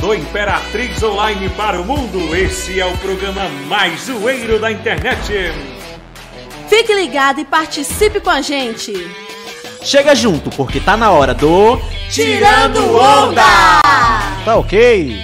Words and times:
do 0.00 0.14
Imperatriz 0.14 1.02
Online 1.02 1.48
para 1.50 1.80
o 1.80 1.84
mundo. 1.84 2.34
Esse 2.34 2.80
é 2.80 2.86
o 2.86 2.96
programa 2.98 3.48
mais 3.66 4.02
zoeiro 4.02 4.58
da 4.58 4.70
internet. 4.70 5.52
Fique 6.68 6.94
ligado 6.94 7.40
e 7.40 7.44
participe 7.44 8.20
com 8.20 8.30
a 8.30 8.40
gente. 8.40 8.92
Chega 9.82 10.14
junto, 10.14 10.50
porque 10.50 10.80
tá 10.80 10.96
na 10.96 11.10
hora 11.10 11.34
do. 11.34 11.80
Tirando 12.10 12.96
Onda! 12.96 13.42
Tá 14.44 14.56
ok? 14.56 15.22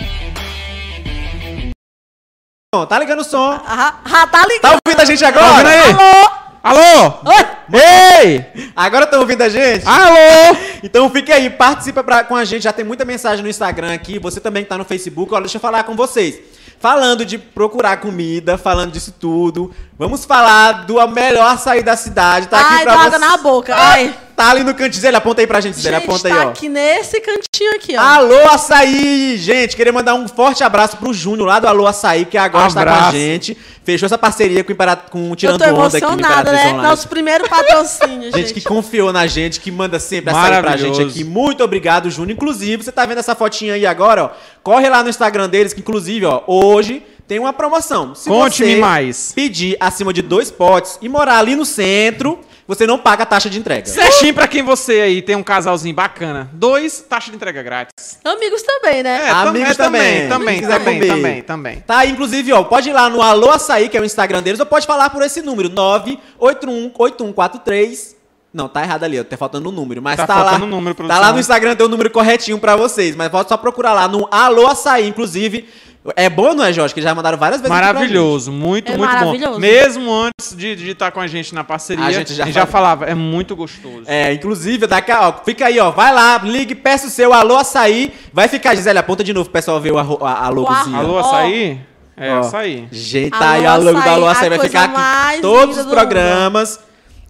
Tá 2.89 2.99
ligando 2.99 3.21
o 3.21 3.25
som. 3.25 3.61
Ah, 3.67 4.01
ah, 4.05 4.27
tá 4.27 4.45
ligado. 4.47 4.61
Tá 4.63 4.79
ouvindo 4.85 5.01
a 5.01 5.05
gente 5.05 5.25
agora? 5.25 5.45
Tá 5.45 5.53
ouvindo 5.53 5.69
aí? 5.69 5.91
Alô? 5.93 6.44
Alô? 6.65 7.13
Oi? 7.27 7.79
Ei! 7.79 8.47
Agora 8.75 9.05
estão 9.05 9.21
ouvindo 9.21 9.43
a 9.43 9.49
gente? 9.51 9.87
Alô? 9.87 10.57
Então 10.83 11.09
fique 11.11 11.31
aí, 11.33 11.49
participa 11.51 12.03
pra- 12.05 12.25
com 12.25 12.35
a 12.37 12.45
gente. 12.45 12.63
Já 12.63 12.73
tem 12.73 12.85
muita 12.85 13.05
mensagem 13.05 13.43
no 13.43 13.49
Instagram 13.51 13.93
aqui. 13.95 14.19
Você 14.19 14.39
também 14.41 14.63
que 14.63 14.69
tá 14.71 14.77
no 14.79 14.85
Facebook. 14.85 15.33
Olha, 15.33 15.43
deixa 15.43 15.57
eu 15.57 15.61
falar 15.61 15.83
com 15.85 15.95
vocês. 15.97 16.39
Falando 16.79 17.25
de 17.25 17.39
procurar 17.39 17.99
comida, 17.99 18.59
falando 18.59 18.93
disso 18.93 19.13
tudo. 19.19 19.71
Vamos 19.97 20.25
falar 20.25 20.87
do 20.87 20.95
melhor 21.09 21.53
açaí 21.53 21.81
da 21.81 21.97
cidade. 21.97 22.49
Tá 22.49 22.59
aqui 22.59 22.75
Ai, 22.75 22.83
pra 22.83 22.97
dá 22.97 23.11
você. 23.11 23.19
na 23.19 23.37
boca. 23.37 23.75
Ai. 23.77 24.13
Tá 24.35 24.51
ali 24.51 24.65
no 24.65 24.75
cantinho. 24.75 25.01
Zé, 25.01 25.15
aponta 25.15 25.41
aí 25.41 25.47
pra 25.47 25.61
gente, 25.61 25.79
Zé. 25.79 25.93
Gente, 25.93 26.03
Aponta 26.03 26.29
tá 26.29 26.35
aí, 26.35 26.47
ó. 26.47 26.49
aqui 26.49 26.69
nesse 26.69 27.21
cantinho 27.21 27.77
aqui, 27.77 27.97
ó. 27.97 28.01
Alô 28.01 28.49
Açaí! 28.51 29.37
Gente, 29.39 29.77
queria 29.77 29.93
mandar 29.93 30.17
um 30.17 30.27
forte 30.27 30.65
abraço 30.65 30.97
pro 30.97 31.15
Júnior 31.15 31.47
lá 31.47 31.61
do 31.61 31.69
Alô 31.69 31.87
Açaí, 31.87 32.25
que 32.25 32.37
agora 32.37 32.67
está 32.67 32.85
com 32.85 32.91
a 32.91 33.11
gente. 33.13 33.57
Fechou 33.85 34.07
essa 34.07 34.19
parceria 34.19 34.65
com, 34.65 34.71
o 34.71 34.73
Imperat... 34.73 35.09
com 35.09 35.31
o 35.31 35.37
Tirando 35.37 35.63
Onda 35.63 35.97
aqui 35.99 36.01
no 36.05 36.15
Imperatriz 36.15 36.53
né? 36.53 36.69
Online. 36.71 36.83
Nosso 36.89 37.09
primeiro 37.09 37.49
patrocínio, 37.49 38.23
gente. 38.33 38.37
Gente 38.39 38.55
que 38.55 38.61
confiou 38.63 39.13
na 39.13 39.29
gente, 39.29 39.61
que 39.61 39.71
manda 39.71 40.01
sempre 40.01 40.31
açaí 40.31 40.49
pra 40.49 40.63
Maravilhoso. 40.63 41.01
gente 41.01 41.11
aqui. 41.11 41.23
Muito 41.23 41.63
obrigado, 41.63 42.11
Júnior. 42.11 42.33
Inclusive, 42.37 42.83
você 42.83 42.91
tá 42.91 43.07
vendo 43.07 43.19
essa 43.19 43.37
fotinha 43.37 43.75
aí 43.75 43.87
agora, 43.87 44.25
ó. 44.25 44.31
Corre 44.65 44.89
lá 44.89 45.05
no 45.05 45.09
Instagram 45.09 45.49
deles, 45.49 45.73
que 45.73 45.81
inclusive, 45.81 46.27
ó, 46.27 46.43
hoje 46.49 47.05
tem 47.27 47.39
uma 47.39 47.53
promoção. 47.53 48.15
Se 48.15 48.29
Conte-me 48.29 48.75
você 48.75 48.81
mais. 48.81 49.33
pedir 49.35 49.77
acima 49.81 50.13
de 50.13 50.21
dois 50.23 50.51
potes 50.51 50.99
e 51.01 51.09
morar 51.09 51.39
ali 51.39 51.57
no 51.57 51.65
centro, 51.65 52.39
você 52.69 52.87
não 52.87 52.99
paga 52.99 53.23
a 53.23 53.27
taxa 53.27 53.49
de 53.51 53.59
entrega. 53.59 53.87
Certinho 53.87 54.35
pra 54.35 54.47
quem 54.49 54.63
você 54.63 55.01
aí 55.01 55.23
tem 55.23 55.35
um 55.37 55.43
casalzinho 55.43 55.95
bacana. 55.95 56.51
Dois, 56.53 57.01
taxa 57.09 57.31
de 57.31 57.37
entrega 57.37 57.63
grátis. 57.63 58.19
Amigos 58.25 58.63
também, 58.63 59.03
né? 59.03 59.27
É, 59.27 59.31
Amigos 59.31 59.71
é 59.71 59.75
também, 59.75 60.29
também. 60.29 60.31
também, 60.61 60.61
também, 60.61 60.85
comer. 61.01 61.09
também, 61.09 61.43
também. 61.43 61.81
Tá 61.81 62.05
inclusive, 62.07 62.53
ó, 62.53 62.63
pode 62.65 62.89
ir 62.89 62.93
lá 62.93 63.09
no 63.09 63.23
Alô 63.23 63.51
Açaí, 63.51 63.89
que 63.89 63.97
é 63.97 64.01
o 64.01 64.05
Instagram 64.05 64.43
deles, 64.43 64.61
ou 64.61 64.67
pode 64.67 64.87
falar 64.87 65.11
por 65.11 65.23
esse 65.23 65.41
número, 65.43 65.69
9818143. 65.71 68.15
Não, 68.53 68.69
tá 68.69 68.83
errado 68.83 69.03
ali, 69.03 69.19
ó, 69.19 69.25
tá 69.25 69.37
faltando 69.37 69.69
um 69.69 69.73
número, 69.73 70.01
mas 70.01 70.17
Tá 70.17 70.27
tá, 70.29 70.37
lá. 70.37 70.43
faltando 70.45 70.67
um 70.67 70.69
número, 70.69 70.95
tá 70.95 71.19
lá 71.19 71.33
no 71.33 71.41
Instagram, 71.41 71.75
tem 71.75 71.87
o 71.87 71.89
número 71.89 72.09
corretinho 72.11 72.57
pra 72.59 72.77
vocês, 72.77 73.17
mas 73.17 73.29
pode 73.29 73.49
só 73.49 73.57
procurar 73.57 73.93
lá 73.95 74.07
no 74.07 74.29
Alô 74.31 74.69
Açaí, 74.69 75.09
inclusive. 75.09 75.69
É 76.17 76.29
bom, 76.29 76.53
não 76.55 76.63
é, 76.65 76.73
Jorge? 76.73 76.93
Que 76.93 77.01
já 77.01 77.15
mandaram 77.15 77.39
várias 77.39 77.63
vezes 77.63 77.71
Maravilhoso, 77.75 78.53
muito, 78.53 78.93
É 78.93 78.97
muito 78.97 79.11
maravilhoso. 79.11 79.53
bom. 79.55 79.59
Mesmo 79.59 80.13
antes 80.13 80.55
de 80.55 80.91
estar 80.91 81.11
com 81.11 81.19
a 81.21 81.27
gente 81.27 81.55
na 81.55 81.65
parceria, 81.65 82.05
A 82.05 82.09
a 82.09 82.13
gente 82.13 82.35
já 82.35 82.45
já, 82.45 82.67
fala- 82.67 82.67
falava, 82.67 83.07
é 83.07 83.15
muito 83.15 83.57
gostoso. 83.57 84.03
É, 84.07 84.33
inclusive, 84.33 84.87
daqui, 84.87 85.11
a- 85.11 85.29
ó, 85.29 85.33
fica 85.45 85.65
aí, 85.67 85.79
ó, 85.81 85.91
vai 85.91 86.13
lá, 86.13 86.39
ligue, 86.45 86.75
peça 86.75 87.07
o 87.07 87.11
seu 87.11 87.33
Alô 87.33 87.57
Açaí. 87.57 88.13
Vai 88.33 88.49
ficar, 88.49 88.75
Gisele, 88.75 88.99
aponta 88.99 89.25
de 89.25 89.33
novo 89.33 89.47
pro 89.49 89.55
pessoal 89.55 89.81
ver 89.81 89.93
o 89.93 89.99
a, 89.99 90.45
a 90.45 90.49
logozinha. 90.51 90.99
Alô, 90.99 91.19
açaí? 91.19 91.81
É, 92.17 92.33
Ó. 92.35 92.41
açaí. 92.41 92.87
Gente, 92.93 93.33
Alô, 93.33 93.43
tá 93.43 93.51
aí 93.53 93.67
a 93.67 93.77
logo 93.77 93.97
Açaí, 93.99 94.05
da 94.05 94.13
Alô 94.13 94.27
a 94.27 94.33
Açaí, 94.33 94.49
vai 94.51 94.59
ficar 94.61 94.85
aqui 94.85 95.41
todos 95.41 95.79
os 95.79 95.87
programas. 95.87 96.81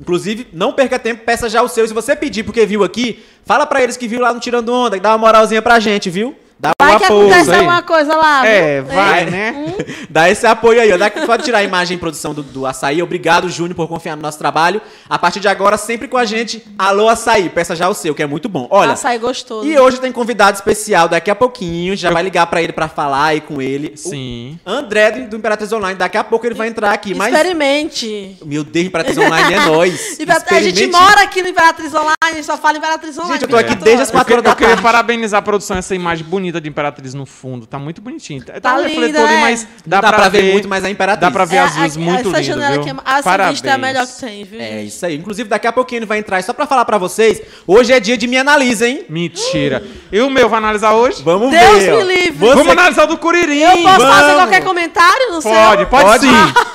Inclusive, 0.01 0.49
não 0.53 0.73
perca 0.73 0.99
tempo, 0.99 1.25
peça 1.25 1.49
já 1.49 1.63
o 1.63 1.69
seu. 1.69 1.87
Se 1.87 1.95
você 1.95 2.17
pedir 2.17 2.43
porque 2.43 2.67
viu 2.67 2.83
aqui, 2.83 3.25
fala 3.47 3.65
pra 3.67 3.81
eles 3.83 3.97
que 3.97 4.09
viu 4.09 4.21
lá 4.21 4.35
no 4.35 4.41
Tirando 4.41 4.69
Onda, 4.75 4.97
que 4.97 5.03
dá 5.03 5.11
uma 5.13 5.19
moralzinha 5.19 5.63
pra 5.63 5.79
gente, 5.79 6.11
viu? 6.11 6.35
Dá 6.59 6.71
um 6.71 6.73
Vai 6.87 6.99
que 6.99 7.05
apoio. 7.05 7.21
acontece 7.29 7.51
aí. 7.51 7.57
alguma 7.59 7.83
coisa 7.83 8.17
lá. 8.17 8.47
É, 8.47 8.81
viu? 8.81 8.95
vai, 8.95 9.23
É. 9.23 9.25
né? 9.27 9.75
Dá 10.09 10.31
esse 10.31 10.47
apoio 10.47 10.81
aí, 10.81 10.93
ó. 10.93 10.97
Dá, 10.97 11.11
pode 11.11 11.43
tirar 11.43 11.59
a 11.59 11.63
imagem 11.65 11.97
e 11.97 12.01
produção 12.01 12.33
do, 12.33 12.43
do 12.43 12.65
açaí. 12.65 13.03
Obrigado, 13.03 13.49
Júnior, 13.51 13.75
por 13.75 13.89
confiar 13.89 14.17
no 14.17 14.23
nosso 14.23 14.39
trabalho. 14.39 14.81
A 15.11 15.19
partir 15.19 15.41
de 15.41 15.49
agora, 15.49 15.77
sempre 15.77 16.09
com 16.09 16.17
a 16.17 16.25
gente. 16.25 16.65
Alô, 16.79 17.09
açaí. 17.09 17.49
Peça 17.49 17.75
já 17.77 17.89
o 17.89 17.95
seu, 17.95 18.15
que 18.15 18.23
é 18.23 18.27
muito 18.27 18.49
bom. 18.49 18.67
Olha. 18.71 18.93
Açaí 18.93 19.19
gostoso. 19.19 19.67
E 19.67 19.79
hoje 19.79 19.99
tem 20.01 20.13
convidado 20.13 20.57
especial 20.57 21.09
daqui 21.09 21.31
a 21.31 21.35
pouquinho. 21.35 21.93
A 21.93 21.97
gente 21.97 22.03
já 22.03 22.11
vai 22.11 22.23
ligar 22.23 22.47
pra 22.47 22.63
ele 22.63 22.73
pra 22.73 22.89
falar 22.89 23.25
aí 23.27 23.41
com 23.41 23.61
ele. 23.61 23.93
O 23.95 23.99
Sim. 23.99 24.59
André 24.65 25.11
do 25.11 25.37
Imperatriz 25.37 25.73
Online. 25.73 25.99
Daqui 25.99 26.17
a 26.17 26.25
pouco 26.25 26.47
ele 26.47 26.55
vai 26.55 26.69
entrar 26.69 26.93
aqui. 26.93 27.15
Mas. 27.15 27.33
Experimente. 27.35 28.39
Meu 28.45 28.63
Deus, 28.65 28.87
Imperatriz 28.87 29.19
Online 29.19 29.55
é 29.55 29.61
nós. 29.67 30.19
A 30.55 30.61
gente 30.61 30.87
mora 30.87 31.23
aqui 31.23 31.43
no 31.43 31.49
Imperatriz 31.49 31.93
Online, 31.95 32.43
só 32.43 32.57
fala 32.57 32.79
Imperatriz 32.79 33.17
Online. 33.19 33.35
Gente, 33.35 33.43
eu 33.43 33.49
tô 33.49 33.57
aqui 33.57 33.71
24 33.71 33.85
desde 33.85 34.03
as 34.03 34.11
quatro 34.11 34.33
horas 34.35 34.45
da 34.45 34.51
eu 34.51 34.55
queria 34.55 34.69
tarde. 34.69 34.83
parabenizar 34.83 35.39
a 35.41 35.43
produção, 35.43 35.77
essa 35.77 35.95
imagem 35.95 36.25
bonita 36.25 36.44
de 36.53 36.69
Imperatriz 36.69 37.15
no 37.15 37.27
fundo. 37.27 37.67
Tá 37.67 37.79
muito 37.79 38.01
bonitinho. 38.01 38.45
Tá, 38.45 38.61
Tá 38.61 38.75
um 38.75 38.79
linda, 38.79 38.89
refletor 38.89 39.25
ali, 39.27 39.35
né? 39.35 39.41
mas 39.41 39.69
Dá, 39.87 40.01
pra, 40.01 40.29
ver, 40.29 40.53
muito 40.53 40.69
mais 40.69 40.85
a 40.85 40.91
Imperatriz. 40.91 41.21
Dá 41.21 41.31
pra 41.31 41.45
ver 41.45 41.57
É, 41.57 41.59
as 41.61 41.77
luzes 41.77 41.97
a- 41.97 42.01
muito 42.01 42.19
essa 42.21 42.29
lindas, 42.29 42.47
janela 42.47 42.73
viu? 42.73 42.81
aqui, 42.81 42.91
é- 42.91 43.11
essa 43.13 43.23
Parabéns. 43.23 43.53
vista 43.53 43.69
é 43.69 43.73
a 43.73 43.79
melhor 43.79 44.07
que 44.07 44.21
tem, 44.21 44.45
viu? 44.45 44.61
É 44.61 44.83
isso 44.83 45.05
aí. 45.07 45.17
Inclusive, 45.17 45.49
daqui 45.49 45.67
a 45.67 45.73
pouquinho 45.73 46.01
ele 46.01 46.07
vai 46.07 46.19
entrar. 46.19 46.39
E 46.41 46.43
só 46.43 46.53
pra 46.53 46.67
falar 46.67 46.85
pra 46.85 46.99
vocês, 46.99 47.41
hoje 47.67 47.93
é 47.93 48.01
dia 48.01 48.17
de 48.17 48.27
Me 48.27 48.37
Analisa, 48.39 48.87
hein? 48.89 49.05
Mentira. 49.09 49.83
E 50.13 50.21
o 50.21 50.31
meu, 50.31 50.49
vai 50.49 50.59
analisar 50.59 50.93
hoje? 50.95 51.23
Vamos 51.23 51.51
Deus 51.51 51.79
ver. 51.79 51.91
me 51.93 52.03
ó. 52.03 52.05
livre. 52.07 52.39
Você- 52.39 52.55
Vamos 52.55 52.73
analisar 52.73 53.05
o 53.05 53.07
do 53.09 53.17
Curirim. 53.19 53.59
Eu 53.59 53.79
posso 53.83 54.01
fazer 54.01 54.23
vamos. 54.23 54.35
qualquer 54.43 54.65
comentário 54.65 55.33
no 55.33 55.43
seu? 55.43 55.51
Pode, 55.53 55.87
pode, 55.87 56.05
Pode? 56.05 56.27
sim. 56.27 56.33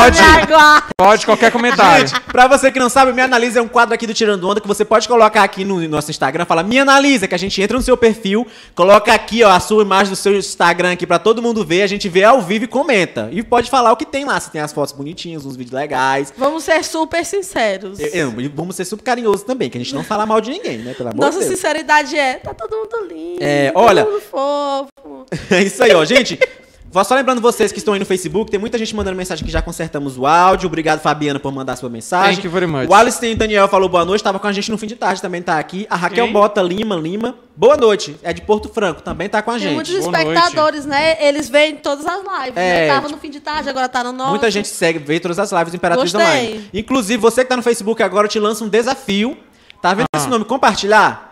Pode. 0.00 0.18
Pode. 0.18 0.84
Pode, 0.96 1.26
qualquer 1.26 1.50
comentário. 1.52 2.06
Gente, 2.08 2.20
pra 2.22 2.46
você 2.46 2.70
que 2.70 2.78
não 2.78 2.88
sabe, 2.88 3.12
Me 3.12 3.22
Analisa 3.22 3.58
é 3.58 3.62
um 3.62 3.68
quadro 3.68 3.94
aqui 3.94 4.06
do 4.06 4.14
Tirando 4.14 4.48
Onda 4.48 4.60
que 4.60 4.68
você 4.68 4.84
pode 4.84 5.06
colocar 5.08 5.42
aqui 5.42 5.64
no 5.64 5.80
nosso 5.88 6.10
Instagram. 6.10 6.44
Fala, 6.44 6.62
Me 6.62 6.78
Analisa, 6.78 7.26
que 7.26 7.34
a 7.34 7.38
gente 7.38 7.60
entra 7.60 7.76
no 7.76 7.82
seu 7.82 7.96
perfil, 7.96 8.46
coloca 8.74 9.12
aqui, 9.12 9.42
ó, 9.42 9.50
a 9.50 9.60
sua 9.60 9.82
imagem 9.82 10.10
do 10.10 10.16
seu 10.16 10.36
Instagram 10.36 10.92
aqui 10.92 11.06
pra 11.06 11.18
todo 11.18 11.42
mundo 11.42 11.64
ver. 11.64 11.82
A 11.82 11.86
gente 11.86 12.08
vê 12.08 12.24
ao 12.24 12.40
vivo 12.40 12.64
e 12.64 12.68
comenta. 12.68 13.28
E 13.32 13.42
pode 13.42 13.70
falar 13.70 13.92
o 13.92 13.96
que 13.96 14.04
tem 14.06 14.24
lá. 14.24 14.38
Se 14.40 14.50
tem 14.50 14.60
as 14.60 14.72
fotos 14.72 14.92
bonitinhas, 14.92 15.44
uns 15.44 15.56
vídeos 15.56 15.72
legais. 15.74 16.32
Vamos 16.36 16.64
ser 16.64 16.82
super 16.84 17.24
sinceros. 17.24 17.98
Eu- 18.00 18.08
eu- 18.32 18.40
e 18.40 18.48
vamos 18.48 18.76
ser 18.76 18.84
super 18.84 19.02
carinhosos 19.04 19.42
também, 19.42 19.68
que 19.70 19.76
a 19.78 19.80
gente 19.80 19.94
não 19.94 20.04
fala 20.04 20.24
mal 20.26 20.40
de 20.40 20.50
ninguém, 20.50 20.78
né? 20.78 20.94
Pelo 20.94 21.10
amor 21.10 21.20
Nossa 21.26 21.38
de 21.38 21.44
Deus. 21.46 21.56
sinceridade 21.58 22.16
é, 22.16 22.34
tá 22.34 22.54
todo 22.54 22.76
mundo 22.76 23.08
lindo. 23.12 23.38
É, 23.42 23.70
todo 23.70 23.82
olha- 23.82 24.04
mundo 24.04 24.20
fofo. 24.20 24.90
É 25.50 25.62
isso 25.62 25.82
aí, 25.82 25.94
ó. 25.94 26.04
Gente, 26.04 26.38
Vou 26.92 27.04
só 27.04 27.14
lembrando 27.14 27.40
vocês 27.40 27.70
que 27.70 27.78
estão 27.78 27.94
aí 27.94 28.00
no 28.00 28.06
Facebook, 28.06 28.50
tem 28.50 28.58
muita 28.58 28.76
gente 28.76 28.96
mandando 28.96 29.16
mensagem 29.16 29.44
que 29.44 29.50
já 29.52 29.62
consertamos 29.62 30.18
o 30.18 30.26
áudio. 30.26 30.66
Obrigado, 30.66 30.98
Fabiana 30.98 31.38
por 31.38 31.52
mandar 31.52 31.76
sua 31.76 31.88
mensagem. 31.88 32.34
Thank 32.34 32.44
you 32.44 32.50
very 32.50 32.66
much. 32.66 32.88
O 32.88 32.94
Alistair 32.94 33.36
Daniel 33.36 33.68
falou 33.68 33.88
boa 33.88 34.04
noite, 34.04 34.18
estava 34.18 34.40
com 34.40 34.46
a 34.48 34.52
gente 34.52 34.72
no 34.72 34.76
fim 34.76 34.88
de 34.88 34.96
tarde, 34.96 35.22
também 35.22 35.40
tá 35.40 35.56
aqui. 35.56 35.86
A 35.88 35.94
Raquel 35.94 36.26
Bota 36.32 36.60
Lima 36.60 36.96
Lima, 36.96 37.36
boa 37.56 37.76
noite. 37.76 38.16
É 38.24 38.32
de 38.32 38.42
Porto 38.42 38.68
Franco, 38.68 39.02
também 39.02 39.28
tá 39.28 39.40
com 39.40 39.52
a 39.52 39.58
gente. 39.58 39.68
Tem 39.68 39.74
muitos 39.76 39.96
boa 40.00 40.18
espectadores, 40.18 40.84
noite. 40.84 41.00
né? 41.00 41.28
Eles 41.28 41.48
veem 41.48 41.76
todas 41.76 42.04
as 42.04 42.18
lives. 42.18 42.54
Né? 42.56 42.86
É, 42.86 42.88
né? 42.88 42.94
Tava 42.94 43.08
no 43.08 43.18
fim 43.18 43.30
de 43.30 43.38
tarde, 43.38 43.68
agora 43.68 43.88
tá 43.88 44.02
no 44.02 44.10
nosso. 44.10 44.30
Muita 44.30 44.50
gente 44.50 44.66
segue, 44.66 44.98
vê 44.98 45.20
todas 45.20 45.38
as 45.38 45.52
lives 45.52 45.70
do 45.70 45.76
Imperatriz 45.76 46.12
Gostei. 46.12 46.28
Online. 46.28 46.70
Inclusive, 46.74 47.18
você 47.18 47.44
que 47.44 47.50
tá 47.50 47.56
no 47.56 47.62
Facebook 47.62 48.02
agora, 48.02 48.24
eu 48.26 48.30
te 48.30 48.40
lanço 48.40 48.64
um 48.64 48.68
desafio. 48.68 49.36
Tá 49.80 49.94
vendo 49.94 50.06
ah. 50.12 50.18
esse 50.18 50.28
nome? 50.28 50.44
Compartilhar? 50.44 51.30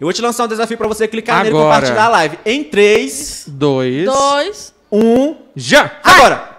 Eu 0.00 0.06
vou 0.06 0.12
te 0.12 0.20
lançar 0.20 0.46
um 0.46 0.48
desafio 0.48 0.76
para 0.76 0.88
você 0.88 1.06
clicar 1.06 1.46
Agora. 1.46 1.52
nele 1.52 1.56
e 1.56 1.64
compartilhar 1.64 2.04
a 2.06 2.08
live. 2.08 2.38
Em 2.44 2.64
3, 2.64 3.44
2, 3.46 4.06
2 4.06 4.71
um 4.92 5.36
já. 5.56 5.90
Agora! 6.04 6.50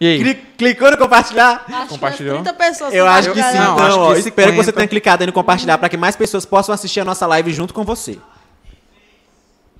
E 0.00 0.06
aí? 0.06 0.34
Clicou 0.56 0.90
no 0.92 0.96
compartilhar? 0.96 1.64
Acho 1.68 1.88
Compartilhou? 1.88 2.38
que 2.38 2.44
30 2.44 2.54
pessoas. 2.58 2.94
Eu 2.94 3.06
acho 3.06 3.32
que 3.32 3.42
sim, 3.42 3.48
então, 3.48 3.78
acho 3.78 3.96
então. 3.96 4.12
que 4.14 4.18
espero 4.20 4.50
que 4.52 4.56
você 4.56 4.72
tenha 4.72 4.86
clicado 4.88 5.22
aí 5.22 5.26
no 5.26 5.32
compartilhar 5.32 5.76
para 5.76 5.88
que 5.88 5.96
mais 5.96 6.14
pessoas 6.14 6.44
possam 6.46 6.72
assistir 6.74 7.00
a 7.00 7.04
nossa 7.04 7.26
live 7.26 7.52
junto 7.52 7.74
com 7.74 7.82
você. 7.84 8.16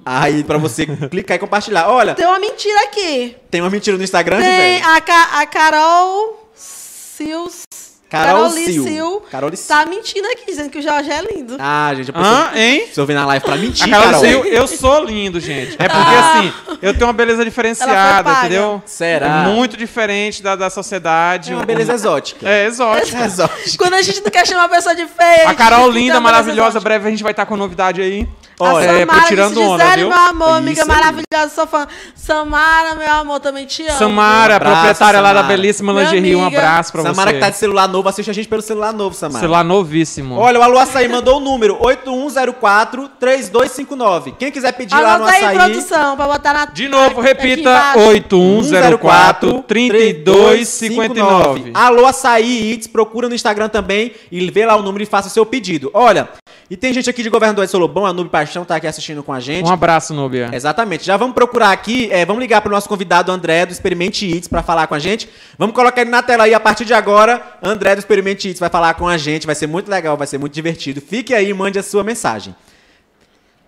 Aí, 0.04 0.42
pra 0.42 0.58
você 0.58 0.86
clicar 1.10 1.36
e 1.36 1.38
compartilhar. 1.40 1.88
Olha, 1.88 2.14
Tem 2.14 2.26
uma 2.26 2.38
mentira 2.40 2.80
aqui. 2.84 3.36
tem 3.50 3.60
uma 3.60 3.70
mentira 3.70 3.96
no 3.96 4.02
Instagram, 4.02 4.40
Tem 4.40 4.82
a, 4.82 5.00
Ca- 5.00 5.40
a 5.40 5.46
Carol 5.46 6.50
Sils. 6.54 7.62
Carol 8.08 8.48
Sil. 8.50 8.84
Sil. 8.88 9.08
Carol 9.30 9.50
Sil. 9.54 9.68
Tá 9.68 9.84
mentindo 9.84 10.26
aqui, 10.28 10.46
dizendo 10.46 10.70
que 10.70 10.78
o 10.78 10.82
Jorge 10.82 11.10
é 11.10 11.20
lindo. 11.20 11.56
Ah, 11.58 11.92
gente, 11.94 12.10
a 12.10 12.18
Hã, 12.18 12.42
pessoa... 12.46 12.58
hein? 12.62 12.88
Se 12.92 12.98
eu 13.00 13.04
vir 13.06 13.14
na 13.14 13.26
live 13.26 13.44
pra 13.44 13.56
mentir, 13.58 13.84
A 13.84 13.90
Carol 13.90 14.04
Carol. 14.06 14.20
Sil, 14.24 14.40
eu 14.46 14.66
sou 14.66 15.04
lindo, 15.04 15.38
gente. 15.40 15.76
É 15.78 15.88
porque, 15.88 16.14
assim, 16.14 16.52
eu 16.80 16.94
tenho 16.94 17.06
uma 17.06 17.12
beleza 17.12 17.44
diferenciada, 17.44 18.30
entendeu? 18.30 18.82
Será? 18.86 19.26
É 19.26 19.48
muito 19.48 19.76
diferente 19.76 20.42
da, 20.42 20.56
da 20.56 20.70
sociedade. 20.70 21.52
É 21.52 21.54
uma 21.56 21.66
beleza 21.66 21.92
exótica. 21.92 22.48
É, 22.48 22.66
exótica. 22.66 23.18
exótica. 23.24 23.76
Quando 23.76 23.94
a 23.94 24.02
gente 24.02 24.22
não 24.22 24.30
quer 24.30 24.46
chamar 24.46 24.64
a 24.64 24.68
pessoa 24.68 24.94
de 24.94 25.06
feia. 25.06 25.48
A 25.48 25.54
Carol 25.54 25.90
linda, 25.90 26.20
maravilhosa. 26.20 26.80
Breve 26.80 27.06
a 27.06 27.10
gente 27.10 27.22
vai 27.22 27.32
estar 27.32 27.44
com 27.46 27.56
novidade 27.56 28.00
aí. 28.00 28.26
Olha, 28.60 28.84
é, 28.84 29.02
a 29.02 29.06
pro 29.06 29.14
Samara 29.14 29.28
Tirando 29.28 29.54
disse, 29.54 29.66
Onda, 29.66 29.84
Gisele, 29.84 30.02
viu? 30.02 30.10
meu 30.10 30.18
amor, 30.18 30.48
amiga 30.56 30.72
Isso 30.72 30.82
aí. 30.82 30.88
maravilhosa, 30.88 31.54
sou 31.54 31.66
fã. 31.66 31.86
Samara, 32.14 32.94
meu 32.94 33.12
amor, 33.12 33.40
também 33.40 33.66
te 33.66 33.82
amo. 33.86 33.98
Samara, 33.98 34.54
Um 34.54 34.56
abraço, 34.56 34.74
proprietária 34.74 35.20
lá 35.20 35.32
da 35.32 35.40
Samara. 35.40 35.56
belíssima 35.56 35.92
Minha 35.92 36.04
lingerie, 36.04 36.36
um 36.36 36.42
amiga. 36.42 36.58
abraço 36.58 36.92
pra 36.92 37.02
Samara 37.02 37.30
você. 37.30 37.34
que 37.36 37.40
tá 37.40 37.50
de 37.50 37.56
celular 37.56 37.88
novo, 37.88 38.08
assiste 38.08 38.30
a 38.30 38.34
gente 38.34 38.48
pelo 38.48 38.62
celular 38.62 38.92
novo, 38.92 39.14
Samara. 39.14 39.40
Celular 39.40 39.64
novíssimo. 39.64 40.36
Olha, 40.38 40.58
o 40.58 40.62
Alô 40.62 40.78
Açaí 40.78 41.08
mandou 41.08 41.36
o 41.38 41.40
número 41.40 41.76
8104-3259. 41.78 44.34
Quem 44.38 44.50
quiser 44.50 44.72
pedir 44.72 44.94
lá 44.94 45.18
no 45.18 45.24
Anota 45.24 45.32
aí, 45.32 45.44
Açaí... 45.44 45.56
produção, 45.56 46.16
pra 46.16 46.26
botar 46.26 46.52
na... 46.54 46.64
De 46.66 46.88
novo, 46.88 47.20
aqui 47.20 47.28
repita, 47.28 47.60
embaixo. 47.70 47.98
8104 48.00 49.64
3259. 49.66 51.70
Alô 51.74 52.06
Açaí 52.06 52.72
Eats, 52.72 52.86
procura 52.86 53.28
no 53.28 53.34
Instagram 53.34 53.68
também 53.68 54.12
e 54.30 54.50
vê 54.50 54.64
lá 54.66 54.76
o 54.76 54.82
número 54.82 55.02
e 55.02 55.06
faça 55.06 55.28
o 55.28 55.30
seu 55.30 55.44
pedido. 55.46 55.90
Olha, 55.94 56.28
e 56.70 56.76
tem 56.76 56.92
gente 56.92 57.08
aqui 57.08 57.22
de 57.22 57.30
Governador 57.30 57.64
de 57.64 57.70
Solobão, 57.70 58.04
a 58.06 58.12
Nube 58.12 58.28
paixão 58.30 58.47
tá 58.64 58.76
aqui 58.76 58.86
assistindo 58.86 59.22
com 59.22 59.32
a 59.32 59.40
gente. 59.40 59.66
Um 59.68 59.72
abraço, 59.72 60.12
Núbia. 60.14 60.50
Exatamente. 60.52 61.04
Já 61.04 61.16
vamos 61.16 61.34
procurar 61.34 61.70
aqui, 61.70 62.08
é, 62.12 62.24
vamos 62.24 62.40
ligar 62.40 62.60
pro 62.60 62.70
nosso 62.70 62.88
convidado 62.88 63.30
André 63.32 63.66
do 63.66 63.72
Experimente 63.72 64.26
Eats 64.26 64.48
para 64.48 64.62
falar 64.62 64.86
com 64.86 64.94
a 64.94 64.98
gente. 64.98 65.28
Vamos 65.58 65.74
colocar 65.74 66.00
ele 66.00 66.10
na 66.10 66.22
tela 66.22 66.44
aí 66.44 66.54
a 66.54 66.60
partir 66.60 66.84
de 66.84 66.94
agora. 66.94 67.42
André 67.62 67.94
do 67.94 67.98
Experimente 67.98 68.48
Eats 68.48 68.60
vai 68.60 68.68
falar 68.70 68.94
com 68.94 69.06
a 69.08 69.16
gente, 69.16 69.46
vai 69.46 69.54
ser 69.54 69.66
muito 69.66 69.90
legal, 69.90 70.16
vai 70.16 70.26
ser 70.26 70.38
muito 70.38 70.52
divertido. 70.54 71.00
Fique 71.00 71.34
aí 71.34 71.48
e 71.50 71.54
mande 71.54 71.78
a 71.78 71.82
sua 71.82 72.02
mensagem. 72.04 72.54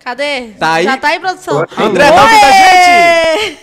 Cadê? 0.02 0.52
Tá 0.58 0.74
aí? 0.74 0.84
Já 0.84 0.96
tá 0.96 1.08
aí, 1.08 1.20
produção? 1.20 1.58
Oi. 1.58 1.66
André, 1.76 2.10
tá 2.10 2.22
ouvindo 2.22 2.44
a 2.44 2.52
gente? 2.52 3.60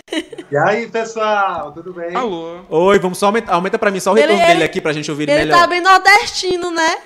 E 0.52 0.56
aí, 0.56 0.86
pessoal, 0.86 1.72
tudo 1.72 1.92
bem? 1.92 2.14
Alô. 2.14 2.60
Oi, 2.68 2.98
vamos 3.00 3.18
só 3.18 3.26
aumentar, 3.26 3.54
aumenta 3.54 3.76
pra 3.76 3.90
mim 3.90 3.98
só 3.98 4.12
o 4.12 4.16
Ele- 4.16 4.22
retorno 4.22 4.42
ele- 4.44 4.52
dele 4.52 4.64
aqui 4.64 4.80
pra 4.80 4.92
gente 4.92 5.10
ouvir 5.10 5.24
ele 5.24 5.32
Ele 5.32 5.40
melhor. 5.46 5.58
tá 5.60 5.66
bem 5.66 5.80
nordestino, 5.80 6.70
né? 6.70 6.96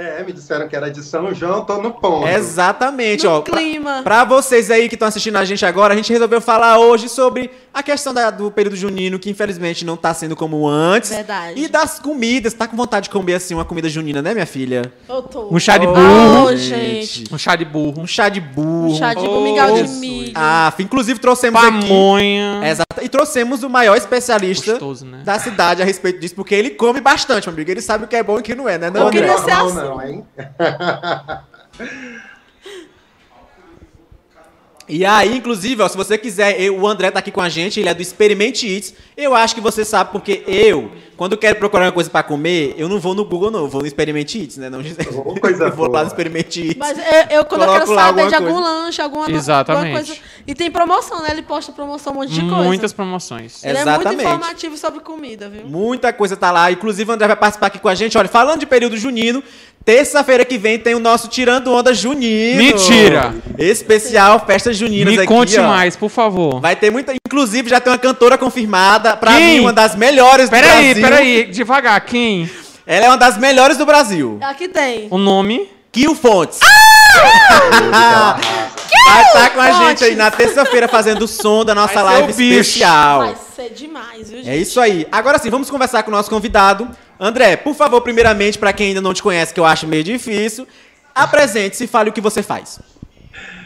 É, 0.00 0.22
me 0.22 0.32
disseram 0.32 0.68
que 0.68 0.76
era 0.76 0.88
de 0.92 1.02
São 1.02 1.34
João, 1.34 1.64
tô 1.64 1.82
no 1.82 1.90
ponto. 1.90 2.28
Exatamente, 2.28 3.24
No 3.26 3.32
ó. 3.32 3.40
pra- 3.40 3.56
clima. 3.58 4.00
Pra, 4.04 4.22
vocês 4.22 4.70
aí 4.70 4.88
que 4.88 4.94
estão 4.94 5.08
assistindo 5.08 5.34
a 5.34 5.44
gente 5.44 5.66
agora, 5.66 5.92
a 5.92 5.96
gente 5.96 6.12
resolveu 6.12 6.40
falar 6.40 6.78
hoje 6.78 7.08
sobre 7.08 7.50
a 7.74 7.82
questão 7.82 8.14
da- 8.14 8.30
do 8.30 8.48
período 8.48 8.76
junino, 8.76 9.18
que 9.18 9.28
infelizmente 9.28 9.84
não 9.84 9.96
tá 9.96 10.14
sendo 10.14 10.36
como 10.36 10.68
antes. 10.68 11.10
Verdade. 11.10 11.60
E 11.60 11.66
das 11.66 11.98
comidas. 11.98 12.54
Tá 12.54 12.68
com 12.68 12.76
vontade 12.76 13.04
de 13.04 13.10
comer 13.10 13.34
assim 13.34 13.54
uma 13.54 13.64
comida 13.64 13.88
junina, 13.88 14.22
né, 14.22 14.34
minha 14.34 14.46
filha? 14.46 14.92
Eu 15.08 15.20
tô. 15.22 15.48
Um 15.52 15.58
chá 15.58 15.76
de 15.76 15.86
Oh, 15.88 15.92
burro. 15.92 16.44
Ô, 16.44 16.56
gente. 16.56 17.24
Um 17.34 17.38
chá 17.38 17.56
de 17.56 17.64
burro. 17.64 18.00
Um 18.00 18.06
chá 18.06 18.28
de 18.28 18.40
burro. 18.40 18.92
Um 18.92 18.96
chá 18.96 19.12
de 19.14 19.26
Oh, 19.26 19.40
mingau 19.40 19.74
de 19.74 19.82
milho. 19.82 20.32
Ah, 20.36 20.72
inclusive 20.78 21.18
trouxemos 21.18 21.60
aqui. 21.60 21.88
Pamonha. 21.88 22.60
Exato. 22.64 22.86
E 23.02 23.08
trouxemos 23.08 23.64
o 23.64 23.68
maior 23.70 23.96
especialista 23.96 24.72
Gostoso, 24.72 25.04
né? 25.06 25.22
da 25.24 25.38
cidade 25.40 25.82
a 25.82 25.84
respeito 25.84 26.20
disso, 26.20 26.34
porque 26.36 26.54
ele 26.54 26.70
come 26.70 27.00
bastante, 27.00 27.46
meu 27.48 27.54
amigo. 27.54 27.68
Ele 27.70 27.80
sabe 27.80 28.04
o 28.04 28.08
que 28.08 28.14
é 28.16 28.22
bom 28.22 28.36
e 28.36 28.40
o 28.40 28.42
que 28.42 28.54
não 28.54 28.68
é, 28.68 28.76
né, 28.78 28.90
não, 28.90 29.02
Eu 29.02 29.06
André? 29.08 29.20
queria 29.20 29.38
ser 29.38 29.50
assim. 29.52 29.87
Não, 29.88 30.02
hein? 30.06 30.24
E 34.90 35.04
aí, 35.04 35.36
inclusive, 35.36 35.82
ó, 35.82 35.86
se 35.88 35.98
você 35.98 36.16
quiser, 36.16 36.58
eu- 36.58 36.78
o 36.80 36.86
André 36.88 37.10
tá 37.10 37.18
aqui 37.18 37.30
com 37.30 37.42
a 37.42 37.48
gente, 37.50 37.78
ele 37.78 37.90
é 37.90 37.94
do 37.94 38.00
Experimente 38.00 38.66
Eats. 38.66 38.94
Eu 39.14 39.34
acho 39.34 39.54
que 39.54 39.60
você 39.60 39.84
sabe, 39.84 40.12
porque 40.12 40.42
eu, 40.46 40.90
quando 41.14 41.36
quero 41.36 41.56
procurar 41.58 41.84
uma 41.84 41.92
coisa 41.92 42.08
pra 42.08 42.22
comer, 42.22 42.74
eu 42.78 42.88
não 42.88 42.98
vou 42.98 43.14
no 43.14 43.22
Google, 43.22 43.50
não, 43.50 43.60
eu 43.64 43.68
vou 43.68 43.82
no 43.82 43.86
Experimente 43.86 44.40
Eats, 44.40 44.56
né? 44.56 44.70
Não, 44.70 44.80
Oh, 45.26 45.38
coisa 45.38 45.64
eu 45.64 45.72
vou 45.72 45.84
lá 45.84 45.90
boa. 45.90 46.02
no 46.04 46.08
Experimente 46.08 46.62
Eats. 46.68 46.76
Mas 46.78 46.96
eu, 46.96 47.04
eu 47.38 47.44
quando 47.44 47.64
eu 47.64 47.72
quero 47.72 47.92
lá 47.92 48.06
saber 48.06 48.28
de 48.28 48.34
algum 48.34 48.52
coisa. 48.54 48.66
lanche, 48.66 49.02
alguma, 49.02 49.30
Exatamente. 49.30 49.84
alguma 49.88 50.04
coisa. 50.06 50.20
E 50.46 50.54
tem 50.54 50.70
promoção, 50.70 51.22
né? 51.22 51.32
Ele 51.32 51.42
posta 51.42 51.70
promoção, 51.70 52.14
um 52.14 52.16
monte 52.16 52.32
de 52.32 52.40
coisa. 52.40 52.54
Muitas 52.64 52.92
promoções. 52.94 53.62
Ele 53.62 53.72
é 53.76 53.84
muito 53.84 53.90
Exatamente. 53.90 54.22
informativo 54.24 54.76
sobre 54.78 55.00
comida, 55.00 55.50
viu? 55.50 55.66
Muita 55.66 56.14
coisa 56.14 56.34
tá 56.34 56.50
lá. 56.50 56.72
Inclusive, 56.72 57.10
o 57.10 57.12
André 57.12 57.26
vai 57.26 57.36
participar 57.36 57.66
aqui 57.66 57.78
com 57.78 57.88
a 57.90 57.94
gente. 57.94 58.16
Olha, 58.16 58.26
falando 58.26 58.60
de 58.60 58.64
período 58.66 58.96
junino, 58.96 59.44
terça-feira 59.88 60.44
que 60.44 60.58
vem 60.58 60.78
tem 60.78 60.94
o 60.94 60.98
nosso 60.98 61.28
Tirando 61.28 61.72
Onda 61.72 61.94
Junino. 61.94 62.58
Mentira! 62.58 63.34
Especial 63.56 64.38
Festas 64.44 64.76
Juninas 64.76 65.14
Me 65.14 65.20
aqui, 65.20 65.26
conte 65.26 65.58
ó. 65.58 65.66
mais, 65.66 65.96
por 65.96 66.10
favor. 66.10 66.60
Vai 66.60 66.76
ter 66.76 66.90
muita. 66.90 67.14
Inclusive, 67.26 67.70
já 67.70 67.80
tem 67.80 67.90
uma 67.90 67.98
cantora 67.98 68.36
confirmada. 68.36 69.16
Pra 69.16 69.32
Quem? 69.32 69.54
mim, 69.54 69.60
uma 69.60 69.72
das 69.72 69.96
melhores 69.96 70.50
do 70.50 70.50
Peraí, 70.50 70.92
Brasil. 70.92 71.02
peraí. 71.02 71.44
Devagar. 71.46 72.04
Quem? 72.04 72.50
Ela 72.86 73.06
é 73.06 73.08
uma 73.08 73.16
das 73.16 73.38
melhores 73.38 73.78
do 73.78 73.86
Brasil. 73.86 74.36
Aqui 74.42 74.68
tem. 74.68 75.08
O 75.10 75.16
nome? 75.16 75.66
Kio 75.90 76.14
Fontes. 76.14 76.58
Ah! 77.90 78.38
Vai 79.08 79.22
estar 79.22 79.50
com 79.54 79.60
a 79.60 79.72
gente 79.72 80.04
aí 80.04 80.14
na 80.14 80.30
terça-feira 80.30 80.86
fazendo 80.86 81.22
o 81.22 81.28
som 81.28 81.64
da 81.64 81.74
nossa 81.74 81.94
Vai 81.94 82.02
ser 82.02 82.20
live 82.20 82.32
o 82.32 82.36
bicho. 82.36 82.60
especial. 82.60 83.20
Vai 83.20 83.36
ser 83.56 83.70
demais, 83.70 84.28
viu, 84.28 84.38
gente? 84.38 84.50
É 84.50 84.56
isso 84.56 84.78
aí. 84.78 85.06
Agora 85.10 85.38
sim, 85.38 85.48
vamos 85.48 85.70
conversar 85.70 86.02
com 86.02 86.10
o 86.10 86.14
nosso 86.14 86.28
convidado. 86.28 86.86
André, 87.20 87.56
por 87.56 87.74
favor, 87.74 88.00
primeiramente, 88.00 88.58
pra 88.58 88.72
quem 88.72 88.88
ainda 88.88 89.00
não 89.00 89.12
te 89.12 89.22
conhece, 89.22 89.52
que 89.52 89.58
eu 89.58 89.64
acho 89.64 89.86
meio 89.88 90.04
difícil, 90.04 90.66
apresente-se 91.14 91.84
e 91.84 91.86
fale 91.88 92.10
o 92.10 92.12
que 92.12 92.20
você 92.20 92.42
faz. 92.42 92.80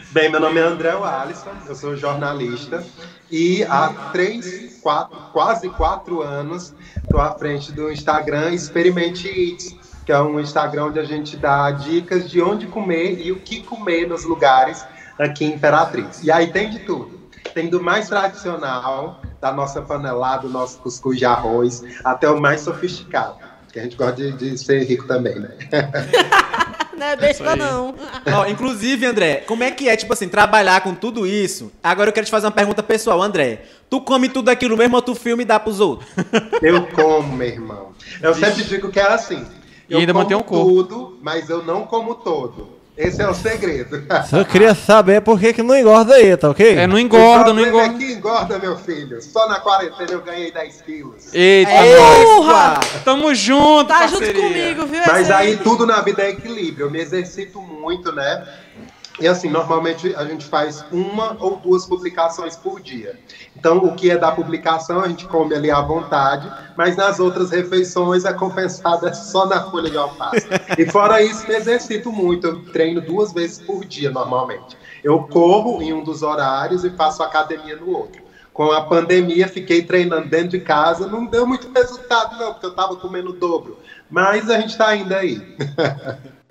Bem, 0.09 0.29
meu 0.29 0.39
nome 0.39 0.59
é 0.59 0.63
André 0.63 0.91
Alisson, 0.91 1.51
eu 1.67 1.75
sou 1.75 1.95
jornalista 1.95 2.83
e 3.31 3.63
há 3.63 3.89
três, 4.11 4.79
quatro, 4.81 5.17
quase 5.31 5.69
quatro 5.69 6.21
anos 6.21 6.73
estou 7.03 7.19
à 7.19 7.31
frente 7.31 7.71
do 7.71 7.91
Instagram 7.91 8.51
Experimente 8.51 9.27
Eats, 9.27 9.75
que 10.05 10.11
é 10.11 10.19
um 10.21 10.39
Instagram 10.39 10.85
onde 10.85 10.99
a 10.99 11.03
gente 11.03 11.35
dá 11.35 11.71
dicas 11.71 12.29
de 12.29 12.41
onde 12.41 12.67
comer 12.67 13.19
e 13.25 13.31
o 13.31 13.39
que 13.39 13.63
comer 13.63 14.07
nos 14.07 14.23
lugares 14.23 14.85
aqui 15.17 15.45
em 15.45 15.53
Imperatriz. 15.53 16.23
E 16.23 16.31
aí 16.31 16.51
tem 16.51 16.69
de 16.69 16.79
tudo. 16.79 17.19
Tem 17.53 17.67
do 17.67 17.81
mais 17.81 18.07
tradicional, 18.07 19.19
da 19.41 19.51
nossa 19.51 19.81
panelada, 19.81 20.43
do 20.43 20.49
nosso 20.49 20.79
cuscuz 20.79 21.17
de 21.17 21.25
arroz, 21.25 21.83
até 22.03 22.29
o 22.29 22.39
mais 22.39 22.61
sofisticado. 22.61 23.42
Que 23.73 23.79
a 23.79 23.83
gente 23.83 23.95
gosta 23.95 24.15
de, 24.15 24.31
de 24.33 24.57
ser 24.57 24.83
rico 24.83 25.07
também, 25.07 25.39
né? 25.39 25.49
Não 26.95 27.07
é 27.07 27.15
besta, 27.15 27.55
não. 27.55 27.95
Ó, 28.31 28.45
inclusive, 28.45 29.03
André, 29.03 29.37
como 29.47 29.63
é 29.63 29.71
que 29.71 29.89
é, 29.89 29.95
tipo 29.95 30.13
assim, 30.13 30.29
trabalhar 30.29 30.81
com 30.81 30.93
tudo 30.93 31.25
isso? 31.25 31.71
Agora 31.83 32.09
eu 32.09 32.13
quero 32.13 32.25
te 32.25 32.29
fazer 32.29 32.45
uma 32.45 32.51
pergunta 32.51 32.83
pessoal. 32.83 33.19
André, 33.19 33.63
tu 33.89 33.99
come 33.99 34.29
tudo 34.29 34.49
aquilo 34.49 34.77
mesmo 34.77 34.95
ou 34.95 35.01
tu 35.01 35.15
filma 35.15 35.41
e 35.41 35.45
dá 35.45 35.59
pros 35.59 35.79
outros? 35.79 36.07
Eu 36.61 36.85
como, 36.87 37.35
meu 37.35 37.47
irmão. 37.47 37.93
Eu 38.21 38.35
sempre 38.35 38.63
digo 38.63 38.91
que 38.91 38.99
é 38.99 39.07
assim. 39.07 39.43
E 39.89 39.93
Eu 39.93 39.99
ainda 39.99 40.13
como 40.13 40.23
mantém 40.23 40.37
um 40.37 40.43
corpo. 40.43 40.65
tudo, 40.83 41.19
mas 41.21 41.49
eu 41.49 41.63
não 41.63 41.85
como 41.87 42.13
todo. 42.13 42.69
Esse 42.95 43.21
é 43.23 43.27
o 43.27 43.33
segredo. 43.33 44.03
Só 44.29 44.43
queria 44.43 44.75
saber 44.75 45.21
por 45.21 45.39
que, 45.39 45.51
que 45.51 45.63
não 45.63 45.75
engorda 45.75 46.13
aí, 46.13 46.37
tá 46.37 46.49
ok? 46.51 46.75
É, 46.77 46.85
não 46.85 46.99
engorda, 46.99 47.51
não 47.51 47.65
engorda. 47.65 47.95
É 47.95 47.97
que 47.97 48.13
engorda, 48.13 48.59
meu 48.59 48.77
filho. 48.77 49.19
Só 49.21 49.47
na 49.47 49.59
quarentena 49.59 50.11
eu 50.11 50.21
ganhei 50.21 50.51
10 50.51 50.81
quilos. 50.83 51.33
Eita, 51.33 51.71
É. 51.71 51.97
Porra! 52.23 52.79
Tamo 53.03 53.33
junto, 53.33 53.87
Tá 53.87 54.05
junto 54.05 54.19
parceria. 54.19 54.41
comigo, 54.43 54.85
viu? 54.85 55.01
Mas 55.07 55.21
esse 55.23 55.33
aí 55.33 55.57
tudo 55.57 55.87
na 55.87 56.01
vida 56.01 56.21
é 56.21 56.29
equilíbrio. 56.29 56.85
Eu 56.85 56.91
me 56.91 56.99
exercito 56.99 57.59
muito, 57.59 58.11
né? 58.11 58.45
E 59.23 59.27
assim, 59.27 59.49
normalmente 59.49 60.13
a 60.17 60.25
gente 60.25 60.43
faz 60.43 60.83
uma 60.91 61.37
ou 61.39 61.55
duas 61.55 61.85
publicações 61.85 62.57
por 62.57 62.81
dia. 62.81 63.17
Então, 63.55 63.77
o 63.77 63.95
que 63.95 64.11
é 64.11 64.17
da 64.17 64.33
publicação, 64.33 64.99
a 64.99 65.07
gente 65.07 65.25
come 65.27 65.55
ali 65.55 65.71
à 65.71 65.79
vontade, 65.79 66.51
mas 66.75 66.97
nas 66.97 67.21
outras 67.21 67.49
refeições 67.49 68.25
é 68.25 68.33
compensada 68.33 69.13
só 69.13 69.45
na 69.45 69.63
folha 69.71 69.89
de 69.89 69.95
alface. 69.95 70.45
E 70.77 70.85
fora 70.91 71.23
isso, 71.23 71.47
me 71.47 71.55
exercito 71.55 72.11
muito. 72.11 72.47
Eu 72.47 72.65
treino 72.65 72.99
duas 72.99 73.31
vezes 73.31 73.59
por 73.59 73.85
dia, 73.85 74.11
normalmente. 74.11 74.75
Eu 75.01 75.23
corro 75.23 75.81
em 75.81 75.93
um 75.93 76.03
dos 76.03 76.21
horários 76.21 76.83
e 76.83 76.89
faço 76.89 77.23
academia 77.23 77.77
no 77.77 77.91
outro. 77.91 78.21
Com 78.51 78.73
a 78.73 78.81
pandemia, 78.81 79.47
fiquei 79.47 79.83
treinando 79.83 80.27
dentro 80.27 80.49
de 80.49 80.59
casa, 80.59 81.07
não 81.07 81.25
deu 81.25 81.47
muito 81.47 81.71
resultado, 81.73 82.37
não, 82.37 82.51
porque 82.51 82.65
eu 82.65 82.75
tava 82.75 82.97
comendo 82.97 83.31
dobro. 83.31 83.79
Mas 84.11 84.49
a 84.49 84.59
gente 84.59 84.77
tá 84.77 84.93
indo 84.93 85.13
aí. 85.13 85.55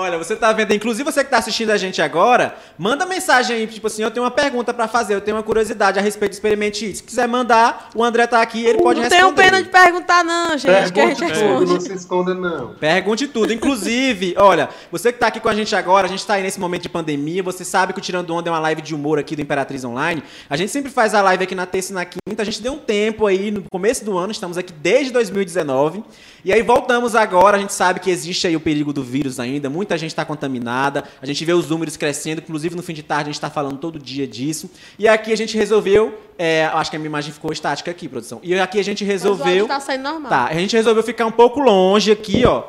Olha, 0.00 0.16
você 0.16 0.36
tá 0.36 0.52
vendo, 0.52 0.72
inclusive 0.72 1.02
você 1.10 1.24
que 1.24 1.30
tá 1.30 1.38
assistindo 1.38 1.70
a 1.70 1.76
gente 1.76 2.00
agora, 2.00 2.56
manda 2.78 3.04
mensagem 3.04 3.56
aí, 3.56 3.66
tipo 3.66 3.88
assim, 3.88 4.00
eu 4.00 4.12
tenho 4.12 4.22
uma 4.22 4.30
pergunta 4.30 4.72
pra 4.72 4.86
fazer, 4.86 5.12
eu 5.12 5.20
tenho 5.20 5.36
uma 5.36 5.42
curiosidade 5.42 5.98
a 5.98 6.02
respeito 6.02 6.30
do 6.30 6.34
Experimente 6.34 6.84
It. 6.84 6.98
Se 6.98 7.02
quiser 7.02 7.26
mandar, 7.26 7.90
o 7.96 8.04
André 8.04 8.24
tá 8.28 8.40
aqui, 8.40 8.64
ele 8.64 8.78
pode 8.78 9.00
Não 9.00 9.08
responder. 9.08 9.34
tenho 9.34 9.50
pena 9.50 9.60
de 9.60 9.68
perguntar, 9.68 10.22
não, 10.22 10.56
gente. 10.56 10.92
que 10.92 11.00
a 11.00 11.06
gente 11.08 11.18
Pergunte 11.18 11.32
tudo, 11.32 11.48
não 11.48 11.58
responde. 11.58 11.82
se 11.82 11.92
esconda, 11.94 12.32
não. 12.32 12.74
Pergunte 12.74 13.26
tudo. 13.26 13.52
Inclusive, 13.52 14.34
olha, 14.38 14.68
você 14.92 15.12
que 15.12 15.18
tá 15.18 15.26
aqui 15.26 15.40
com 15.40 15.48
a 15.48 15.54
gente 15.54 15.74
agora, 15.74 16.06
a 16.06 16.08
gente 16.08 16.24
tá 16.24 16.34
aí 16.34 16.44
nesse 16.44 16.60
momento 16.60 16.82
de 16.82 16.88
pandemia, 16.88 17.42
você 17.42 17.64
sabe 17.64 17.92
que 17.92 17.98
o 17.98 18.02
Tirando 18.02 18.32
Onda 18.32 18.48
é 18.48 18.52
uma 18.52 18.60
live 18.60 18.80
de 18.80 18.94
humor 18.94 19.18
aqui 19.18 19.34
do 19.34 19.42
Imperatriz 19.42 19.84
Online. 19.84 20.22
A 20.48 20.56
gente 20.56 20.70
sempre 20.70 20.92
faz 20.92 21.12
a 21.12 21.20
live 21.22 21.42
aqui 21.42 21.56
na 21.56 21.66
terça 21.66 21.90
e 21.90 21.94
na 21.96 22.04
quinta. 22.04 22.40
A 22.40 22.44
gente 22.44 22.62
deu 22.62 22.74
um 22.74 22.78
tempo 22.78 23.26
aí 23.26 23.50
no 23.50 23.64
começo 23.68 24.04
do 24.04 24.16
ano, 24.16 24.30
estamos 24.30 24.56
aqui 24.56 24.72
desde 24.72 25.12
2019. 25.12 26.04
E 26.44 26.52
aí 26.52 26.62
voltamos 26.62 27.14
agora, 27.14 27.56
a 27.56 27.60
gente 27.60 27.72
sabe 27.72 28.00
que 28.00 28.10
existe 28.10 28.46
aí 28.46 28.54
o 28.54 28.60
perigo 28.60 28.92
do 28.92 29.02
vírus 29.02 29.40
ainda, 29.40 29.68
muita 29.68 29.98
gente 29.98 30.14
tá 30.14 30.24
contaminada. 30.24 31.04
A 31.20 31.26
gente 31.26 31.44
vê 31.44 31.52
os 31.52 31.68
números 31.68 31.96
crescendo, 31.96 32.40
inclusive 32.40 32.76
no 32.76 32.82
fim 32.82 32.94
de 32.94 33.02
tarde 33.02 33.30
a 33.30 33.32
gente 33.32 33.40
tá 33.40 33.50
falando 33.50 33.78
todo 33.78 33.98
dia 33.98 34.26
disso. 34.26 34.70
E 34.98 35.08
aqui 35.08 35.32
a 35.32 35.36
gente 35.36 35.56
resolveu, 35.56 36.18
é, 36.38 36.66
acho 36.66 36.90
que 36.90 36.96
a 36.96 36.98
minha 36.98 37.08
imagem 37.08 37.32
ficou 37.32 37.52
estática 37.52 37.90
aqui, 37.90 38.08
produção. 38.08 38.40
E 38.42 38.58
aqui 38.58 38.78
a 38.78 38.84
gente 38.84 39.04
Mas 39.04 39.08
o 39.08 39.12
resolveu 39.12 39.46
áudio 39.46 39.66
tá 39.68 39.80
saindo 39.80 40.02
normal. 40.02 40.30
Tá, 40.30 40.46
a 40.46 40.54
gente 40.54 40.76
resolveu 40.76 41.02
ficar 41.02 41.26
um 41.26 41.32
pouco 41.32 41.60
longe 41.60 42.12
aqui, 42.12 42.44
ó. 42.44 42.64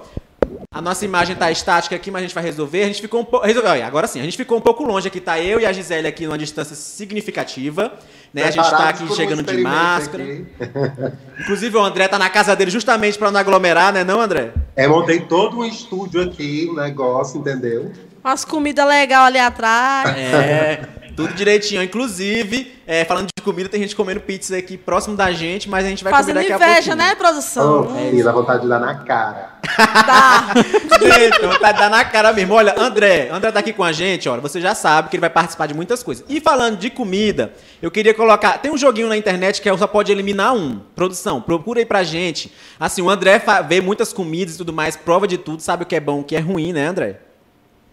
A 0.72 0.82
nossa 0.82 1.04
imagem 1.04 1.36
tá 1.36 1.52
estática 1.52 1.96
aqui, 1.96 2.12
mas 2.12 2.20
a 2.20 2.26
gente 2.26 2.36
vai 2.36 2.44
resolver. 2.44 2.84
A 2.84 2.88
gente 2.88 3.02
ficou 3.02 3.22
um 3.22 3.26
pouco. 3.26 3.46
Resolveu, 3.46 3.72
olha, 3.72 3.86
agora 3.86 4.08
sim, 4.08 4.20
a 4.20 4.24
gente 4.24 4.38
ficou 4.38 4.58
um 4.58 4.62
pouco 4.62 4.84
longe 4.84 5.08
aqui. 5.08 5.20
Tá 5.20 5.40
eu 5.40 5.60
e 5.60 5.66
a 5.66 5.74
Gisele 5.74 6.08
aqui 6.08 6.26
numa 6.26 6.38
distância 6.38 6.76
significativa. 6.76 7.94
Né? 8.34 8.44
A 8.44 8.52
gente 8.52 8.70
tá 8.70 8.90
aqui 8.90 9.04
por 9.04 9.12
um 9.12 9.16
chegando 9.16 9.42
de 9.42 9.58
máscara. 9.58 10.24
aqui. 10.24 10.46
Inclusive 11.42 11.76
o 11.76 11.82
André 11.82 12.08
tá 12.08 12.20
na 12.20 12.30
casa 12.30 12.56
dele 12.56 12.70
justamente 12.70 13.18
pra 13.18 13.32
não 13.32 13.40
aglomerar, 13.40 13.92
né, 13.92 14.04
não, 14.04 14.22
André? 14.22 14.54
É, 14.76 14.88
montei 14.88 15.22
todo 15.22 15.58
um 15.58 15.66
estúdio 15.66 16.22
aqui, 16.22 16.68
um 16.70 16.76
negócio, 16.76 17.40
entendeu? 17.40 17.92
Umas 18.24 18.46
comidas 18.46 18.86
legais 18.86 19.28
ali 19.28 19.40
atrás. 19.40 20.18
É, 20.18 20.88
tudo 21.20 21.34
direitinho. 21.34 21.84
Inclusive, 21.84 22.76
é, 22.88 23.04
falando 23.04 23.28
de 23.36 23.44
comida, 23.44 23.68
tem 23.68 23.82
gente 23.82 23.96
comendo 23.96 24.22
pizza 24.22 24.56
aqui 24.56 24.78
próximo 24.78 25.18
da 25.18 25.32
gente, 25.32 25.70
mas 25.70 25.86
a 25.86 25.90
gente 25.90 26.04
vai 26.04 26.14
Fazendo 26.14 26.38
comer 26.38 26.50
daqui 26.50 26.64
a 26.64 26.66
inveja, 26.66 26.92
pouquinho. 26.92 27.10
né, 27.10 27.16
produção? 27.16 27.82
Oh, 27.82 27.96
filho, 27.96 28.24
dá 28.24 28.32
vontade 28.32 28.62
de 28.62 28.70
dar 28.70 28.80
na 28.80 28.96
cara. 28.96 29.60
Tá. 29.62 30.54
Então 31.02 31.60
tá 31.60 31.72
dando 31.72 31.92
na 31.92 32.06
cara 32.06 32.34
mesmo. 32.34 32.54
Olha, 32.54 32.74
André, 32.78 33.30
André 33.32 33.52
tá 33.52 33.60
aqui 33.60 33.74
com 33.74 33.84
a 33.84 33.92
gente, 33.92 34.28
olha, 34.28 34.42
você 34.42 34.60
já 34.60 34.74
sabe 34.76 35.10
que 35.10 35.16
ele 35.16 35.22
vai 35.22 35.30
participar 35.30 35.66
de 35.68 35.74
muitas 35.74 36.04
coisas. 36.04 36.26
E 36.28 36.40
falando 36.40 36.78
de 36.78 36.90
comida, 36.90 37.54
eu 37.82 37.90
queria 37.92 38.14
colocar, 38.14 38.58
tem 38.58 38.72
um 38.72 38.78
joguinho 38.78 39.08
na 39.08 39.18
internet 39.18 39.62
que 39.62 39.70
é 39.70 39.78
só 39.78 39.88
pode 39.88 40.12
eliminar 40.12 40.54
um. 40.54 40.80
Produção, 40.96 41.42
procura 41.42 41.80
aí 41.80 41.86
pra 41.86 42.04
gente. 42.04 42.52
Assim, 42.80 43.02
o 43.02 43.10
André 43.10 43.42
vê 43.68 43.82
muitas 43.82 44.12
comidas 44.14 44.56
e 44.56 44.58
tudo 44.58 44.74
mais, 44.74 44.96
prova 44.96 45.28
de 45.28 45.38
tudo, 45.38 45.62
sabe 45.62 45.84
o 45.84 45.86
que 45.86 45.96
é 45.96 46.00
bom, 46.00 46.20
o 46.20 46.24
que 46.24 46.36
é 46.36 46.40
ruim, 46.40 46.74
né, 46.74 46.88
André? 46.88 47.29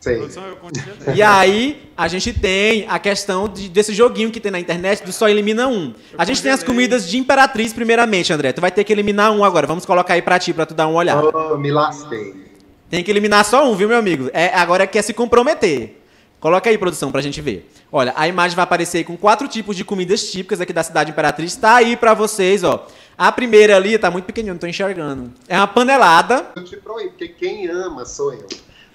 Sei. 0.07 0.19
Continuo. 0.61 0.97
E 1.15 1.23
aí, 1.23 1.91
a 1.97 2.07
gente 2.09 2.33
tem 2.33 2.87
a 2.89 2.99
questão 2.99 3.49
de- 3.49 3.69
desse 3.69 3.93
joguinho 3.95 4.31
que 4.31 4.39
tem 4.41 4.53
na 4.53 4.61
internet 4.61 5.03
do 5.05 5.13
só 5.13 5.29
elimina 5.29 5.67
um. 5.69 5.93
A 6.17 6.25
gente 6.25 6.43
tem 6.43 6.51
as 6.53 6.63
comidas 6.63 7.09
de 7.09 7.19
Imperatriz, 7.19 7.73
primeiramente, 7.73 8.33
André. 8.33 8.53
Tu 8.53 8.61
vai 8.61 8.71
ter 8.71 8.85
que 8.85 8.93
eliminar 8.93 9.33
um 9.33 9.43
agora. 9.45 9.67
Vamos 9.67 9.85
colocar 9.85 10.15
aí 10.15 10.23
pra 10.23 10.39
ti, 10.39 10.53
pra 10.53 10.65
tu 10.67 10.75
dar 10.75 10.87
uma 10.87 10.99
olhada. 10.99 11.29
Oh, 11.37 11.57
me 11.59 11.71
lasquei. 11.71 12.35
Tem 12.89 13.03
que 13.03 13.11
eliminar 13.11 13.45
só 13.45 13.69
um, 13.69 13.75
viu, 13.75 13.89
meu 13.89 13.99
amigo? 13.99 14.31
É, 14.33 14.55
agora 14.55 14.85
é 14.85 14.87
que 14.87 14.97
é 14.99 15.03
se 15.03 15.13
comprometer. 15.13 16.01
Coloca 16.39 16.69
aí, 16.71 16.79
produção, 16.79 17.11
pra 17.11 17.21
gente 17.21 17.41
ver. 17.41 17.69
Olha, 17.91 18.13
a 18.15 18.29
imagem 18.29 18.55
vai 18.55 18.63
aparecer 18.63 18.99
aí 18.99 19.05
com 19.05 19.17
quatro 19.17 19.49
tipos 19.49 19.75
de 19.75 19.85
comidas 19.85 20.31
típicas 20.31 20.61
aqui 20.61 20.73
da 20.73 20.83
cidade 20.85 21.11
Imperatriz. 21.11 21.57
Tá 21.57 21.77
aí 21.77 21.97
pra 21.97 22.15
vocês, 22.15 22.63
ó. 22.63 22.87
A 23.19 23.33
primeira 23.33 23.75
ali 23.75 23.99
tá 23.99 24.11
muito 24.11 24.27
pequenininha, 24.27 24.53
não 24.55 24.59
tô 24.61 24.67
enxergando. 24.67 25.33
É 25.49 25.57
uma 25.57 25.67
panelada. 25.67 26.47
Eu 26.55 26.63
te 26.65 26.77
proíbo, 26.77 27.11
porque 27.11 27.29
quem 27.29 27.67
ama 27.69 28.05
sou 28.05 28.33
eu. 28.35 28.47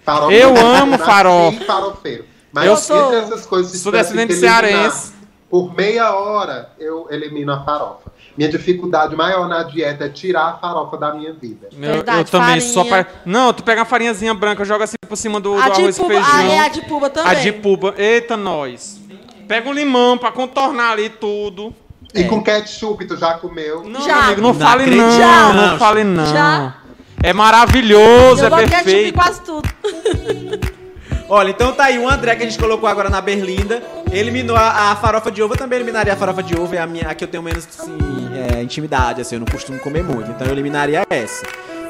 Farofa 0.03 0.33
Eu 0.33 0.53
nasci 0.53 0.65
amo 0.65 0.97
farofa. 0.97 1.65
farofeiro. 1.65 2.25
Mas 2.51 2.65
Eu 2.65 2.73
entre 2.73 2.83
sou- 2.85 3.13
essas 3.13 3.45
coisas... 3.45 3.71
se 3.71 3.79
sou 3.79 3.91
descendente 3.91 4.33
cearense. 4.35 5.13
Por 5.49 5.73
meia 5.75 6.13
hora, 6.15 6.69
eu 6.79 7.07
elimino 7.09 7.51
a 7.51 7.63
farofa. 7.63 8.09
Minha 8.37 8.49
dificuldade 8.49 9.15
maior 9.15 9.47
na 9.49 9.63
dieta 9.63 10.05
é 10.05 10.09
tirar 10.09 10.45
a 10.47 10.53
farofa 10.53 10.95
da 10.97 11.13
minha 11.13 11.33
vida. 11.33 11.67
Eu, 11.73 11.77
Verdade, 11.79 12.19
eu 12.19 12.25
também 12.25 12.47
farinha. 12.61 12.73
só 12.73 12.83
para. 12.85 13.05
Não, 13.25 13.51
tu 13.53 13.61
pega 13.61 13.81
uma 13.81 13.85
farinhazinha 13.85 14.33
branca, 14.33 14.63
joga 14.63 14.85
assim 14.85 14.95
por 15.07 15.17
cima 15.17 15.39
do, 15.41 15.53
do 15.55 15.59
A 15.61 15.65
arroz 15.65 15.97
e 15.97 16.03
feijão. 16.05 16.25
ah, 16.33 16.43
é 16.43 16.59
a 16.59 16.67
de 16.69 16.81
puba 16.83 17.09
também. 17.09 17.31
A 17.31 17.33
de 17.35 17.51
puba. 17.51 17.93
Eita, 17.97 18.37
nós. 18.37 18.99
Pega 19.47 19.69
um 19.69 19.73
limão 19.73 20.17
pra 20.17 20.31
contornar 20.31 20.93
ali 20.93 21.09
tudo. 21.09 21.75
E 22.15 22.23
com 22.25 22.41
ketchup, 22.41 23.05
tu 23.05 23.17
já 23.17 23.33
comeu? 23.35 23.83
Não, 23.83 24.01
Já. 24.01 24.25
amigo, 24.25 24.41
não, 24.41 24.53
Não 24.53 24.59
fale 24.59 24.83
acredito. 24.83 25.01
não. 25.05 25.17
Já. 25.19 25.53
Não 25.53 25.77
fale 25.79 26.03
não. 26.05 26.25
Já. 26.25 26.75
É 27.23 27.33
maravilhoso, 27.33 28.43
Eu 28.43 28.57
é 28.57 28.63
ketchup 28.65 28.83
perfeito. 28.83 29.13
quase 29.15 29.41
tudo. 29.41 29.69
Olha, 31.29 31.51
então 31.51 31.71
tá 31.71 31.85
aí 31.85 31.97
o 31.97 32.09
André 32.09 32.35
que 32.35 32.43
a 32.43 32.45
gente 32.45 32.59
colocou 32.59 32.89
agora 32.89 33.09
na 33.09 33.21
berlinda. 33.21 33.81
Eliminou 34.11 34.57
a, 34.57 34.91
a 34.91 34.95
farofa 34.97 35.31
de 35.31 35.41
ovo. 35.41 35.53
Eu 35.53 35.57
também 35.57 35.77
eliminaria 35.77 36.11
a 36.11 36.15
farofa 36.17 36.43
de 36.43 36.59
ovo. 36.59 36.75
É 36.75 36.79
a, 36.79 36.87
minha, 36.87 37.07
a 37.07 37.15
que 37.15 37.23
eu 37.23 37.27
tenho 37.27 37.41
menos 37.41 37.65
assim, 37.65 37.97
é, 38.57 38.61
intimidade, 38.61 39.21
assim, 39.21 39.35
eu 39.35 39.39
não 39.39 39.47
costumo 39.47 39.79
comer 39.79 40.03
muito. 40.03 40.29
Então 40.29 40.45
eu 40.47 40.51
eliminaria 40.51 41.05
essa. 41.09 41.45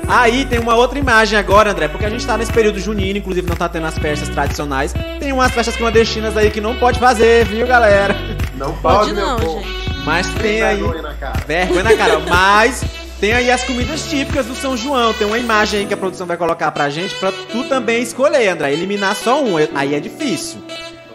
Aí 0.08 0.46
tem 0.46 0.60
uma 0.60 0.76
outra 0.76 1.00
imagem 1.00 1.40
agora, 1.40 1.72
André, 1.72 1.88
porque 1.88 2.06
a 2.06 2.10
gente 2.10 2.26
tá 2.26 2.38
nesse 2.38 2.52
período 2.52 2.80
junino, 2.80 3.18
inclusive 3.18 3.48
não 3.48 3.56
tá 3.56 3.68
tendo 3.70 3.88
as 3.88 3.98
festas 3.98 4.30
tradicionais. 4.30 4.94
Tem 5.20 5.32
umas 5.32 5.52
festas 5.52 5.76
clandestinas 5.76 6.36
aí 6.38 6.52
que 6.52 6.62
não 6.62 6.76
pode 6.76 7.00
fazer, 7.00 7.46
viu, 7.46 7.66
galera? 7.66 8.16
Não 8.56 8.74
Pode 8.74 8.98
pode, 9.10 9.14
meu 9.14 9.26
não, 9.26 9.40
povo. 9.40 9.60
gente. 9.64 10.02
Mas 10.06 10.28
tem 10.36 10.62
aí. 10.62 10.78
Vergonha 10.78 11.02
na 11.02 11.14
cara. 11.16 11.40
Vergonha 11.48 11.84
na 11.84 11.96
cara. 11.98 12.20
Mas 12.20 12.84
tem 13.22 13.32
aí 13.34 13.50
as 13.52 13.64
comidas 13.64 14.04
típicas 14.10 14.46
do 14.48 14.56
São 14.56 14.76
João. 14.76 15.14
Tem 15.14 15.26
uma 15.26 15.38
imagem 15.38 15.82
aí 15.82 15.86
que 15.86 15.94
a 15.94 15.98
produção 15.98 16.28
vai 16.28 16.36
colocar 16.36 16.72
pra 16.72 16.90
gente 16.90 17.16
pra 17.16 17.32
tu 17.32 17.64
também 17.66 18.02
escolher, 18.02 18.50
André. 18.50 18.74
Eliminar 18.74 19.16
só 19.16 19.42
um. 19.42 19.56
Aí 19.76 19.96
é 19.96 20.00
difícil. 20.00 20.60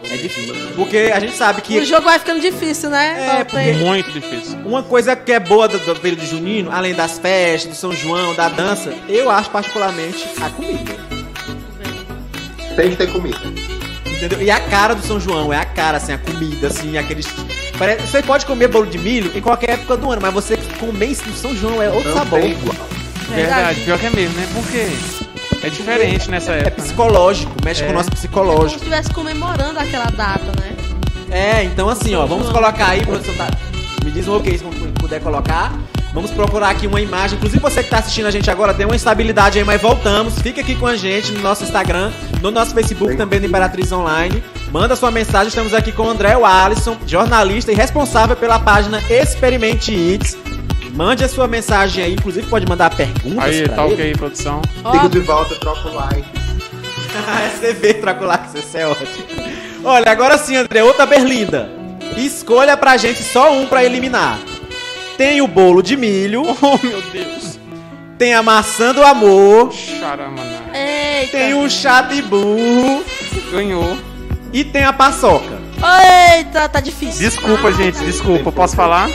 É 0.09 0.15
difícil. 0.15 0.55
Porque 0.75 1.11
a 1.13 1.19
gente 1.19 1.35
sabe 1.35 1.61
que 1.61 1.77
O 1.77 1.85
jogo 1.85 2.03
vai 2.05 2.17
ficando 2.17 2.39
difícil, 2.39 2.89
né? 2.89 3.39
É, 3.39 3.43
porque- 3.43 3.73
Muito 3.73 4.09
difícil. 4.11 4.57
uma 4.65 4.81
coisa 4.81 5.15
que 5.17 5.33
é 5.33 5.39
boa 5.39 5.67
do, 5.67 5.77
do 5.79 5.95
período 5.99 6.25
junino, 6.25 6.71
além 6.71 6.93
das 6.95 7.19
festas, 7.19 7.71
do 7.71 7.75
São 7.75 7.91
João, 7.91 8.33
da 8.33 8.47
dança, 8.47 8.93
eu 9.09 9.29
acho 9.29 9.49
particularmente 9.49 10.25
a 10.41 10.49
comida. 10.49 10.95
Tem 12.75 12.91
que 12.91 12.95
ter 12.95 13.11
comida. 13.11 13.37
Entendeu? 14.05 14.41
E 14.41 14.49
a 14.49 14.59
cara 14.61 14.95
do 14.95 15.05
São 15.05 15.19
João, 15.19 15.51
é 15.51 15.57
a 15.57 15.65
cara, 15.65 15.97
assim, 15.97 16.13
a 16.13 16.17
comida, 16.17 16.67
assim, 16.67 16.97
aqueles. 16.97 17.27
Você 18.01 18.21
pode 18.23 18.45
comer 18.45 18.67
bolo 18.67 18.85
de 18.87 18.97
milho 18.97 19.31
em 19.35 19.41
qualquer 19.41 19.71
época 19.71 19.97
do 19.97 20.11
ano, 20.11 20.21
mas 20.21 20.33
você 20.33 20.57
comer 20.79 21.07
isso 21.07 21.23
no 21.27 21.35
São 21.35 21.55
João 21.55 21.81
é 21.81 21.89
outro 21.89 22.09
Não 22.09 22.17
sabor. 22.17 22.39
tem 22.41 22.51
igual. 22.51 22.75
Verdade. 23.29 23.81
Pior 23.81 23.99
que 23.99 24.05
é 24.05 24.09
mesmo, 24.09 24.35
né? 24.35 24.47
Porque 24.53 25.65
é 25.65 25.69
diferente 25.69 26.29
nessa 26.31 26.53
É 26.53 26.59
época. 26.59 26.69
né? 26.81 26.83
psicológico, 26.83 27.51
mexe 27.63 27.81
com 27.83 27.89
o 27.89 27.91
É. 27.91 27.95
nosso 27.95 28.09
Como 28.09 28.17
se 28.19 28.27
psicológico. 28.27 28.75
estivesse 28.77 29.11
comemorando 29.11 29.79
aquela 29.79 30.05
data, 30.05 30.45
né? 30.59 30.75
É, 31.29 31.63
então 31.65 31.89
assim, 31.89 32.15
ó, 32.15 32.25
vamos 32.25 32.49
colocar 32.49 32.87
aí, 32.89 33.05
produção, 33.05 33.35
tá? 33.35 33.47
Me 34.03 34.11
diz 34.11 34.27
um 34.27 34.37
ok 34.37 34.57
se 34.57 34.63
puder 34.97 35.19
colocar. 35.19 35.73
Vamos 36.13 36.31
procurar 36.31 36.69
aqui 36.69 36.87
uma 36.87 37.01
imagem. 37.01 37.37
Inclusive 37.37 37.61
você 37.61 37.83
que 37.83 37.89
tá 37.89 37.99
assistindo 37.99 38.25
a 38.25 38.31
gente 38.31 38.49
agora, 38.49 38.73
deu 38.73 38.87
uma 38.87 38.95
estabilidade 38.95 39.59
aí, 39.59 39.65
mas 39.65 39.79
voltamos. 39.81 40.39
Fica 40.39 40.61
aqui 40.61 40.73
com 40.73 40.87
a 40.87 40.95
gente 40.95 41.31
no 41.33 41.41
nosso 41.41 41.63
Instagram, 41.63 42.11
no 42.41 42.49
nosso 42.49 42.73
Facebook 42.73 43.15
também 43.17 43.39
do 43.39 43.45
Imperatriz 43.45 43.91
Online. 43.91 44.41
Manda 44.71 44.95
sua 44.95 45.09
mensagem, 45.11 45.47
estamos 45.47 45.73
aqui 45.73 45.91
com 45.91 46.03
o 46.03 46.09
André 46.09 46.33
Alisson, 46.33 46.97
jornalista 47.05 47.71
e 47.71 47.75
responsável 47.75 48.35
pela 48.35 48.59
página 48.59 49.01
Experimente 49.09 49.93
Eats. 49.93 50.37
Mande 50.93 51.23
a 51.23 51.29
sua 51.29 51.47
mensagem 51.47 52.03
aí, 52.03 52.13
inclusive 52.13 52.47
pode 52.47 52.67
mandar 52.67 52.89
perguntas 52.95 53.43
Aí, 53.43 53.63
pra 53.63 53.75
tá 53.75 53.85
ele. 53.85 53.93
ok, 53.93 54.13
produção. 54.15 54.61
Ó, 54.83 54.91
Sigo 54.91 55.09
de 55.09 55.19
volta, 55.19 55.55
troca 55.55 55.87
o 55.87 55.93
like. 55.93 56.25
Você 57.59 57.73
vê, 57.73 57.93
Traculax, 57.93 58.55
isso 58.55 58.77
é 58.77 58.87
ótimo. 58.87 59.25
Olha, 59.83 60.11
agora 60.11 60.37
sim, 60.37 60.55
André, 60.55 60.83
outra 60.83 61.05
berlinda. 61.05 61.69
Escolha 62.17 62.75
pra 62.75 62.97
gente 62.97 63.21
só 63.23 63.53
um 63.53 63.67
pra 63.67 63.83
eliminar. 63.83 64.39
Tem 65.17 65.41
o 65.41 65.47
bolo 65.47 65.81
de 65.81 65.95
milho, 65.95 66.43
Oh, 66.61 66.79
meu 66.85 67.01
Deus. 67.11 67.59
tem 68.17 68.33
a 68.33 68.43
maçã 68.43 68.93
do 68.93 69.03
amor, 69.03 69.71
Charamaná. 69.71 70.61
Eita. 70.73 71.31
tem 71.31 71.53
o 71.53 71.69
chá 71.69 72.01
de 72.01 72.21
burro 72.23 73.03
Ganhou. 73.51 73.97
E 74.59 74.63
tem 74.63 74.83
a 74.83 74.91
paçoca. 74.93 75.59
Eita, 76.35 76.67
tá 76.67 76.79
difícil. 76.79 77.29
Desculpa, 77.29 77.71
gente, 77.71 77.99
desculpa. 77.99 78.51
Posso 78.51 78.75
falar? 78.75 79.07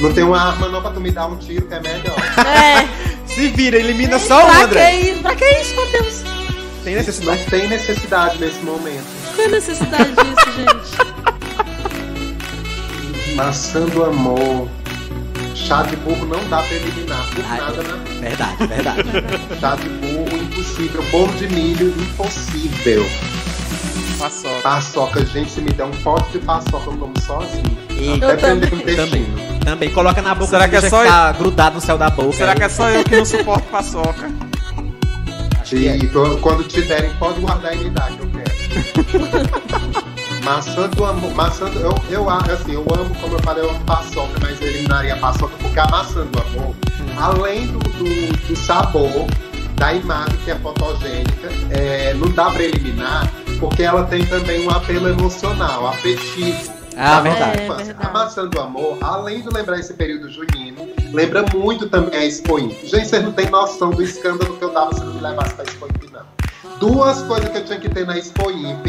Não 0.00 0.12
tem 0.12 0.24
uma 0.24 0.40
arma 0.40 0.68
não 0.68 0.80
pra 0.80 0.90
tu 0.90 1.00
me 1.00 1.10
dar 1.10 1.26
um 1.26 1.36
tiro 1.36 1.66
que 1.66 1.74
é 1.74 1.80
melhor. 1.80 2.16
É. 2.46 2.86
Se 3.26 3.48
vira, 3.48 3.76
elimina 3.76 4.18
só 4.18 4.46
pra 4.46 4.62
André. 4.64 4.90
que 4.90 4.96
isso? 5.10 5.20
Pra 5.22 5.34
que 5.34 5.44
isso, 5.44 5.76
Matheus? 5.76 6.22
Tem 6.84 6.94
Não 6.94 7.00
necessidade. 7.02 7.44
tem 7.50 7.68
necessidade 7.68 8.38
nesse 8.38 8.58
momento. 8.60 9.04
Qual 9.34 9.46
a 9.46 9.50
necessidade 9.50 10.12
disso, 10.12 10.52
gente? 10.56 10.96
Maçã 13.36 13.80
do 13.86 14.04
amor. 14.04 14.68
Chá 15.54 15.82
de 15.82 15.96
burro 15.96 16.26
não 16.26 16.48
dá 16.48 16.62
pra 16.62 16.74
eliminar. 16.74 17.26
Por 17.34 17.44
Ai. 17.44 17.60
nada, 17.60 17.82
né? 17.82 18.04
Verdade, 18.20 18.66
verdade. 18.66 19.02
Chá 19.60 19.74
de 19.76 19.88
burro, 19.88 20.36
impossível. 20.42 21.02
Bolo 21.10 21.32
de 21.34 21.48
milho, 21.48 21.88
impossível. 21.88 23.04
Paçoca. 24.18 24.60
Paçoca, 24.62 25.24
gente, 25.26 25.50
se 25.50 25.60
me 25.60 25.70
der 25.72 25.84
um 25.84 25.90
pote 25.90 26.30
de 26.32 26.38
paçoca, 26.40 26.90
eu 26.90 26.96
como 26.96 27.12
sozinho. 27.20 27.78
Eita, 27.90 28.26
Eu 28.26 28.36
Dependendo 28.36 28.66
também. 28.70 28.86
do 28.96 28.96
Também. 28.96 29.24
destino. 29.24 29.58
também. 29.64 29.90
Coloca 29.90 30.22
na 30.22 30.34
boca, 30.34 30.46
Será 30.50 30.68
que 30.68 30.76
é 30.76 30.80
só 30.88 31.02
ficar 31.02 31.32
grudado 31.34 31.74
no 31.76 31.80
céu 31.80 31.98
da 31.98 32.08
boca. 32.10 32.32
Será 32.32 32.54
que 32.54 32.62
é 32.62 32.68
só 32.68 32.88
eu 32.90 33.04
que 33.04 33.16
não 33.16 33.24
suporto 33.24 33.64
paçoca? 33.68 34.30
E 35.72 36.06
tô- 36.08 36.36
quando 36.38 36.62
te 36.64 36.80
derem, 36.82 37.10
pode 37.18 37.40
guardar 37.40 37.74
e 37.74 37.78
me 37.78 37.90
dar, 37.90 38.08
que 38.08 38.20
eu 38.20 38.28
quero. 38.28 39.46
maçã 40.44 40.88
do 40.88 41.04
amor. 41.04 41.34
Maçã 41.34 41.68
do, 41.68 41.80
eu, 41.80 41.94
eu, 42.08 42.30
assim, 42.30 42.72
eu 42.74 42.86
amo, 42.96 43.12
como 43.16 43.34
eu 43.34 43.38
falei, 43.42 43.64
eu 43.64 43.70
amo 43.70 43.80
paçoca, 43.80 44.38
mas 44.40 44.60
eu 44.60 44.68
eliminaria 44.68 45.14
a 45.14 45.18
paçoca 45.18 45.54
porque 45.60 45.78
a 45.80 45.86
maçã 45.88 46.24
do 46.24 46.38
amor, 46.40 46.74
além 47.20 47.66
do, 47.66 47.78
do, 47.80 48.36
do 48.46 48.56
sabor, 48.56 49.26
da 49.74 49.92
imagem 49.92 50.36
que 50.44 50.50
é 50.52 50.54
fotogênica, 50.54 51.48
é, 51.70 52.14
não 52.14 52.30
dá 52.30 52.48
pra 52.50 52.62
eliminar, 52.62 53.28
porque 53.58 53.82
ela 53.82 54.04
tem 54.04 54.24
também 54.26 54.66
um 54.66 54.70
apelo 54.70 55.08
emocional, 55.08 55.86
afetivo. 55.88 56.74
Ah, 56.96 57.16
da 57.16 57.20
verdade. 57.20 57.60
É, 57.60 57.64
infância. 57.64 57.84
verdade. 57.84 58.08
A 58.08 58.10
maçã 58.12 58.46
do 58.46 58.60
amor, 58.60 58.96
além 59.02 59.42
de 59.42 59.48
lembrar 59.50 59.78
esse 59.78 59.92
período 59.94 60.30
junino, 60.30 60.88
lembra 61.12 61.44
muito 61.54 61.88
também 61.90 62.18
a 62.18 62.24
Expo 62.24 62.58
Imp. 62.58 62.72
Gente, 62.84 63.06
vocês 63.08 63.22
não 63.22 63.32
têm 63.32 63.50
noção 63.50 63.90
do 63.90 64.02
escândalo 64.02 64.56
que 64.56 64.64
eu 64.64 64.72
dava 64.72 64.94
se 64.94 65.00
não 65.04 65.12
me 65.14 65.20
levasse 65.20 65.54
pra 65.54 65.64
Expo 65.64 65.86
Imp, 65.86 66.10
não. 66.12 66.22
Duas 66.78 67.22
coisas 67.22 67.48
que 67.50 67.58
eu 67.58 67.64
tinha 67.64 67.78
que 67.80 67.88
ter 67.90 68.06
na 68.06 68.16
Expo 68.16 68.50
Imp 68.50 68.86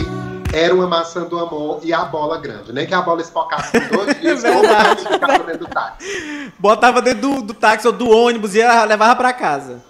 era 0.54 0.74
uma 0.74 0.88
maçã 0.88 1.24
do 1.26 1.38
amor 1.38 1.82
e 1.84 1.92
a 1.94 2.06
bola 2.06 2.38
grande. 2.40 2.72
Nem 2.72 2.88
que 2.88 2.94
a 2.94 3.02
bola 3.02 3.22
espocasse 3.22 3.72
por 3.78 3.98
dois 4.06 4.16
dias, 4.22 4.42
ou 4.46 4.52
Verdade. 4.62 5.04
eu 5.06 5.12
ficava 5.12 5.40
dentro 5.40 5.58
do 5.60 5.68
táxi. 5.68 6.54
Botava 6.58 7.02
dentro 7.02 7.22
do, 7.22 7.42
do 7.42 7.54
táxi 7.54 7.88
ou 7.88 7.94
do 7.94 8.10
ônibus 8.10 8.56
e 8.56 8.60
ia- 8.60 8.86
levava 8.86 9.16
pra 9.18 9.34
casa. 9.34 9.82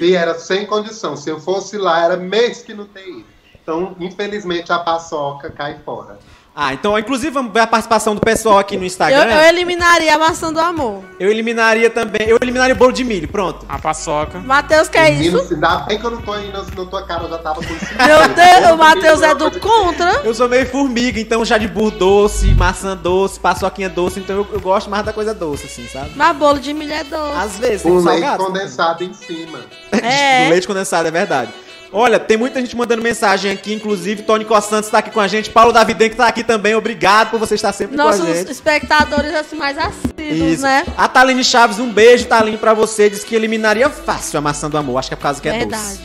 E 0.00 0.14
era 0.14 0.38
sem 0.38 0.64
condição. 0.64 1.14
Se 1.16 1.28
eu 1.28 1.38
fosse 1.38 1.76
lá, 1.76 2.02
era 2.04 2.16
mês 2.16 2.62
que 2.62 2.72
não 2.72 2.86
ter 2.86 3.06
ido. 3.06 3.24
Então, 3.62 3.94
infelizmente, 4.00 4.72
a 4.72 4.78
paçoca 4.78 5.50
cai 5.50 5.78
fora. 5.84 6.18
Ah, 6.62 6.74
então, 6.74 6.98
inclusive, 6.98 7.30
vamos 7.32 7.52
ver 7.52 7.60
a 7.60 7.66
participação 7.66 8.12
do 8.12 8.20
pessoal 8.20 8.58
aqui 8.58 8.76
no 8.76 8.82
Eu, 8.82 8.86
Instagram. 8.88 9.22
eu 9.32 9.48
eliminaria 9.48 10.12
a 10.12 10.18
maçã 10.18 10.52
do 10.52 10.58
amor. 10.58 11.04
Eu 11.18 11.30
eliminaria 11.30 11.88
também. 11.88 12.22
Eu 12.26 12.36
eliminaria 12.42 12.74
o 12.74 12.76
bolo 12.76 12.90
de 12.92 13.04
milho, 13.04 13.28
pronto. 13.28 13.64
A 13.68 13.78
paçoca. 13.78 14.40
Matheus 14.40 14.88
quer 14.88 15.12
Menino, 15.12 15.38
isso? 15.40 15.54
ainda 15.54 15.76
bem 15.86 15.98
que 16.00 16.04
eu 16.04 16.10
não 16.10 16.20
tô 16.20 16.36
indo 16.36 16.58
na 16.60 16.84
tua 16.86 17.06
cara, 17.06 17.22
eu 17.22 17.30
já 17.30 17.38
tava 17.38 17.54
com 17.62 17.62
cinco 17.62 17.94
Meu. 18.04 18.28
Deus, 18.34 18.72
o 18.72 18.76
Matheus 18.76 19.22
é 19.22 19.32
do 19.34 19.48
que- 19.48 19.60
contra. 19.60 20.10
Eu 20.24 20.34
sou 20.34 20.48
meio 20.48 20.66
formiga, 20.66 21.20
então 21.20 21.44
chá 21.44 21.56
de 21.56 21.68
burro 21.68 21.92
doce, 21.92 22.48
maçã 22.56 22.96
doce, 22.96 23.38
paçoquinha 23.38 23.88
doce, 23.88 24.18
então 24.18 24.36
eu, 24.38 24.46
eu 24.52 24.60
gosto 24.60 24.90
mais 24.90 25.04
da 25.04 25.12
coisa 25.12 25.32
doce, 25.32 25.66
assim, 25.66 25.86
sabe? 25.86 26.10
Mas 26.16 26.36
bolo 26.36 26.58
de 26.58 26.74
milho 26.74 26.92
é 26.92 27.04
doce. 27.04 27.38
Às 27.38 27.56
vezes, 27.58 27.82
tem 27.82 27.92
Com 27.92 28.02
que 28.02 28.08
leite 28.08 28.20
salgado. 28.22 28.44
condensado 28.44 29.04
em 29.04 29.14
cima. 29.14 29.60
É. 29.92 30.48
Leite 30.50 30.66
condensado, 30.66 31.06
é 31.06 31.10
verdade. 31.12 31.52
Olha, 31.92 32.20
tem 32.20 32.36
muita 32.36 32.60
gente 32.60 32.76
mandando 32.76 33.02
mensagem 33.02 33.50
aqui, 33.50 33.72
inclusive 33.72 34.22
Tony 34.22 34.46
Santos 34.62 34.90
tá 34.90 34.98
aqui 34.98 35.10
com 35.10 35.20
a 35.20 35.26
gente, 35.26 35.50
Paulo 35.50 35.72
Davidem 35.72 36.08
que 36.08 36.16
tá 36.16 36.28
aqui 36.28 36.44
também, 36.44 36.74
obrigado 36.74 37.30
por 37.30 37.40
você 37.40 37.56
estar 37.56 37.72
sempre 37.72 37.96
Nossos 37.96 38.20
com 38.24 38.30
a 38.30 38.34
gente. 38.34 38.50
espectadores 38.50 39.34
assim 39.34 39.56
mais 39.56 39.76
assíduos, 39.76 40.54
Isso. 40.54 40.62
né? 40.62 40.84
A 40.96 41.08
Taline 41.08 41.42
Chaves, 41.42 41.78
um 41.78 41.92
beijo, 41.92 42.26
Taline, 42.26 42.56
pra 42.56 42.74
você. 42.74 43.10
Diz 43.10 43.24
que 43.24 43.34
eliminaria 43.34 43.88
fácil 43.90 44.38
a 44.38 44.40
maçã 44.40 44.70
do 44.70 44.78
amor. 44.78 44.98
Acho 44.98 45.08
que 45.08 45.14
é 45.14 45.16
por 45.16 45.22
causa 45.22 45.40
que 45.40 45.48
é 45.48 45.64
doce. 45.66 46.00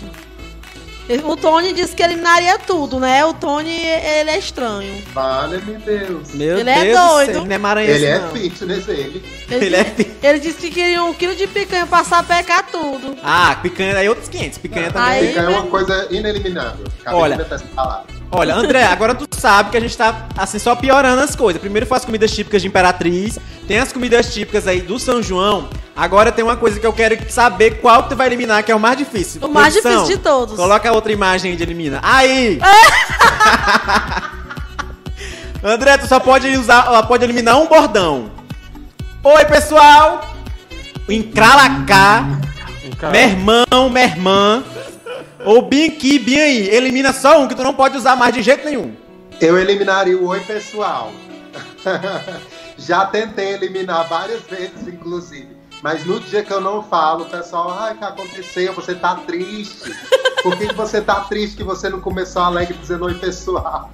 O 1.24 1.38
Tony 1.38 1.72
disse 1.74 1.96
que 1.96 2.02
eliminaria 2.02 2.58
tudo, 2.58 3.00
né? 3.00 3.24
O 3.26 3.34
Tony, 3.34 3.70
ele 3.80 4.32
é 4.32 4.40
estranho. 4.40 5.04
Vale-me 5.14 5.76
Deus. 5.78 6.34
Meu 6.34 6.58
Ele 6.58 6.70
é 6.70 6.84
Deus 6.86 7.00
do 7.00 7.08
doido. 7.08 7.26
céu, 7.32 7.36
ele 7.42 7.48
não 7.48 7.56
é 7.56 7.58
maranhense, 7.60 7.94
Ele 7.96 8.06
é 8.06 8.20
não. 8.20 8.32
fitness, 8.32 8.88
ele. 8.88 9.24
Ele, 9.52 9.66
Ele 9.68 9.76
é 9.76 9.84
disse, 9.84 10.12
ele 10.24 10.40
disse 10.40 10.58
que 10.58 10.72
queria 10.72 11.04
um 11.04 11.14
quilo 11.14 11.36
de 11.36 11.46
picanha 11.46 11.86
passar 11.86 12.20
a 12.20 12.24
pecar 12.24 12.66
tudo. 12.72 13.16
Ah, 13.24 13.56
picanha 13.62 13.96
aí 13.98 14.10
outros 14.10 14.28
500. 14.30 14.58
Picanha 14.58 14.92
também. 14.92 15.08
Aí- 15.12 15.28
Fica 15.28 15.42
é 15.42 15.48
uma 15.50 15.68
coisa 15.68 16.08
ineliminável. 16.10 16.86
Acabei 17.02 17.20
Olha. 17.22 17.48
Olha, 18.32 18.56
André, 18.56 18.84
agora 18.84 19.16
tu 19.16 19.28
sabe 19.38 19.70
que 19.70 19.78
a 19.78 19.80
gente 19.80 19.96
tá, 19.96 20.28
assim, 20.38 20.60
só 20.60 20.76
piorando 20.76 21.22
as 21.22 21.36
coisas. 21.36 21.62
Primeiro 21.62 21.86
foi 21.86 21.98
as 21.98 22.06
comidas 22.06 22.32
típicas 22.32 22.62
de 22.62 22.68
Imperatriz, 22.68 23.40
tem 23.68 23.80
as 23.80 23.94
comidas 23.94 24.34
típicas 24.34 24.68
aí 24.68 24.82
do 24.82 25.00
São 25.00 25.22
João. 25.22 25.70
Agora 25.96 26.32
tem 26.32 26.44
uma 26.44 26.58
coisa 26.58 26.80
que 26.80 26.86
eu 26.86 26.92
quero 26.92 27.18
saber 27.32 27.80
qual 27.80 28.04
tu 28.04 28.16
vai 28.16 28.28
eliminar, 28.28 28.64
que 28.64 28.72
é 28.72 28.76
o 28.76 28.80
mais 28.80 28.98
difícil. 28.98 29.42
O 29.42 29.48
mais 29.48 29.74
Produção, 29.74 30.04
difícil 30.04 30.18
de 30.18 30.24
todos. 30.24 30.56
Coloca 30.56 30.90
a 30.90 30.92
outra 30.92 31.12
imagem 31.12 31.52
aí 31.52 31.58
de 31.58 31.64
elimina. 31.64 32.00
Aí! 32.04 32.60
André, 35.64 35.98
tu 35.98 36.08
só 36.08 36.20
pode 36.20 36.48
usar, 36.58 37.02
pode 37.04 37.24
eliminar 37.24 37.58
um 37.58 37.68
bordão. 37.68 38.30
Oi, 39.24 39.46
pessoal! 39.46 40.36
Encralacá, 41.08 42.26
meu 43.12 43.22
irmão, 43.22 43.90
minha 43.90 44.06
irmã. 44.06 44.64
Ou 45.46 45.62
bem 45.62 45.90
aqui, 45.90 46.18
bem 46.18 46.42
aí. 46.42 46.70
Elimina 46.70 47.14
só 47.14 47.40
um 47.40 47.48
que 47.48 47.56
tu 47.56 47.64
não 47.64 47.74
pode 47.74 47.96
usar 47.96 48.16
mais 48.16 48.34
de 48.34 48.42
jeito 48.42 48.66
nenhum. 48.66 48.94
Eu 49.40 49.58
eliminaria 49.58 50.18
o 50.18 50.28
oi, 50.28 50.40
pessoal. 50.42 51.12
Já 52.78 53.06
tentei 53.06 53.54
eliminar 53.54 54.08
várias 54.08 54.42
vezes, 54.42 54.88
inclusive. 54.88 55.56
Mas 55.82 56.04
no 56.06 56.20
dia 56.20 56.44
que 56.44 56.52
eu 56.52 56.60
não 56.60 56.82
falo, 56.82 57.26
o 57.26 57.30
pessoal, 57.30 57.78
ai, 57.78 57.94
o 57.94 57.98
que 57.98 58.04
aconteceu? 58.04 58.74
Você 58.74 58.96
tá 58.96 59.16
triste. 59.18 59.94
Por 60.42 60.58
que, 60.58 60.68
que 60.68 60.76
você 60.76 61.02
tá 61.02 61.22
triste 61.22 61.58
que 61.58 61.64
você 61.64 61.90
não 61.90 62.00
começou 62.00 62.42
alegre 62.42 62.78
dizendo 62.78 63.06
oi, 63.06 63.16
pessoal? 63.16 63.92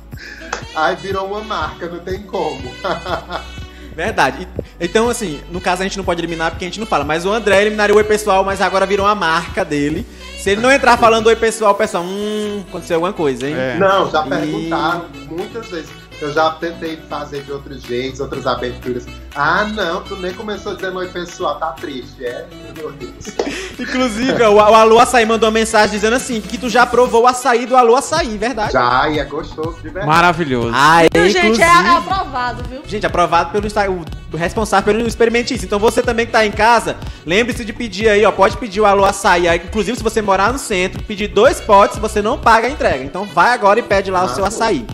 Aí 0.75 0.96
virou 0.96 1.27
uma 1.27 1.41
marca, 1.41 1.88
não 1.88 2.00
tem 2.00 2.24
como. 2.24 2.62
Verdade. 4.05 4.48
E- 4.58 4.62
Então, 4.86 5.10
assim, 5.10 5.39
no 5.51 5.62
caso 5.62 5.81
a 5.81 5.86
gente 5.86 5.98
não 5.98 6.03
pode 6.03 6.20
eliminar 6.22 6.50
porque 6.51 6.65
a 6.65 6.67
gente 6.67 6.79
não 6.79 6.88
fala. 6.88 7.03
Mas 7.03 7.25
o 7.25 7.31
André 7.31 7.62
eliminaria 7.62 7.93
o 7.93 7.98
oi 7.98 8.03
pessoal, 8.03 8.43
mas 8.43 8.60
agora 8.62 8.86
virou 8.86 9.05
uma 9.05 9.13
marca 9.15 9.63
dele. 9.63 10.05
Se 10.39 10.50
ele 10.50 10.62
não 10.62 10.72
entrar 10.72 10.98
falando 10.98 11.27
oi 11.27 11.36
pessoal, 11.36 11.74
o 11.74 11.75
pessoal, 11.75 12.03
hum, 12.03 12.63
aconteceu 12.67 12.96
alguma 12.96 13.13
coisa, 13.13 13.48
hein? 13.48 13.53
É. 13.55 13.77
Não, 13.77 14.10
já 14.10 14.25
E- 14.25 14.29
perguntaram 14.29 15.05
muitas 15.29 15.67
vezes. 15.70 16.00
Eu 16.22 16.32
já 16.32 16.51
tentei 16.51 16.98
fazer 17.10 17.42
de 17.42 17.51
outros 17.51 17.82
jeitos, 17.82 18.20
outras 18.20 18.46
aberturas. 18.46 19.08
Ah, 19.36 19.66
não, 19.66 20.04
tu 20.04 20.16
nem 20.18 20.32
começou 20.34 20.75
dizendo 20.75 21.00
oi, 21.00 21.08
pessoal, 21.08 21.56
tá 21.58 21.72
triste, 21.72 22.24
é? 22.24 22.46
Meu 22.78 22.92
Deus. 22.92 23.12
Inclusive, 23.80 24.44
o, 24.44 24.54
o 24.54 24.60
Alô 24.60 25.00
Açaí 25.00 25.25
mandou 25.25 25.48
uma 25.50 25.54
mensagem 25.54 25.90
dizendo 25.96 26.16
assim: 26.16 26.40
que 26.40 26.58
tu 26.60 26.70
já 26.70 26.86
provou 26.86 27.24
o 27.24 27.28
açaí 27.28 27.66
do 27.66 27.75
Alô 27.75 27.96
Açaí, 27.96 28.38
verdade? 28.38 28.74
Já, 28.74 29.10
e 29.10 29.18
é 29.18 29.24
gostoso 29.25 29.78
de 29.78 29.84
verdade. 29.90 30.06
Maravilhoso. 30.06 30.72
Ah, 30.75 31.00
Viu, 31.12 31.24
gente? 31.30 31.38
inclusive- 31.40 31.63
É, 31.63 31.88
é 31.88 31.98
aprovado, 31.98 32.63
viu? 32.70 32.82
Gente, 32.86 33.06
aprovado 33.06 33.51
pelo 33.51 33.68
o 33.68 34.22
o 34.34 34.38
responsável 34.38 34.94
pelo 34.94 35.08
experimentista. 35.08 35.66
Então 35.66 35.78
você 35.80 36.01
também 36.01 36.25
que 36.25 36.32
tá 36.32 36.46
em 36.46 36.51
casa, 36.51 36.96
lembre-se 37.25 37.66
de 37.66 37.74
pedir 37.74 38.08
aí, 38.08 38.24
ó. 38.25 38.32
Pode 38.32 38.56
pedir 38.58 38.80
o 38.80 38.86
Alô 38.86 39.04
Açaí. 39.04 39.48
Aí, 39.48 39.58
inclusive, 39.58 39.98
se 39.98 40.04
você 40.04 40.22
morar 40.22 40.54
no 40.54 40.60
centro, 40.60 41.04
pedir 41.04 41.28
dois 41.28 41.60
potes, 41.60 41.98
você 41.98 42.22
não 42.22 42.38
paga 42.38 42.68
a 42.68 42.70
entrega. 42.70 43.04
Então 43.04 43.25
vai 43.25 43.54
agora 43.54 43.80
e 43.80 43.84
pede 43.84 44.10
lá 44.12 44.22
o 44.22 44.25
Ah, 44.25 44.28
seu 44.30 44.44
bom. 44.44 44.48
açaí. 44.48 44.86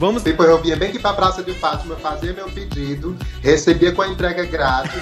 Vamos. 0.00 0.22
Tipo, 0.22 0.42
eu 0.44 0.56
vinha 0.62 0.76
bem 0.76 0.88
aqui 0.88 0.98
pra 0.98 1.12
Praça 1.12 1.42
de 1.42 1.52
Fátima, 1.52 1.94
fazia 1.96 2.32
meu 2.32 2.46
pedido, 2.48 3.14
recebia 3.42 3.92
com 3.92 4.00
a 4.00 4.08
entrega 4.08 4.46
grátis. 4.46 4.98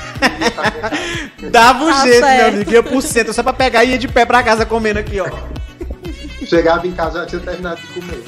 e. 1.41 1.47
Dava 1.51 1.85
um 1.85 1.89
Tá 1.93 2.03
jeito, 2.03 2.27
meu 2.27 2.47
amigo. 2.49 2.71
Ia 2.73 2.83
por 2.83 3.01
centro, 3.01 3.33
só 3.33 3.45
pra 3.45 3.53
pegar 3.53 3.85
e 3.85 3.91
ia 3.93 3.99
de 3.99 4.09
pé 4.09 4.27
pra 4.27 4.43
casa 4.43 4.67
comendo 4.67 4.99
aqui, 4.99 5.21
ó. 5.21 5.29
Chegava 6.45 6.85
em 6.85 6.91
casa, 6.93 7.21
já 7.21 7.27
tinha 7.27 7.41
terminado 7.41 7.81
de 7.81 7.87
comer. 7.87 8.25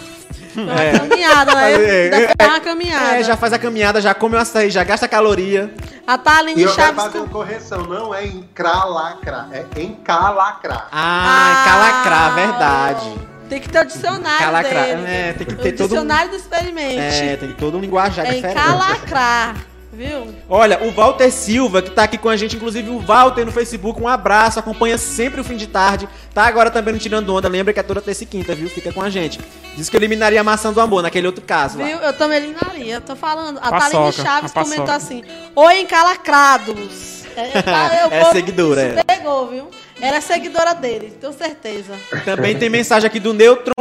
Uma 0.57 0.99
caminhada, 1.09 1.55
né? 1.55 1.73
É, 1.73 2.33
foi 2.39 2.49
uma 2.49 2.61
caminhada. 2.61 3.17
É, 3.17 3.23
já 3.25 3.37
faz 3.37 3.53
a 3.53 3.59
caminhada, 3.59 4.01
já 4.01 4.15
come 4.15 4.37
o 4.37 4.39
açaí, 4.39 4.71
já 4.71 4.85
gasta 4.85 5.09
caloria. 5.09 5.75
A 6.07 6.19
Thaline 6.19 6.61
E 6.61 6.65
eu 6.65 6.73
quero 6.75 6.87
Chaves. 6.87 7.03
fazer 7.05 7.19
uma 7.19 7.29
correção, 7.29 7.83
não 7.83 8.15
é 8.15 8.27
encralacra, 8.27 9.49
é 9.53 9.65
encalacrar. 9.81 10.89
Ah, 10.93 11.63
calacrar, 11.65 12.35
verdade. 12.35 13.30
Tem 13.51 13.61
que 13.61 13.69
ter 13.69 13.81
o 13.81 13.85
dicionário 13.85 14.39
Calacrar, 14.39 14.85
dele. 14.87 15.03
é, 15.07 15.33
tem 15.37 15.47
que 15.47 15.53
o 15.55 15.57
ter 15.59 15.73
todo 15.73 15.87
um- 15.87 15.89
dicionário 15.89 16.31
do 16.31 16.37
experimente. 16.37 16.99
É, 16.99 17.37
tem 17.37 17.53
todo 17.53 17.77
um 17.77 17.81
linguajar 17.81 18.25
É 18.27 18.33
diferente. 18.35 18.57
encalacrar, 18.59 19.57
viu? 19.93 20.29
Olha, 20.49 20.79
o 20.85 20.91
Walter 20.93 21.31
Silva, 21.33 21.83
que 21.83 21.91
tá 21.91 22.05
aqui 22.05 22.17
com 22.17 22.29
a 22.29 22.37
gente, 22.37 22.55
inclusive 22.57 22.89
o 22.91 23.01
Walter 23.01 23.45
no 23.45 23.51
Facebook, 23.53 24.01
um 24.01 24.07
abraço, 24.09 24.59
acompanha 24.61 24.97
sempre 24.97 25.41
o 25.41 25.45
fim 25.45 25.57
de 25.57 25.67
tarde, 25.67 26.09
tá 26.33 26.45
agora 26.47 26.71
também 26.71 26.95
no 26.95 27.01
Tirando 27.01 27.35
Onda, 27.35 27.49
lembra 27.49 27.73
que 27.75 27.81
é 27.81 27.83
toda 27.83 28.01
terça 28.01 28.23
e 28.23 28.27
quinta, 28.27 28.55
viu? 28.55 28.71
Fica 28.71 28.93
com 28.93 29.03
a 29.03 29.11
gente. 29.11 29.41
Diz 29.77 29.89
que 29.91 29.97
eliminaria 29.97 30.41
a 30.41 30.45
maçã 30.45 30.73
do 30.73 30.81
amor 30.81 31.03
naquele 31.03 31.27
outro 31.27 31.43
caso 31.45 31.77
lá. 31.79 31.85
Viu? 31.87 31.99
Eu 31.99 32.13
também 32.13 32.37
eliminaria. 32.39 32.95
Eu 32.95 33.01
tô 33.01 33.17
falando. 33.17 33.59
A 33.59 33.69
Paçoca, 33.71 33.91
Thaline 33.91 34.13
Chaves 34.13 34.53
a 34.55 34.63
comentou 34.65 34.95
assim: 34.95 35.25
Oi, 35.57 35.81
encalacrados. 35.81 37.19
É, 37.37 38.05
eu 38.05 38.11
É 38.11 38.23
vou- 38.25 38.33
seguidora, 38.33 38.89
isso 38.89 38.99
é. 38.99 39.05
Pegou, 39.05 39.47
viu? 39.49 39.71
Ela 40.01 40.17
é 40.17 40.21
seguidora 40.21 40.75
dele, 40.75 41.13
tenho 41.21 41.33
certeza. 41.33 41.95
Também 42.25 42.57
tem 42.57 42.69
mensagem 42.71 43.07
aqui 43.07 43.21
do 43.21 43.33
Neutron. 43.35 43.73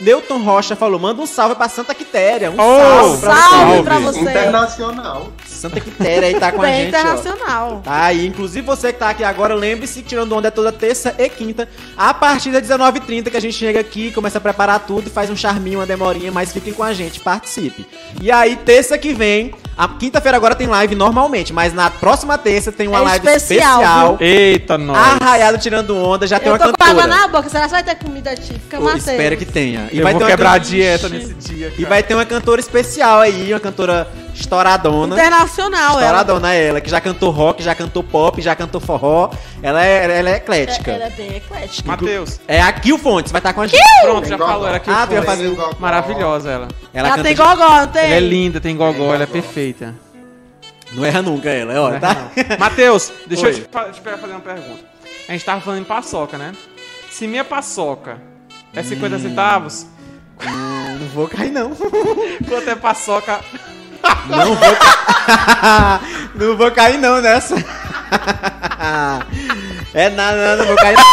Newton 0.00 0.38
Rocha 0.44 0.76
falou: 0.76 1.00
manda 1.00 1.20
um 1.20 1.26
salve 1.26 1.56
pra 1.56 1.68
Santa 1.68 1.92
Quitéria. 1.92 2.52
Um 2.52 2.54
Oh, 2.56 3.16
salve 3.16 3.20
pra 3.20 3.34
Salve 3.34 3.72
você. 3.78 3.82
pra 3.82 3.98
você. 3.98 4.20
Internacional. 4.20 5.32
Santa 5.44 5.80
Quitéria 5.80 6.28
aí 6.28 6.38
tá 6.38 6.52
com 6.52 6.62
a 6.62 6.66
gente, 6.68 6.84
ó. 6.94 6.98
internacional. 7.00 7.80
Tá 7.82 8.04
aí, 8.04 8.24
inclusive 8.24 8.64
você 8.64 8.92
que 8.92 8.98
tá 9.00 9.10
aqui 9.10 9.24
agora, 9.24 9.56
lembre-se 9.56 10.00
que 10.02 10.08
Tirando 10.08 10.32
Onda 10.36 10.46
é 10.48 10.50
toda 10.52 10.70
terça 10.70 11.16
e 11.18 11.28
quinta, 11.28 11.68
a 11.96 12.14
partir 12.14 12.50
das 12.52 12.62
19h30 12.62 13.28
que 13.28 13.36
a 13.36 13.40
gente 13.40 13.54
chega 13.56 13.80
aqui, 13.80 14.12
começa 14.12 14.38
a 14.38 14.40
preparar 14.40 14.78
tudo 14.86 15.08
e 15.08 15.10
faz 15.10 15.30
um 15.30 15.36
charminho, 15.36 15.80
uma 15.80 15.86
demorinha, 15.86 16.30
mas 16.30 16.52
fiquem 16.52 16.72
com 16.72 16.84
a 16.84 16.92
gente, 16.92 17.18
participe. 17.18 17.84
E 18.22 18.30
aí, 18.30 18.54
terça 18.54 18.96
que 18.96 19.12
vem, 19.12 19.52
a 19.78 19.86
quinta-feira 19.88 20.36
agora 20.36 20.54
tem 20.56 20.66
live 20.66 20.94
normalmente, 20.96 21.52
mas 21.52 21.72
na 21.72 21.88
próxima 21.88 22.36
terça 22.36 22.72
tem 22.72 22.88
uma 22.88 22.98
É 22.98 23.02
live 23.02 23.26
especial, 23.28 23.80
especial. 23.80 24.16
Eita, 24.20 24.76
nós. 24.76 24.98
Arraiado 25.22 25.56
Tirando 25.58 25.96
Onda, 25.96 26.26
já 26.26 26.38
tem 26.40 26.48
Eu 26.48 26.54
uma 26.54 26.58
tô 26.58 26.72
com 26.76 26.82
água 26.84 27.02
cantora. 27.02 27.06
na 27.20 27.28
boca. 27.28 27.48
Será 27.48 27.64
que 27.66 27.70
vai 27.70 27.82
ter 27.84 27.94
comida 27.94 28.34
típica, 28.34 28.76
Eu 28.76 28.82
Matheus? 28.82 29.06
espero 29.06 29.36
que 29.36 29.44
tenha. 29.44 29.88
Eu 29.92 30.02
vou 30.02 30.12
ter 30.18 30.24
uma 30.24 30.26
quebrar 30.26 30.50
a 30.54 30.58
can- 30.58 30.64
dieta 30.66 31.08
nesse 31.08 31.34
dia. 31.34 31.72
E 31.78 31.84
vai 31.84 32.02
ter 32.02 32.14
uma 32.14 32.24
cantora 32.26 32.60
especial 32.60 33.20
aí, 33.20 33.52
uma 33.52 33.60
cantora 33.60 34.08
estouradona. 34.40 35.14
Internacional, 35.14 35.92
ela. 35.92 36.00
Estouradona 36.02 36.54
ela, 36.54 36.80
que 36.80 36.88
já 36.90 37.00
cantou 37.00 37.30
rock, 37.30 37.62
já 37.62 37.74
cantou 37.74 38.02
pop, 38.02 38.40
já 38.40 38.54
cantou 38.54 38.80
forró. 38.80 39.30
Ela 39.62 39.84
é, 39.84 40.18
ela 40.18 40.30
é 40.30 40.36
eclética. 40.36 40.90
Ela 40.92 41.04
é 41.06 41.10
bem 41.10 41.36
eclética. 41.36 41.88
Matheus. 41.88 42.40
É 42.46 42.60
a 42.60 42.72
Kill 42.72 42.98
Fontes, 42.98 43.32
vai 43.32 43.40
estar 43.40 43.52
com 43.52 43.60
a 43.62 43.66
gente. 43.66 43.80
Pronto, 44.02 44.28
já 44.28 44.36
Tem 44.38 44.46
falou. 44.46 44.68
Ela 44.68 44.78
que 44.78 44.90
Ah, 44.90 45.06
foi. 45.06 45.22
fazer. 45.22 45.56
Maravilhosa 45.78 46.50
ela. 46.50 46.68
Ela, 46.94 47.08
Ela, 47.08 47.08
canta 47.10 47.22
tem 47.22 47.34
de- 47.34 47.42
gogó, 47.42 47.86
tem? 47.86 48.02
Ela 48.04 48.14
é 48.14 48.20
linda, 48.20 48.60
tem 48.60 48.76
gogó, 48.76 49.14
ela 49.14 49.22
é 49.24 49.26
perfeita. 49.26 49.94
Não 50.92 51.04
erra 51.04 51.20
nunca 51.20 51.50
ela, 51.50 51.72
é, 51.74 51.78
ó, 51.78 51.98
tá? 51.98 52.28
Matheus, 52.58 53.12
deixa 53.26 53.44
Oi. 53.46 53.50
eu 53.52 53.54
te, 53.56 53.68
fa- 53.70 53.90
te 53.90 54.00
fazer 54.00 54.32
uma 54.32 54.40
pergunta. 54.40 54.80
A 55.28 55.32
gente 55.32 55.44
tava 55.44 55.60
falando 55.60 55.80
em 55.80 55.84
paçoca, 55.84 56.38
né? 56.38 56.52
Se 57.10 57.26
minha 57.26 57.44
paçoca 57.44 58.16
é 58.74 58.82
50 58.82 59.16
Hum. 59.16 59.20
centavos, 59.20 59.86
Não 61.00 61.06
vou 61.08 61.26
cair, 61.28 61.50
não. 61.50 61.72
quanto 62.48 62.70
é 62.70 62.74
paçoca? 62.76 63.40
Não 64.28 64.54
vou 64.54 64.56
cair. 64.56 64.78
não 66.34 66.56
vou 66.56 66.70
cair, 66.70 66.98
não, 66.98 67.20
nessa. 67.20 67.54
é 69.94 70.10
nada, 70.10 70.56
não 70.56 70.66
vou 70.66 70.76
cair. 70.76 70.96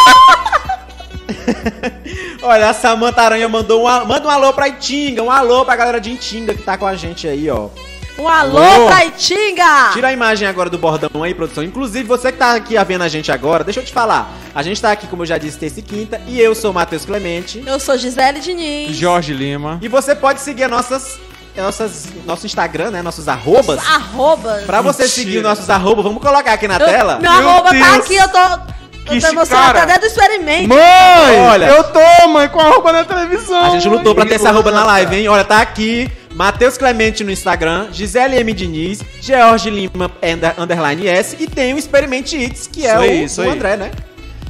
Olha, 2.42 2.70
a 2.70 2.74
Samanta 2.74 3.22
Aranha 3.22 3.50
mandou 3.50 3.88
um, 3.88 4.06
manda 4.06 4.28
um 4.28 4.32
alô 4.32 4.54
pra 4.54 4.68
Itinga, 4.68 5.24
um 5.24 5.32
alô 5.32 5.66
pra 5.66 5.76
galera 5.76 6.00
de 6.00 6.12
Itinga 6.12 6.54
que 6.54 6.62
tá 6.62 6.78
com 6.78 6.86
a 6.86 6.96
gente 6.96 7.28
aí, 7.28 7.50
ó. 7.50 7.70
Um 8.18 8.30
alô, 8.30 8.60
Alô. 8.60 8.88
pra 8.88 9.06
Itinga! 9.06 9.90
Tira 9.92 10.08
a 10.08 10.14
imagem 10.14 10.48
agora 10.48 10.70
do 10.70 10.78
bordão 10.78 11.22
aí, 11.22 11.34
produção. 11.34 11.62
Inclusive, 11.64 12.08
você 12.08 12.32
que 12.32 12.38
tá 12.38 12.56
aqui 12.56 12.76
vendo 12.86 13.04
a 13.04 13.10
gente 13.10 13.30
agora, 13.30 13.62
deixa 13.64 13.82
eu 13.82 13.86
te 13.86 13.92
falar. 13.92 14.32
A 14.54 14.64
gente 14.64 14.82
tá 14.82 14.90
aqui, 14.92 15.06
como 15.08 15.24
eu 15.24 15.26
já 15.26 15.38
disse, 15.38 15.60
terça 15.60 15.82
e 15.82 15.84
quinta, 15.84 16.22
e 16.26 16.40
eu 16.40 16.56
sou 16.56 16.72
o 16.72 16.74
Matheus 16.74 17.06
Clemente. 17.06 17.62
Eu 17.66 17.78
sou 17.78 17.98
Gisele 17.98 18.40
Diniz. 18.40 18.96
Jorge 18.96 19.34
Lima. 19.34 19.80
E 19.82 19.90
você 19.90 20.16
pode 20.16 20.40
seguir 20.40 20.64
as 20.64 20.72
nossas, 20.72 21.20
nossas, 21.62 22.08
nosso 22.26 22.46
Instagram, 22.46 22.92
né? 22.92 23.02
Nossos 23.02 23.28
arrobas. 23.28 23.80
Arrobas. 23.80 24.64
Pra 24.66 24.82
você 24.82 25.04
Mentira. 25.04 25.16
seguir 25.24 25.38
os 25.38 25.44
nossos 25.44 25.70
arrobas, 25.70 26.04
vamos 26.04 26.22
colocar 26.22 26.54
aqui 26.54 26.68
na 26.68 26.76
Eu- 26.78 26.86
tela? 26.86 27.20
Meu 27.22 27.32
Meu 27.32 27.50
arroba 27.50 27.70
tá 27.70 27.72
Deus. 27.72 27.98
aqui, 27.98 28.16
eu 28.16 28.28
tô. 28.30 28.76
Eu 29.06 29.12
Que 29.12 29.22
tô 29.22 29.28
emocionada 29.28 29.74
cara. 29.82 29.84
até 29.84 30.00
do 30.00 30.06
experimento. 30.08 30.68
Mãe! 30.68 31.40
Olha. 31.52 31.66
Eu 31.68 31.84
tô, 31.84 32.28
mãe, 32.30 32.48
com 32.50 32.60
a 32.60 32.64
roupa 32.70 32.92
na 32.92 33.04
televisão. 33.06 33.64
A 33.66 33.70
gente 33.70 33.88
lutou 33.88 34.16
pra 34.16 34.26
ter 34.26 34.34
essa 34.36 34.50
arroba 34.50 34.72
na 34.72 34.84
live, 34.84 35.16
hein? 35.16 35.28
Olha, 35.28 35.44
tá 35.44 35.62
aqui. 35.62 36.12
Matheus 36.34 36.76
Clemente 36.76 37.24
no 37.24 37.30
Instagram, 37.32 37.88
Gisele 37.94 38.36
M. 38.38 38.52
Diniz, 38.52 39.02
George 39.22 39.70
Lima 39.70 40.12
under- 40.22 40.54
underline 40.58 41.08
S 41.08 41.38
e 41.40 41.48
tem 41.48 41.74
o 41.74 41.78
Experimente 41.78 42.36
It's, 42.36 42.68
que 42.68 42.86
é 42.86 42.94
Isso 42.96 43.00
o, 43.00 43.06
isso 43.26 43.42
o 43.42 43.44
aí. 43.46 43.52
André, 43.52 43.78
né? 43.78 43.92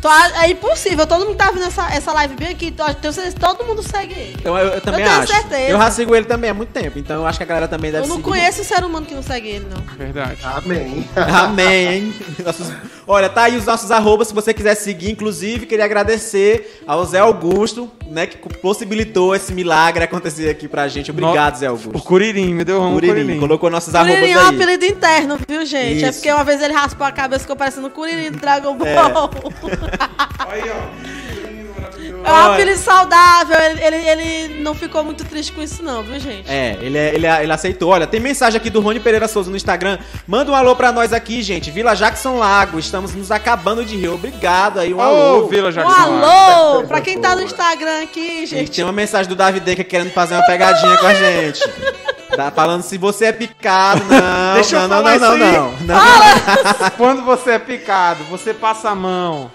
Tô- 0.05 0.39
é 0.39 0.49
impossível, 0.51 1.07
todo 1.07 1.25
mundo 1.25 1.35
tá 1.35 1.49
vendo 1.51 1.65
essa, 1.65 1.87
essa 1.91 2.13
live 2.13 2.35
bem 2.35 2.49
aqui, 2.49 2.69
tô- 2.71 2.85
tenho 2.93 3.11
certeza 3.13 3.35
que 3.35 3.41
todo 3.41 3.65
mundo 3.65 3.81
segue 3.81 4.13
ele. 4.13 4.35
Então 4.39 4.57
eu, 4.57 4.67
eu 4.67 4.81
também 4.81 5.01
Eu 5.01 5.07
tenho 5.09 5.21
acho. 5.21 5.33
certeza. 5.33 5.61
Eu 5.71 5.77
já 5.79 5.91
sigo 5.91 6.15
ele 6.15 6.25
também 6.25 6.49
há 6.49 6.53
muito 6.53 6.69
tempo, 6.69 6.99
então 6.99 7.21
eu 7.21 7.25
acho 7.27 7.39
que 7.39 7.43
a 7.43 7.47
galera 7.47 7.67
também 7.67 7.91
deve 7.91 8.03
Eu 8.05 8.07
não 8.09 8.17
seguir. 8.17 8.29
conheço 8.29 8.63
ser 8.63 8.83
humano 8.83 9.05
que 9.05 9.15
não 9.15 9.23
segue 9.23 9.47
ele, 9.47 9.65
não. 9.67 9.81
Verdade. 9.97 10.37
Amém. 10.43 11.07
Amém, 11.15 11.87
hein? 11.87 12.13
Nossos- 12.45 12.71
Olha, 13.07 13.29
tá 13.29 13.43
aí 13.43 13.55
os 13.57 13.65
nossos 13.65 13.89
arrobas, 13.91 14.27
se 14.29 14.33
você 14.33 14.53
quiser 14.53 14.75
seguir. 14.75 15.11
Inclusive, 15.11 15.65
queria 15.67 15.85
agradecer 15.85 16.81
ao 16.87 17.03
Zé 17.05 17.19
Augusto, 17.19 17.89
né, 18.07 18.25
que 18.27 18.37
possibilitou 18.59 19.35
esse 19.35 19.53
milagre 19.53 20.03
acontecer 20.03 20.49
aqui 20.49 20.67
pra 20.67 20.87
gente. 20.87 21.11
Obrigado, 21.11 21.55
Zé 21.57 21.67
O 21.67 21.71
Augusto. 21.71 21.99
Curirim, 22.07 22.53
me 22.53 22.63
deu 22.63 22.81
um 22.81 22.93
Curirim, 22.93 23.13
Curirim. 23.23 23.39
colocou 23.39 23.69
nossos 23.69 23.93
arrobas 23.93 24.15
Curirim 24.15 24.33
é 24.33 24.39
um 24.39 24.47
aí. 24.49 24.55
apelido 24.55 24.85
interno, 24.85 25.39
viu, 25.47 25.65
gente? 25.65 26.03
É 26.03 26.09
Isso. 26.09 26.19
porque 26.19 26.31
uma 26.31 26.43
vez 26.43 26.61
ele 26.61 26.73
raspou 26.73 27.05
a 27.05 27.11
cabeça 27.11 27.39
e 27.39 27.41
ficou 27.41 27.55
parecendo 27.55 27.87
o 27.87 27.89
Curirim 27.91 28.31
do 28.31 28.39
Dragon 28.39 28.75
Ball. 28.75 29.29
Aí, 30.47 30.61
ó. 30.69 31.15
É 32.27 32.31
um 32.31 32.53
apelido 32.53 32.79
saudável, 32.79 33.55
ele, 33.59 33.83
ele, 33.83 34.09
ele 34.09 34.61
não 34.63 34.73
ficou 34.73 35.03
muito 35.03 35.23
triste 35.23 35.51
com 35.51 35.61
isso 35.61 35.83
não, 35.83 36.01
viu, 36.01 36.19
gente? 36.19 36.49
É, 36.49 36.75
ele, 36.81 36.97
é- 36.97 37.13
ele, 37.13 37.27
é- 37.27 37.43
ele 37.43 37.51
aceitou. 37.53 37.91
Olha, 37.91 38.07
tem 38.07 38.19
mensagem 38.19 38.57
aqui 38.59 38.67
do 38.71 38.81
Rony 38.81 38.99
Pereira 38.99 39.27
Souza 39.27 39.51
no 39.51 39.55
Instagram. 39.55 39.99
Manda 40.27 40.51
um 40.51 40.55
alô 40.55 40.75
pra 40.75 40.91
nós 40.91 41.13
aqui, 41.13 41.43
gente. 41.43 41.69
Vila 41.69 41.93
Jackson 41.95 42.37
Lago. 42.39 42.79
Estamos 42.79 43.13
nos 43.13 43.29
acabando 43.29 43.85
de 43.85 43.95
rir. 43.95 44.07
Obrigado 44.09 44.79
aí, 44.79 44.91
um 44.91 44.97
Ô, 44.97 45.01
alô. 45.01 45.47
Vila 45.47 45.69
Um 45.69 45.71
Jackson. 45.71 45.93
alô 45.93 46.83
pra 46.87 46.99
quem 46.99 47.21
tá 47.21 47.35
no 47.35 47.43
Instagram 47.43 48.01
aqui, 48.03 48.47
Gente, 48.47 48.49
gente. 48.49 48.71
tem 48.71 48.83
uma 48.83 48.91
mensagem 48.93 49.29
do 49.29 49.35
Davi 49.35 49.59
Deca 49.59 49.83
querendo 49.83 50.09
fazer 50.11 50.33
uma 50.33 50.45
pegadinha 50.47 50.97
com 50.97 51.05
a 51.05 51.13
gente. 51.13 51.59
Tá 52.35 52.49
falando 52.49 52.81
se 52.81 52.97
você 52.97 53.25
é 53.25 53.31
picado. 53.31 54.03
Não, 54.03 54.53
Deixa 54.55 54.75
eu 54.77 54.79
não, 54.81 54.87
não, 54.87 54.95
falar 54.97 55.19
não, 55.19 55.37
não, 55.37 55.45
aí. 55.45 55.53
não, 55.53 55.71
não. 55.81 56.89
Quando 56.97 57.23
você 57.23 57.51
é 57.51 57.59
picado, 57.59 58.23
você 58.25 58.51
passa 58.53 58.89
a 58.89 58.95
mão. 58.95 59.51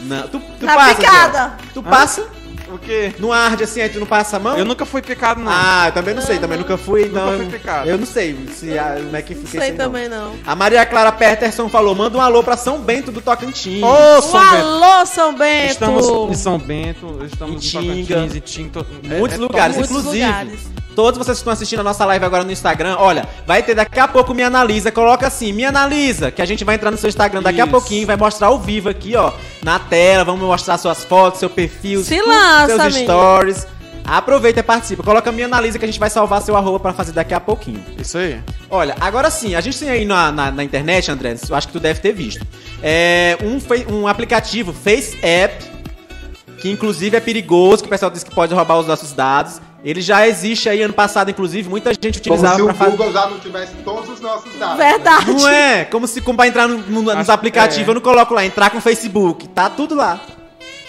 Não. 0.00 0.28
Tu, 0.28 0.38
tu 0.60 0.66
Na 0.66 0.74
passa, 0.74 0.94
picada. 0.94 1.38
Zé? 1.48 1.50
Tu 1.74 1.82
passa 1.82 2.26
O 2.68 2.78
quê? 2.78 3.14
no 3.18 3.32
arde 3.32 3.64
assim, 3.64 3.80
aí 3.80 3.88
tu 3.88 3.98
não 4.00 4.06
passa 4.06 4.36
a 4.36 4.40
mão? 4.40 4.58
Eu 4.58 4.64
nunca 4.64 4.84
fui 4.84 5.00
picado, 5.00 5.40
não. 5.40 5.50
Ah, 5.50 5.84
eu 5.86 5.92
também 5.92 6.14
não 6.14 6.20
sei, 6.22 6.38
também 6.38 6.58
nunca 6.58 6.76
fui, 6.76 7.06
Nunca 7.06 7.20
não. 7.24 7.36
fui 7.36 7.46
picado. 7.46 7.88
Eu 7.88 7.96
não 7.96 8.06
sei 8.06 8.36
se 8.52 8.78
a, 8.78 8.96
como 8.96 9.16
é 9.16 9.22
que 9.22 9.34
Não 9.34 9.42
fica 9.46 9.58
sei 9.60 9.68
assim, 9.70 9.76
também 9.78 10.08
não. 10.08 10.32
A 10.46 10.54
Maria 10.56 10.84
Clara 10.84 11.12
Peterson 11.12 11.68
falou: 11.68 11.94
manda 11.94 12.18
um 12.18 12.20
alô 12.20 12.42
pra 12.42 12.56
São 12.56 12.78
Bento 12.80 13.10
do 13.12 13.20
Tocantins. 13.22 13.82
Ô, 13.82 14.18
Um 14.18 14.22
São 14.22 14.40
Bento. 14.40 14.56
alô, 14.66 15.06
São 15.06 15.34
Bento. 15.36 15.70
Estamos 15.72 16.06
em 16.30 16.34
São 16.34 16.58
Bento, 16.58 17.18
estamos 17.24 17.64
Em. 17.74 18.04
Tocantins, 18.04 18.34
em 18.36 18.40
Tinga. 18.40 18.70
to- 18.82 18.86
Muitos 19.04 19.32
é- 19.38 19.40
é 19.40 19.42
lugares, 19.42 19.76
muitos 19.76 19.96
inclusive. 19.96 20.24
lugares. 20.26 20.60
Todos 20.96 21.18
vocês 21.18 21.36
que 21.36 21.40
estão 21.42 21.52
assistindo 21.52 21.80
a 21.80 21.82
nossa 21.84 22.04
live 22.06 22.24
agora 22.24 22.42
no 22.42 22.50
Instagram, 22.50 22.96
olha, 22.98 23.28
vai 23.46 23.62
ter 23.62 23.74
daqui 23.74 24.00
a 24.00 24.08
pouco 24.08 24.32
Me 24.34 24.42
Analisa. 24.42 24.90
Coloca 24.90 25.26
assim, 25.26 25.52
Me 25.52 25.62
Analisa, 25.64 26.30
que 26.30 26.40
a 26.40 26.46
gente 26.46 26.64
vai 26.64 26.74
entrar 26.74 26.90
no 26.90 26.96
seu 26.96 27.08
Instagram 27.08 27.42
daqui 27.42 27.60
a 27.60 27.64
Isso. 27.64 27.70
pouquinho, 27.70 28.06
vai 28.06 28.16
mostrar 28.16 28.46
ao 28.48 28.58
vivo 28.58 28.88
aqui, 28.88 29.14
ó, 29.14 29.30
na 29.62 29.78
tela. 29.78 30.24
Vamos 30.24 30.40
mostrar 30.40 30.78
suas 30.78 31.04
fotos, 31.04 31.38
seu 31.38 31.50
perfil, 31.50 32.02
Se 32.02 32.16
tudo, 32.18 32.28
lança, 32.30 32.66
seus 32.68 32.80
amigo. 32.80 33.04
stories. 33.04 33.66
Aproveita 34.08 34.60
e 34.60 34.62
participa. 34.62 35.02
Coloca 35.02 35.30
Me 35.30 35.42
Analisa 35.42 35.78
que 35.78 35.84
a 35.84 35.88
gente 35.88 36.00
vai 36.00 36.08
salvar 36.08 36.40
seu 36.40 36.56
arroba 36.56 36.80
pra 36.80 36.92
fazer 36.94 37.12
daqui 37.12 37.34
a 37.34 37.40
pouquinho. 37.40 37.84
Isso 37.98 38.16
aí. 38.16 38.40
Olha, 38.70 38.96
agora 38.98 39.28
sim, 39.30 39.54
a 39.54 39.60
gente 39.60 39.78
tem 39.78 39.90
aí 39.90 40.04
na, 40.06 40.32
na, 40.32 40.50
na 40.50 40.64
internet, 40.64 41.10
André, 41.10 41.36
eu 41.48 41.54
acho 41.56 41.66
que 41.66 41.72
tu 41.74 41.80
deve 41.80 42.00
ter 42.00 42.12
visto. 42.12 42.46
É 42.82 43.36
um, 43.42 43.60
fe- 43.60 43.84
um 43.92 44.08
aplicativo, 44.08 44.72
Face 44.72 45.18
App, 45.22 45.62
que 46.58 46.70
inclusive 46.70 47.16
é 47.16 47.20
perigoso, 47.20 47.82
que 47.82 47.86
o 47.88 47.90
pessoal 47.90 48.10
diz 48.10 48.22
que 48.24 48.34
pode 48.34 48.54
roubar 48.54 48.78
os 48.78 48.86
nossos 48.86 49.12
dados. 49.12 49.60
Ele 49.86 50.00
já 50.00 50.26
existe 50.26 50.68
aí 50.68 50.82
ano 50.82 50.92
passado, 50.92 51.30
inclusive, 51.30 51.68
muita 51.68 51.90
gente 51.94 52.20
Como 52.20 52.34
utilizava 52.34 52.56
se 52.56 52.62
o 52.62 52.64
pra 52.64 52.74
fazer. 52.74 52.90
Google 52.90 53.12
já 53.12 53.26
não 53.28 53.38
tivesse 53.38 53.72
todos 53.84 54.10
os 54.10 54.20
nossos 54.20 54.52
dados. 54.58 54.76
Verdade. 54.78 55.30
Não 55.32 55.48
é? 55.48 55.84
Como 55.84 56.08
se 56.08 56.20
como 56.20 56.36
pra 56.36 56.48
entrar 56.48 56.66
no- 56.66 56.78
no- 56.78 57.14
nos 57.14 57.28
aplicativos, 57.30 57.86
é. 57.86 57.90
eu 57.90 57.94
não 57.94 58.00
coloco 58.00 58.34
lá, 58.34 58.44
entrar 58.44 58.68
com 58.70 58.78
o 58.78 58.80
Facebook. 58.80 59.46
Tá 59.50 59.70
tudo 59.70 59.94
lá. 59.94 60.20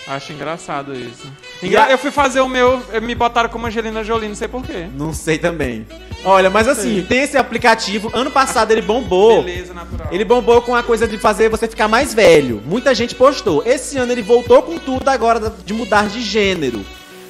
Acho 0.08 0.34
engraçado 0.34 0.94
isso. 0.96 1.28
Engra- 1.62 1.92
Eu 1.92 1.98
fui 2.00 2.10
fazer 2.10 2.40
o 2.42 2.48
meu, 2.48 2.82
me 3.04 3.14
botaram 3.14 3.50
como 3.50 3.68
Angelina 3.68 4.04
Jolie, 4.04 4.30
não 4.30 4.36
sei 4.36 4.48
porquê. 4.48 4.88
Não 4.96 5.14
sei 5.14 5.38
também. 5.38 5.86
Olha, 6.26 6.50
mas 6.50 6.68
assim, 6.68 7.06
tem 7.08 7.20
esse 7.24 7.38
aplicativo. 7.38 8.10
Ano 8.14 8.32
passado 8.32 8.72
ele 8.72 8.82
bombou. 8.82 9.44
Beleza, 9.44 9.74
natural. 9.76 10.08
Ele 10.12 10.26
bombou 10.26 10.62
com 10.62 10.74
a 10.74 10.82
coisa 10.82 11.08
de 11.08 11.18
fazer 11.20 11.50
você 11.50 11.68
ficar 11.68 11.88
mais 11.88 12.14
velho. 12.16 12.64
Muita 12.66 12.96
gente 12.96 13.14
postou. 13.14 13.62
Esse 13.66 13.98
ano 13.98 14.12
ele 14.12 14.22
voltou 14.24 14.64
com 14.64 14.78
tudo 14.80 15.08
agora 15.10 15.54
de 15.64 15.74
mudar 15.74 16.08
de 16.08 16.22
gênero. 16.22 16.84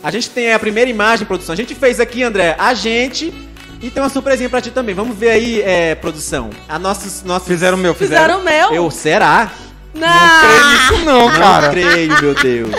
A 0.03 0.11
gente 0.11 0.29
tem 0.29 0.53
a 0.53 0.59
primeira 0.59 0.89
imagem, 0.89 1.25
produção. 1.25 1.53
A 1.53 1.55
gente 1.55 1.73
fez 1.75 1.99
aqui, 1.99 2.23
André, 2.23 2.55
a 2.57 2.73
gente. 2.73 3.33
E 3.81 3.89
tem 3.91 4.01
uma 4.01 4.09
surpresinha 4.09 4.49
pra 4.49 4.61
ti 4.61 4.71
também. 4.71 4.95
Vamos 4.95 5.15
ver 5.15 5.29
aí, 5.29 5.61
é, 5.61 5.93
produção. 5.95 6.49
A 6.67 6.79
nossos, 6.79 7.23
nossos... 7.23 7.47
Fizeram 7.47 7.77
o 7.77 7.81
meu, 7.81 7.93
fizeram. 7.93 8.21
Fizeram 8.23 8.41
o 8.41 8.43
meu? 8.43 8.73
Eu, 8.73 8.89
será? 8.89 9.51
Não. 9.97 10.73
Isso 10.75 11.05
não, 11.05 11.29
Não 11.29 11.39
cara. 11.39 11.69
creio, 11.69 12.21
meu 12.21 12.33
Deus. 12.35 12.69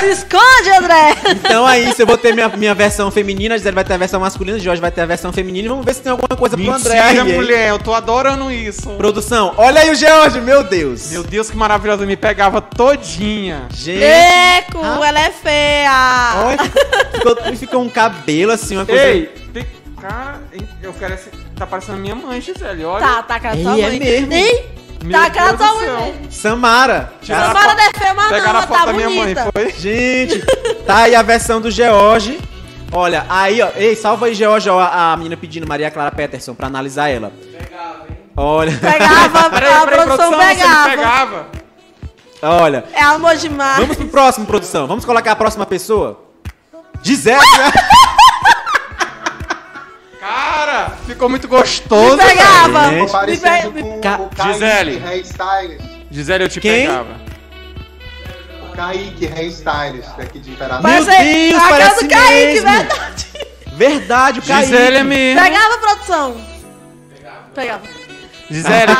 Se 0.00 0.06
esconde, 0.10 0.70
André. 0.78 1.14
Então 1.30 1.68
é 1.68 1.78
isso, 1.80 2.00
eu 2.02 2.06
vou 2.06 2.16
ter 2.18 2.34
minha, 2.34 2.48
minha 2.48 2.74
versão 2.74 3.10
feminina, 3.10 3.54
a 3.54 3.58
Gisele 3.58 3.74
vai 3.74 3.84
ter 3.84 3.94
a 3.94 3.96
versão 3.98 4.20
masculina, 4.20 4.56
o 4.56 4.60
Jorge 4.60 4.80
vai 4.80 4.90
ter 4.90 5.02
a 5.02 5.06
versão 5.06 5.32
feminina 5.32 5.66
e 5.66 5.68
vamos 5.68 5.84
ver 5.84 5.94
se 5.94 6.02
tem 6.02 6.10
alguma 6.12 6.36
coisa 6.36 6.56
pro 6.56 6.70
André 6.72 6.98
aí. 6.98 7.16
Mentira, 7.18 7.36
mulher, 7.36 7.68
eu 7.68 7.78
tô 7.78 7.92
adorando 7.94 8.50
isso. 8.50 8.90
Produção, 8.90 9.54
olha 9.56 9.80
aí 9.82 9.90
o 9.90 9.94
George, 9.94 10.40
meu 10.40 10.62
Deus. 10.64 11.10
Meu 11.10 11.22
Deus, 11.22 11.50
que 11.50 11.56
maravilhoso, 11.56 12.04
me 12.06 12.16
pegava 12.16 12.60
todinha. 12.60 13.66
Gente. 13.70 14.02
Eco, 14.02 14.80
Ah. 14.82 15.06
ela 15.06 15.20
é 15.20 15.30
feia. 15.30 16.32
Olha, 16.46 16.58
ficou, 17.12 17.56
ficou 17.56 17.82
um 17.82 17.88
cabelo 17.88 18.52
assim, 18.52 18.76
uma 18.76 18.86
coisa. 18.86 19.04
Ei, 19.04 19.26
tem- 19.52 19.66
cara, 20.00 20.40
eu 20.82 20.92
quero 20.94 21.14
esse... 21.14 21.28
Tá 21.56 21.66
parecendo 21.66 21.98
a 21.98 22.00
minha 22.00 22.14
mãe, 22.14 22.40
Gisele, 22.40 22.84
olha. 22.86 23.06
Tá, 23.06 23.22
tá 23.22 23.34
a 23.34 23.40
cara 23.40 23.54
da 23.56 23.62
tua 23.62 23.76
Ei, 23.76 23.82
é 23.84 23.88
mãe. 23.90 23.98
mesmo? 23.98 24.32
Ei, 24.32 24.68
Meu 25.02 25.18
tá 25.20 25.30
cara 25.30 25.52
da 25.54 25.66
céu. 25.68 25.78
mesmo. 25.80 26.30
Samara. 26.32 27.12
Tiraram 27.22 27.42
Essa 27.44 27.50
a 27.50 27.54
Mara 27.54 27.68
foto- 27.70 27.82
não 27.82 28.00
feia, 28.00 28.14
mas 28.14 28.28
Pegaram 28.28 28.52
não, 28.52 28.58
a 28.58 28.62
foto 28.66 28.78
tá 28.78 28.84
da 28.86 28.92
minha 28.92 29.10
mãe, 29.10 29.34
foi? 29.54 29.70
Gente, 29.72 30.38
tá 30.86 30.96
aí 30.98 31.14
a 31.14 31.22
versão 31.22 31.60
do 31.60 31.70
George. 31.70 32.38
Olha, 32.92 33.24
aí, 33.28 33.62
ó. 33.62 33.70
Ei, 33.76 33.94
salva 33.96 34.26
aí, 34.26 34.34
George, 34.34 34.68
ó, 34.68 34.78
a, 34.80 35.12
a 35.12 35.16
menina 35.16 35.36
pedindo 35.36 35.66
Maria 35.66 35.90
Clara 35.90 36.10
Peterson 36.10 36.54
pra 36.54 36.66
analisar 36.66 37.08
ela. 37.08 37.32
Olha, 38.36 38.72
Pegava, 38.78 39.50
Peraí, 39.50 39.72
a 39.72 39.80
peraí, 39.86 40.04
produção 40.06 40.38
pegava. 40.38 40.88
pegava. 40.90 41.46
olha. 42.42 42.84
É 42.92 43.02
amor 43.02 43.36
demais. 43.36 43.78
Vamos 43.80 43.96
pro 43.96 44.08
próximo, 44.08 44.46
produção. 44.46 44.86
Vamos 44.86 45.04
colocar 45.04 45.32
a 45.32 45.36
próxima 45.36 45.66
pessoa? 45.66 46.24
Gisele, 47.02 47.38
né? 47.38 47.72
Cara, 50.20 50.90
ficou 51.06 51.28
muito 51.30 51.48
gostoso. 51.48 52.16
Me 52.16 52.22
pegava. 52.24 52.84
Tô 52.84 52.90
Me 52.90 53.08
parecendo 53.10 53.72
pe- 53.72 53.82
com 53.82 54.00
Ca- 54.02 54.20
o 54.20 54.28
Kaique 54.28 54.52
Gisele. 54.52 55.02
Hairstylist. 55.04 55.84
Gisele, 56.10 56.44
eu 56.44 56.48
te 56.48 56.60
Quem? 56.60 56.86
pegava. 56.86 57.16
O 58.70 58.76
Kaique 58.76 59.26
Hairstylist 59.26 60.10
daqui 60.18 60.38
de 60.38 60.50
Imperatriz. 60.50 60.84
Meu 60.94 61.04
Parece- 61.06 61.32
Deus, 61.50 61.62
a 61.62 61.68
parece 61.68 62.04
do 62.04 62.10
Kaique, 62.10 62.60
mesmo. 62.60 62.70
verdade. 62.70 63.26
Verdade, 63.72 64.38
o 64.40 64.42
Kaique. 64.42 64.64
Gisele 64.70 64.96
é 64.98 65.02
mesmo. 65.04 65.42
Pegava, 65.42 65.78
produção. 65.78 66.36
Pegava. 67.54 67.82
Gisele, 68.50 68.92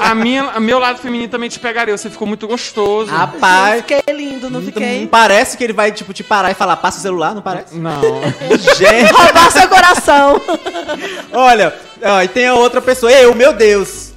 a 0.00 0.14
minha, 0.14 0.42
a 0.50 0.58
meu 0.60 0.78
lado 0.78 0.98
feminino 0.98 1.30
também 1.30 1.48
te 1.48 1.58
pegaria. 1.60 1.96
Você 1.96 2.10
ficou 2.10 2.26
muito 2.26 2.48
gostoso. 2.48 3.10
Rapaz, 3.12 3.82
Fiquei 3.86 4.02
lindo, 4.14 4.50
não 4.50 4.60
fiquei? 4.60 5.02
não 5.02 5.06
parece 5.06 5.56
que 5.56 5.62
ele 5.62 5.72
vai, 5.72 5.92
tipo, 5.92 6.12
te 6.12 6.24
parar 6.24 6.50
e 6.50 6.54
falar, 6.54 6.76
passa 6.78 6.98
o 6.98 7.02
celular, 7.02 7.34
não 7.34 7.40
parece? 7.42 7.76
Não. 7.76 8.00
Gente, 8.76 9.12
Roubar 9.12 9.52
seu 9.52 9.68
coração. 9.68 10.42
olha, 11.32 11.74
ó, 12.02 12.22
e 12.22 12.28
tem 12.28 12.46
a 12.48 12.54
outra 12.54 12.80
pessoa. 12.82 13.12
Eu, 13.12 13.34
meu 13.34 13.52
Deus. 13.52 14.08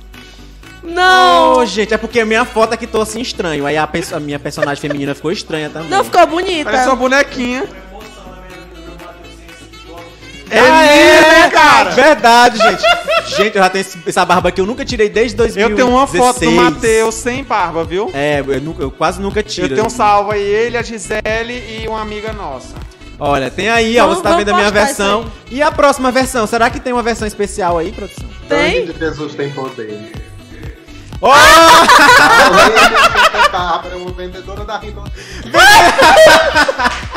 Não. 0.83 1.57
Ô, 1.59 1.65
gente, 1.65 1.93
é 1.93 1.97
porque 1.97 2.19
a 2.19 2.25
minha 2.25 2.43
foto 2.43 2.73
aqui 2.73 2.87
tô 2.87 3.01
assim 3.01 3.21
estranho. 3.21 3.67
Aí 3.67 3.77
a, 3.77 3.85
perso- 3.85 4.15
a 4.15 4.19
minha 4.19 4.39
personagem 4.39 4.81
feminina 4.81 5.13
ficou 5.13 5.31
estranha 5.31 5.69
também. 5.69 5.89
Não 5.89 6.03
ficou 6.03 6.25
bonita. 6.25 6.71
Parece 6.71 6.87
uma 6.87 6.95
bonequinha. 6.95 7.65
É, 10.51 10.57
É 10.57 11.35
mesmo, 11.35 11.51
cara. 11.51 11.89
Verdade, 11.91 12.57
gente. 12.57 12.83
gente, 13.37 13.55
eu 13.57 13.63
já 13.63 13.69
tenho 13.69 13.85
essa 14.05 14.25
barba 14.25 14.49
aqui, 14.49 14.61
eu 14.61 14.65
nunca 14.65 14.83
tirei 14.85 15.09
desde 15.09 15.35
2016. 15.37 15.71
Eu 15.71 15.75
tenho 15.75 15.97
uma 15.97 16.07
foto 16.07 16.39
do 16.41 16.51
Matheus 16.51 17.15
sem 17.15 17.43
barba, 17.43 17.83
viu? 17.83 18.11
É, 18.13 18.43
eu, 18.45 18.61
nunca- 18.61 18.83
eu 18.83 18.91
quase 18.91 19.21
nunca 19.21 19.41
tiro. 19.41 19.67
Eu 19.67 19.75
tenho 19.75 19.87
um 19.87 19.89
salvo 19.89 20.31
aí, 20.31 20.41
ele, 20.41 20.77
a 20.77 20.81
Gisele 20.81 21.81
e 21.83 21.87
uma 21.87 22.01
amiga 22.01 22.33
nossa. 22.33 22.73
Olha, 23.17 23.49
tem 23.51 23.69
aí, 23.69 23.97
ó, 23.99 24.07
você 24.07 24.21
tá 24.23 24.35
vendo 24.35 24.49
a 24.49 24.55
minha 24.55 24.71
versão. 24.71 25.31
E 25.49 25.61
a 25.61 25.71
próxima 25.71 26.11
versão? 26.11 26.45
Será 26.47 26.69
que 26.69 26.79
tem 26.79 26.91
uma 26.91 27.03
versão 27.03 27.27
especial 27.27 27.77
aí, 27.77 27.91
produção? 27.91 28.27
Tem? 28.49 28.85
De 28.87 28.97
Jesus 28.97 29.35
tem 29.35 29.51
poder. 29.51 30.11
Ó! 31.21 31.31
A 33.53 33.83
vendedora 34.17 34.65
da 34.65 34.77
Rino. 34.79 35.03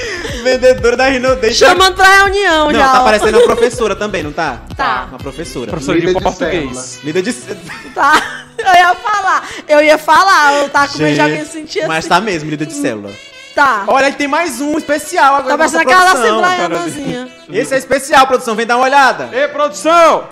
Vendedora 0.42 0.96
da 0.96 1.08
Rinodei. 1.08 1.52
Chamando 1.52 1.94
pra 1.96 2.06
reunião 2.24 2.66
Não, 2.72 2.78
já. 2.78 2.88
tá 2.92 3.00
ó. 3.00 3.04
parecendo 3.04 3.38
uma 3.38 3.44
professora 3.44 3.94
também, 3.96 4.22
não 4.22 4.32
tá? 4.32 4.60
Tá. 4.76 5.06
Uma 5.10 5.18
professora. 5.18 5.70
Professora 5.70 6.00
de 6.00 6.06
Líder 6.06 6.18
de 6.18 6.24
português. 6.24 7.00
Lida 7.04 7.22
de... 7.22 7.32
Tá. 7.94 8.46
Eu 8.58 8.72
ia 8.74 8.94
falar. 8.94 9.48
Eu 9.68 9.82
ia 9.82 9.98
falar. 9.98 10.54
Eu 10.54 10.68
tava 10.68 10.88
com 10.92 10.98
medo 10.98 11.14
de 11.14 11.20
alguém 11.20 11.44
sentir 11.44 11.86
Mas 11.86 11.98
assim. 12.00 12.08
tá 12.08 12.20
mesmo, 12.20 12.50
líder 12.50 12.66
de 12.66 12.74
célula. 12.74 13.10
Tá. 13.54 13.84
Olha, 13.88 14.12
tem 14.12 14.28
mais 14.28 14.60
um 14.60 14.78
especial 14.78 15.34
agora. 15.36 15.50
Tá 15.50 15.58
parecendo 15.58 15.82
aquela 15.82 16.12
assembleianazinha. 16.12 17.28
Esse 17.50 17.74
é 17.74 17.78
especial, 17.78 18.26
produção. 18.26 18.54
Vem 18.54 18.66
dar 18.66 18.76
uma 18.76 18.84
olhada. 18.86 19.28
Ei, 19.32 19.48
produção! 19.48 20.24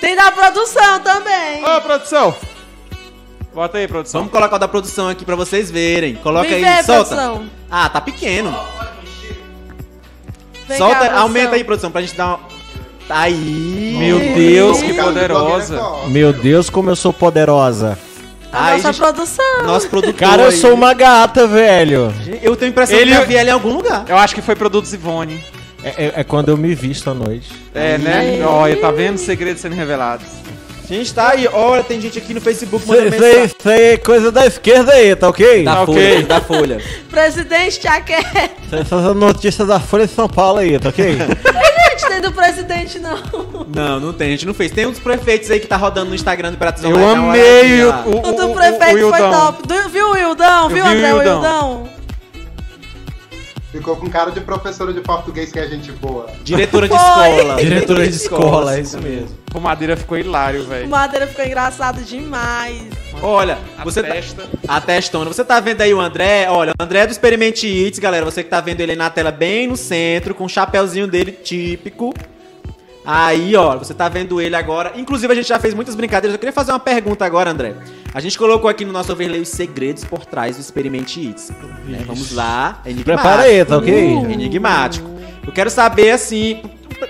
Tem 0.00 0.14
da 0.16 0.30
produção 0.32 1.00
também. 1.00 1.64
Ô, 1.64 1.80
produção! 1.80 2.34
Bota 3.54 3.78
aí, 3.78 3.86
produção. 3.86 4.20
Vamos 4.22 4.32
colocar 4.32 4.56
o 4.56 4.58
da 4.58 4.68
produção 4.68 5.08
aqui 5.08 5.24
pra 5.24 5.36
vocês 5.36 5.70
verem. 5.70 6.14
Coloca 6.16 6.48
Vem 6.48 6.64
aí, 6.64 6.76
ver, 6.76 6.84
solta. 6.84 7.14
produção. 7.14 7.50
Ah, 7.70 7.88
tá 7.88 8.00
pequeno. 8.00 8.54
Vem 10.72 10.78
solta, 10.78 11.12
aumenta 11.12 11.54
aí, 11.54 11.64
produção, 11.64 11.90
pra 11.90 12.00
gente 12.00 12.16
dar 12.16 12.26
uma. 12.28 12.40
Aí. 13.10 13.96
Meu. 13.98 14.18
Deus, 14.18 14.80
que 14.82 14.94
poderosa. 14.94 15.80
Meu 16.08 16.32
Deus, 16.32 16.70
como 16.70 16.90
eu 16.90 16.96
sou 16.96 17.12
poderosa. 17.12 17.98
A 18.52 18.66
Aí, 18.66 18.76
nossa 18.76 18.92
gente, 18.92 19.00
produção. 19.02 19.62
nosso 19.64 19.88
produtor. 19.88 20.14
Cara, 20.14 20.42
eu 20.42 20.48
aí. 20.48 20.56
sou 20.56 20.74
uma 20.74 20.92
gata, 20.92 21.46
velho. 21.46 22.12
Eu 22.42 22.54
tenho 22.54 22.68
a 22.68 22.72
impressão 22.72 22.96
Ele- 22.98 23.10
que 23.12 23.16
já 23.16 23.24
vi 23.24 23.34
ela 23.36 23.48
em 23.48 23.52
algum 23.52 23.72
lugar. 23.74 24.04
Eu 24.08 24.16
acho 24.18 24.34
que 24.34 24.42
foi 24.42 24.54
produtos 24.54 24.92
Ivone. 24.92 25.42
É, 25.82 25.88
é- 26.06 26.12
é 26.16 26.24
quando 26.24 26.50
eu 26.50 26.56
me 26.56 26.74
visto 26.74 27.08
à 27.10 27.14
noite. 27.14 27.50
É, 27.74 27.96
né? 27.98 28.44
Olha, 28.46 28.76
tá 28.76 28.90
vendo? 28.90 29.16
Segredos 29.18 29.60
sendo 29.62 29.74
revelados. 29.74 30.26
Gente, 30.88 31.14
tá 31.14 31.30
aí. 31.30 31.48
Olha, 31.52 31.82
tem 31.82 32.00
gente 32.00 32.18
aqui 32.18 32.34
no 32.34 32.40
Facebook 32.40 32.86
mandando 32.86 33.08
Isso 33.08 33.18
mensagem. 33.20 33.44
isso 33.46 33.68
aí 33.68 33.82
é 33.92 33.96
coisa 33.96 34.30
da 34.32 34.46
esquerda 34.46 34.92
aí, 34.92 35.14
tá 35.16 35.28
ok? 35.28 35.64
Da 35.64 35.76
Tá 35.76 35.86
Folha, 35.86 36.08
ok. 36.14 36.22
da 36.24 36.40
Folha. 36.40 36.80
Presidente 37.10 37.80
Chaquete. 37.80 38.50
Essas 38.72 39.16
notícias 39.16 39.68
da 39.68 39.78
Folha 39.80 40.06
de 40.06 40.12
São 40.12 40.28
Paulo 40.28 40.58
aí, 40.58 40.78
tá 40.78 40.88
ok? 40.90 41.16
Gente, 41.16 42.08
tem 42.08 42.20
do 42.20 42.32
presidente, 42.32 42.98
não. 42.98 43.18
Não, 43.74 44.00
não 44.00 44.12
tem, 44.12 44.28
a 44.28 44.30
gente 44.32 44.46
não 44.46 44.54
fez. 44.54 44.70
Tem 44.72 44.86
um 44.86 44.90
dos 44.90 44.98
prefeitos 45.00 45.50
aí 45.50 45.60
que 45.60 45.66
tá 45.66 45.76
rodando 45.76 46.08
no 46.10 46.14
Instagram 46.14 46.50
do 46.50 46.54
Imperatriz 46.56 46.84
Eu 46.84 47.08
amei 47.08 47.84
o, 47.84 47.88
lá. 47.88 48.04
o, 48.06 48.28
O 48.28 48.32
do 48.32 48.50
o- 48.50 48.54
prefeito 48.54 49.06
o 49.06 49.10
foi 49.10 49.20
Wildão. 49.22 49.30
top. 49.52 49.66
Do- 49.68 49.88
viu 49.88 50.08
o 50.08 50.12
Wildão? 50.12 50.68
Viu, 50.68 50.76
vi 50.76 50.82
o 50.82 50.86
André? 50.86 51.14
O 51.14 51.18
Wildão. 51.18 51.88
Ficou 53.72 53.96
com 53.96 54.08
cara 54.10 54.30
de 54.30 54.40
professora 54.42 54.92
de 54.92 55.00
português 55.00 55.50
que 55.50 55.58
é 55.58 55.66
gente 55.66 55.90
boa. 55.92 56.26
Diretora 56.44 56.86
de 56.86 56.94
escola. 56.94 57.56
Diretora 57.56 58.06
de 58.06 58.14
escola, 58.14 58.76
é 58.76 58.80
isso 58.82 58.98
mesmo. 59.00 59.30
O 59.54 59.60
Madeira 59.60 59.96
ficou 59.96 60.18
hilário, 60.18 60.60
O 60.60 60.64
velho. 60.66 60.88
Madeira 60.88 61.26
ficou 61.26 61.42
engraçado 61.44 62.02
demais. 62.04 62.82
Olha, 63.22 63.58
A 63.78 63.82
você 63.84 64.02
tá, 64.02 64.08
testa. 64.10 64.44
a 64.68 64.80
testona. 64.80 65.32
Você 65.32 65.42
tá 65.44 65.58
vendo 65.58 65.80
aí 65.80 65.94
o 65.94 66.00
André? 66.00 66.48
Olha, 66.50 66.72
o 66.78 66.82
André 66.82 67.00
é 67.00 67.06
do 67.06 67.12
Experimente 67.12 67.66
Eats, 67.66 67.98
galera. 67.98 68.24
Você 68.26 68.42
que 68.44 68.50
tá 68.50 68.60
vendo 68.60 68.80
ele 68.80 68.92
aí 68.92 68.98
na 68.98 69.08
tela 69.08 69.30
bem 69.30 69.66
no 69.66 69.76
centro, 69.76 70.34
com 70.34 70.44
o 70.44 70.48
chapéuzinho 70.48 71.06
dele 71.06 71.32
típico. 71.32 72.12
Aí, 73.04 73.56
ó, 73.56 73.76
você 73.76 73.92
tá 73.92 74.08
vendo 74.08 74.40
ele 74.40 74.54
agora. 74.54 74.92
Inclusive, 74.96 75.32
a 75.32 75.36
gente 75.36 75.48
já 75.48 75.58
fez 75.58 75.74
muitas 75.74 75.94
brincadeiras. 75.94 76.34
Eu 76.34 76.38
queria 76.38 76.52
fazer 76.52 76.70
uma 76.70 76.78
pergunta 76.78 77.24
agora, 77.24 77.50
André. 77.50 77.74
A 78.14 78.20
gente 78.20 78.38
colocou 78.38 78.70
aqui 78.70 78.84
no 78.84 78.92
nosso 78.92 79.12
overlay 79.12 79.40
os 79.40 79.48
segredos 79.48 80.04
por 80.04 80.24
trás 80.24 80.56
do 80.56 80.60
Experimente 80.60 81.20
Eats. 81.26 81.50
né? 81.84 82.04
Vamos 82.06 82.32
lá. 82.32 82.80
É 82.84 82.90
enigmático. 82.90 83.22
Prepara 83.22 83.42
aí, 83.42 83.64
tá 83.64 83.78
ok? 83.78 83.94
Enigmático. 83.94 85.10
Eu 85.44 85.52
quero 85.52 85.70
saber, 85.70 86.10
assim, 86.10 86.62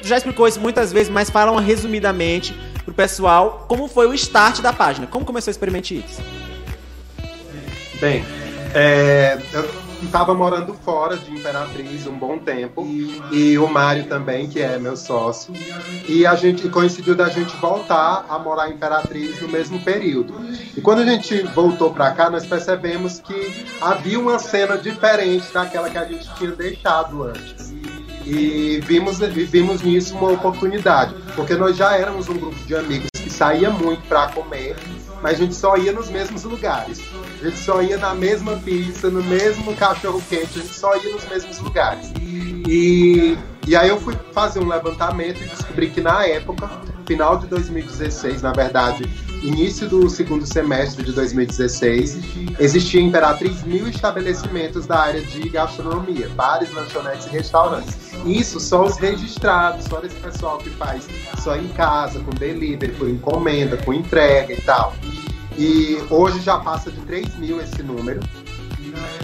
já 0.02 0.16
explicou 0.16 0.48
isso 0.48 0.60
muitas 0.60 0.92
vezes, 0.92 1.10
mas 1.10 1.28
fala 1.28 1.52
uma 1.52 1.60
resumidamente 1.60 2.54
pro 2.84 2.94
pessoal 2.94 3.66
como 3.68 3.86
foi 3.86 4.06
o 4.06 4.14
start 4.14 4.60
da 4.60 4.72
página. 4.72 5.06
Como 5.06 5.24
começou 5.26 5.50
o 5.50 5.52
Experimente 5.52 5.96
Eats? 5.96 6.18
Bem, 8.00 8.24
é, 8.74 9.38
eu 9.52 9.68
estava 10.06 10.34
morando 10.34 10.74
fora 10.74 11.16
de 11.16 11.32
Imperatriz 11.32 12.06
um 12.06 12.16
bom 12.16 12.38
tempo 12.38 12.86
e 13.30 13.58
o 13.58 13.66
Mário 13.68 14.04
também, 14.04 14.48
que 14.48 14.60
é 14.60 14.78
meu 14.78 14.96
sócio, 14.96 15.52
e 16.08 16.26
a 16.26 16.34
gente 16.34 16.68
coincidiu 16.68 17.14
da 17.14 17.28
gente 17.28 17.54
voltar 17.56 18.26
a 18.28 18.38
morar 18.38 18.70
em 18.70 18.74
Imperatriz 18.74 19.40
no 19.40 19.48
mesmo 19.48 19.80
período. 19.80 20.34
E 20.76 20.80
quando 20.80 21.00
a 21.00 21.06
gente 21.06 21.42
voltou 21.54 21.92
para 21.92 22.10
cá, 22.12 22.30
nós 22.30 22.46
percebemos 22.46 23.20
que 23.20 23.66
havia 23.80 24.18
uma 24.18 24.38
cena 24.38 24.76
diferente 24.76 25.52
daquela 25.52 25.88
que 25.90 25.98
a 25.98 26.04
gente 26.04 26.28
tinha 26.34 26.50
deixado 26.52 27.24
antes. 27.24 27.72
E 28.24 28.80
vimos, 28.84 29.18
vimos 29.18 29.82
nisso 29.82 30.16
uma 30.16 30.32
oportunidade, 30.32 31.14
porque 31.34 31.54
nós 31.54 31.76
já 31.76 31.96
éramos 31.96 32.28
um 32.28 32.38
grupo 32.38 32.56
de 32.66 32.76
amigos 32.76 33.11
que 33.22 33.30
saía 33.30 33.70
muito 33.70 34.02
para 34.08 34.28
comer, 34.28 34.76
mas 35.22 35.34
a 35.34 35.36
gente 35.36 35.54
só 35.54 35.76
ia 35.76 35.92
nos 35.92 36.10
mesmos 36.10 36.44
lugares. 36.44 37.00
A 37.40 37.44
gente 37.44 37.58
só 37.58 37.80
ia 37.80 37.96
na 37.96 38.14
mesma 38.14 38.56
pizza, 38.56 39.08
no 39.08 39.22
mesmo 39.22 39.74
cachorro 39.76 40.22
quente, 40.28 40.58
a 40.58 40.62
gente 40.62 40.74
só 40.74 40.96
ia 40.96 41.12
nos 41.12 41.24
mesmos 41.28 41.58
lugares. 41.60 42.12
E, 42.68 43.38
e 43.66 43.76
aí 43.76 43.88
eu 43.88 44.00
fui 44.00 44.16
fazer 44.32 44.60
um 44.60 44.68
levantamento 44.68 45.40
e 45.42 45.46
descobri 45.46 45.90
que 45.90 46.00
na 46.00 46.26
época, 46.26 46.68
final 47.06 47.38
de 47.38 47.46
2016, 47.46 48.42
na 48.42 48.52
verdade, 48.52 49.04
início 49.42 49.88
do 49.88 50.08
segundo 50.08 50.46
semestre 50.46 51.04
de 51.04 51.12
2016, 51.12 52.18
existia 52.58 53.00
em 53.00 53.08
Imperatriz 53.08 53.62
mil 53.64 53.88
estabelecimentos 53.88 54.86
da 54.86 55.00
área 55.00 55.20
de 55.20 55.48
gastronomia, 55.48 56.28
bares, 56.30 56.72
lanchonetes 56.72 57.26
e 57.26 57.30
restaurantes. 57.30 57.96
Isso 58.24 58.60
só 58.60 58.84
os 58.84 58.96
registrados, 58.96 59.84
só 59.86 60.00
esse 60.02 60.16
pessoal 60.16 60.58
que 60.58 60.70
faz 60.70 61.08
só 61.38 61.56
em 61.56 61.68
casa, 61.68 62.20
com 62.20 62.30
delivery, 62.30 62.92
por 62.92 63.08
encomenda, 63.08 63.76
com 63.78 63.92
entrega 63.92 64.52
e 64.52 64.60
tal. 64.60 64.94
E 65.58 65.98
hoje 66.08 66.40
já 66.40 66.58
passa 66.58 66.90
de 66.90 67.00
3 67.00 67.36
mil 67.36 67.60
esse 67.60 67.82
número. 67.82 68.20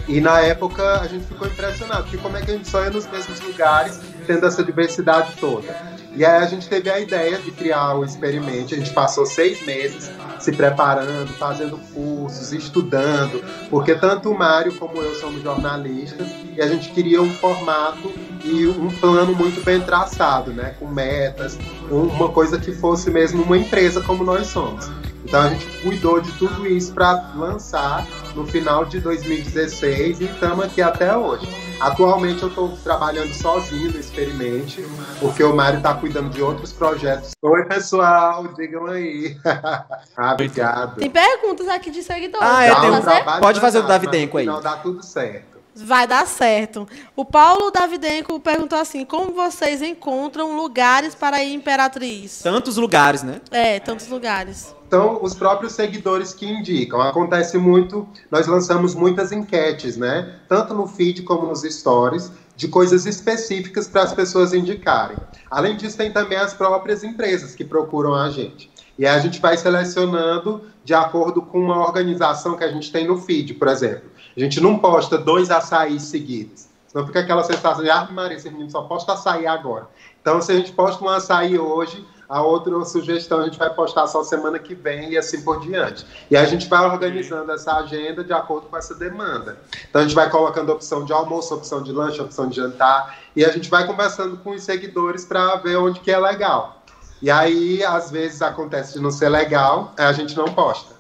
E 0.07 0.21
na 0.21 0.41
época 0.41 1.01
a 1.01 1.07
gente 1.07 1.27
ficou 1.27 1.47
impressionado, 1.47 2.05
porque 2.05 2.17
como 2.17 2.37
é 2.37 2.43
que 2.43 2.51
a 2.51 2.55
gente 2.55 2.69
só 2.69 2.83
ia 2.83 2.91
nos 2.91 3.07
mesmos 3.07 3.41
lugares, 3.41 4.01
tendo 4.27 4.47
essa 4.47 4.65
diversidade 4.65 5.35
toda. 5.39 5.98
E 6.19 6.25
aí 6.25 6.43
a 6.43 6.47
gente 6.47 6.69
teve 6.69 6.91
a 6.91 6.99
ideia 6.99 7.39
de 7.39 7.53
criar 7.53 7.95
o 7.95 8.05
Experimente, 8.05 8.75
a 8.75 8.77
gente 8.77 8.93
passou 8.93 9.25
seis 9.25 9.65
meses 9.65 10.11
se 10.41 10.51
preparando, 10.51 11.33
fazendo 11.35 11.79
cursos, 11.95 12.53
estudando, 12.53 13.41
porque 13.71 13.95
tanto 13.95 14.29
o 14.29 14.37
Mário 14.37 14.75
como 14.75 15.01
eu 15.01 15.15
somos 15.15 15.41
jornalistas, 15.45 16.27
e 16.57 16.61
a 16.61 16.67
gente 16.67 16.91
queria 16.91 17.23
um 17.23 17.31
formato 17.31 18.13
e 18.45 18.67
um 18.67 18.91
plano 18.99 19.33
muito 19.33 19.63
bem 19.63 19.81
traçado, 19.81 20.53
né, 20.53 20.75
com 20.81 20.89
metas, 20.89 21.57
um- 21.89 22.09
uma 22.09 22.31
coisa 22.31 22.59
que 22.59 22.73
fosse 22.73 23.13
mesmo 23.13 23.45
uma 23.45 23.57
empresa 23.57 24.01
como 24.01 24.25
nós 24.25 24.49
somos. 24.49 24.91
Então 25.29 25.43
a 25.43 25.49
gente 25.51 25.67
cuidou 25.83 26.23
de 26.23 26.33
tudo 26.33 26.67
isso 26.67 26.95
para 26.95 27.33
lançar 27.37 28.07
no 28.35 28.47
final 28.47 28.87
de 28.87 28.99
2016 28.99 30.23
e 30.23 30.25
estamos 30.25 30.65
aqui 30.65 30.81
até 30.81 31.15
hoje. 31.15 31.47
Atualmente 31.79 32.43
eu 32.43 32.49
estou 32.49 32.71
trabalhando 32.83 33.31
sozinho 33.35 33.93
no 33.93 34.01
Experimente, 34.01 34.83
porque 35.21 35.45
o 35.45 35.55
Mário 35.55 35.77
está 35.77 35.93
cuidando 35.93 36.31
de 36.31 36.41
outros 36.41 36.73
projetos. 36.73 37.33
Oi, 37.43 37.63
pessoal, 37.67 38.49
digam 38.55 38.87
aí. 38.87 39.37
ah, 40.17 40.33
obrigado. 40.33 40.97
Tem 40.97 41.11
perguntas 41.11 41.69
aqui 41.69 41.91
de 41.91 42.03
seguidores. 42.03 42.49
Ah, 42.49 42.65
é, 42.65 42.73
um 42.73 42.95
um- 42.95 43.41
Pode 43.41 43.61
fazer 43.61 43.79
o 43.81 43.83
mas 43.83 43.91
aí. 44.39 44.45
final 44.47 44.63
dá 44.63 44.77
tudo 44.79 45.05
certo. 45.05 45.58
Vai 45.85 46.07
dar 46.07 46.27
certo. 46.27 46.89
O 47.15 47.25
Paulo 47.25 47.71
Davidenko 47.71 48.41
perguntou 48.41 48.79
assim: 48.79 49.05
como 49.05 49.33
vocês 49.33 49.81
encontram 49.83 50.57
lugares 50.57 51.15
para 51.15 51.43
ir 51.43 51.55
Imperatriz? 51.55 52.41
Tantos 52.43 52.77
lugares, 52.77 53.23
né? 53.23 53.41
É, 53.51 53.79
tantos 53.79 54.09
lugares. 54.09 54.75
Então, 54.87 55.19
os 55.23 55.35
próprios 55.35 55.73
seguidores 55.73 56.33
que 56.33 56.47
indicam. 56.47 57.01
Acontece 57.01 57.59
muito, 57.59 58.09
nós 58.31 58.47
lançamos 58.47 58.95
muitas 58.95 59.33
enquetes, 59.33 59.97
né? 59.97 60.37
Tanto 60.49 60.73
no 60.73 60.87
feed 60.87 61.23
como 61.23 61.47
nos 61.47 61.63
stories, 61.63 62.33
de 62.57 62.67
coisas 62.69 63.07
específicas 63.07 63.87
para 63.87 64.03
as 64.03 64.13
pessoas 64.13 64.53
indicarem. 64.53 65.17
Além 65.51 65.77
disso, 65.77 65.97
tem 65.97 66.11
também 66.11 66.39
as 66.39 66.55
próprias 66.55 67.05
empresas 67.05 67.55
que 67.55 67.65
procuram 67.65 68.15
a 68.15 68.31
gente. 68.31 68.69
E 68.99 69.07
a 69.07 69.19
gente 69.19 69.41
vai 69.41 69.57
selecionando 69.57 70.63
de 70.85 70.93
acordo 70.93 71.41
com 71.41 71.61
uma 71.61 71.79
organização 71.79 72.57
que 72.57 72.65
a 72.65 72.73
gente 72.73 72.91
tem 72.91 73.07
no 73.07 73.17
feed, 73.17 73.55
por 73.55 73.69
exemplo. 73.69 74.11
A 74.37 74.41
gente 74.41 74.61
não 74.61 74.79
posta 74.79 75.17
dois 75.17 75.51
açaís 75.51 76.03
seguidos. 76.03 76.69
Senão 76.89 77.07
fica 77.07 77.21
aquela 77.21 77.45
sensação 77.45 77.85
de, 77.85 77.91
ah, 77.91 78.09
Maria, 78.11 78.37
esse 78.37 78.51
menino 78.51 78.71
só 78.71 78.83
posta 78.83 79.13
açaí 79.13 79.47
agora. 79.47 79.87
Então, 80.21 80.41
se 80.41 80.51
a 80.51 80.57
gente 80.57 80.73
posta 80.73 81.05
um 81.05 81.09
açaí 81.09 81.59
hoje, 81.59 82.05
a 82.29 82.43
outra 82.43 82.85
sugestão 82.85 83.41
a 83.41 83.45
gente 83.45 83.59
vai 83.59 83.73
postar 83.73 84.07
só 84.07 84.23
semana 84.23 84.59
que 84.59 84.75
vem 84.75 85.13
e 85.13 85.19
assim 85.19 85.43
por 85.43 85.61
diante. 85.61 86.05
E 86.31 86.37
a 86.37 86.45
gente 86.45 86.69
vai 86.69 86.85
organizando 86.85 87.51
essa 87.53 87.77
agenda 87.77 88.23
de 88.23 88.33
acordo 88.33 88.67
com 88.67 88.77
essa 88.77 88.95
demanda. 88.95 89.59
Então 89.89 90.01
a 90.01 90.05
gente 90.05 90.15
vai 90.15 90.29
colocando 90.29 90.71
opção 90.71 91.05
de 91.05 91.13
almoço, 91.13 91.55
opção 91.55 91.83
de 91.83 91.91
lanche, 91.91 92.21
opção 92.21 92.49
de 92.49 92.57
jantar, 92.57 93.19
e 93.35 93.45
a 93.45 93.51
gente 93.51 93.71
vai 93.71 93.87
conversando 93.87 94.37
com 94.37 94.51
os 94.51 94.63
seguidores 94.63 95.25
para 95.25 95.57
ver 95.57 95.77
onde 95.77 96.01
que 96.01 96.11
é 96.11 96.19
legal. 96.19 96.78
E 97.21 97.31
aí, 97.31 97.83
às 97.85 98.11
vezes, 98.11 98.43
acontece 98.43 98.95
de 98.95 99.01
não 99.01 99.11
ser 99.11 99.29
legal, 99.29 99.93
a 99.99 100.13
gente 100.13 100.37
não 100.37 100.47
posta. 100.47 100.99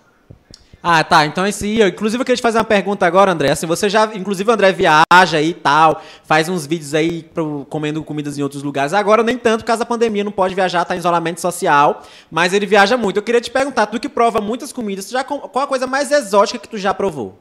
Ah, 0.82 1.02
tá. 1.02 1.26
Então 1.26 1.44
esse 1.46 1.78
eu- 1.78 1.88
inclusive 1.88 2.20
eu 2.20 2.24
queria 2.24 2.36
te 2.36 2.42
fazer 2.42 2.58
uma 2.58 2.64
pergunta 2.64 3.04
agora, 3.04 3.32
André. 3.32 3.50
Assim, 3.50 3.66
você 3.66 3.88
já, 3.88 4.04
inclusive 4.14 4.48
o 4.48 4.54
André 4.54 4.72
viaja 4.72 5.42
e 5.42 5.52
tal, 5.52 6.00
faz 6.24 6.48
uns 6.48 6.66
vídeos 6.66 6.94
aí 6.94 7.24
pro, 7.24 7.66
comendo 7.68 8.02
comidas 8.04 8.38
em 8.38 8.42
outros 8.42 8.62
lugares. 8.62 8.92
Agora 8.94 9.24
nem 9.24 9.36
tanto, 9.36 9.62
por 9.62 9.66
causa 9.66 9.80
da 9.80 9.86
pandemia, 9.86 10.22
não 10.22 10.30
pode 10.30 10.54
viajar, 10.54 10.84
tá 10.84 10.94
em 10.94 10.98
isolamento 10.98 11.40
social, 11.40 12.02
mas 12.30 12.52
ele 12.52 12.64
viaja 12.64 12.96
muito. 12.96 13.16
Eu 13.16 13.22
queria 13.24 13.40
te 13.40 13.50
perguntar, 13.50 13.86
tu 13.86 13.98
que 13.98 14.08
prova 14.08 14.40
muitas 14.40 14.72
comidas, 14.72 15.10
já, 15.10 15.24
qual 15.24 15.64
a 15.64 15.66
coisa 15.66 15.86
mais 15.86 16.12
exótica 16.12 16.60
que 16.60 16.68
tu 16.68 16.78
já 16.78 16.94
provou? 16.94 17.36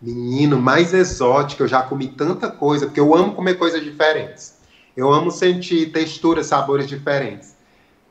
Menino, 0.00 0.58
mais 0.58 0.94
exótico, 0.94 1.62
eu 1.64 1.68
já 1.68 1.82
comi 1.82 2.08
tanta 2.08 2.50
coisa, 2.50 2.86
porque 2.86 3.00
eu 3.00 3.14
amo 3.14 3.34
comer 3.34 3.56
coisas 3.56 3.84
diferentes. 3.84 4.54
Eu 4.96 5.12
amo 5.12 5.30
sentir 5.30 5.92
texturas, 5.92 6.46
sabores 6.46 6.88
diferentes. 6.88 7.54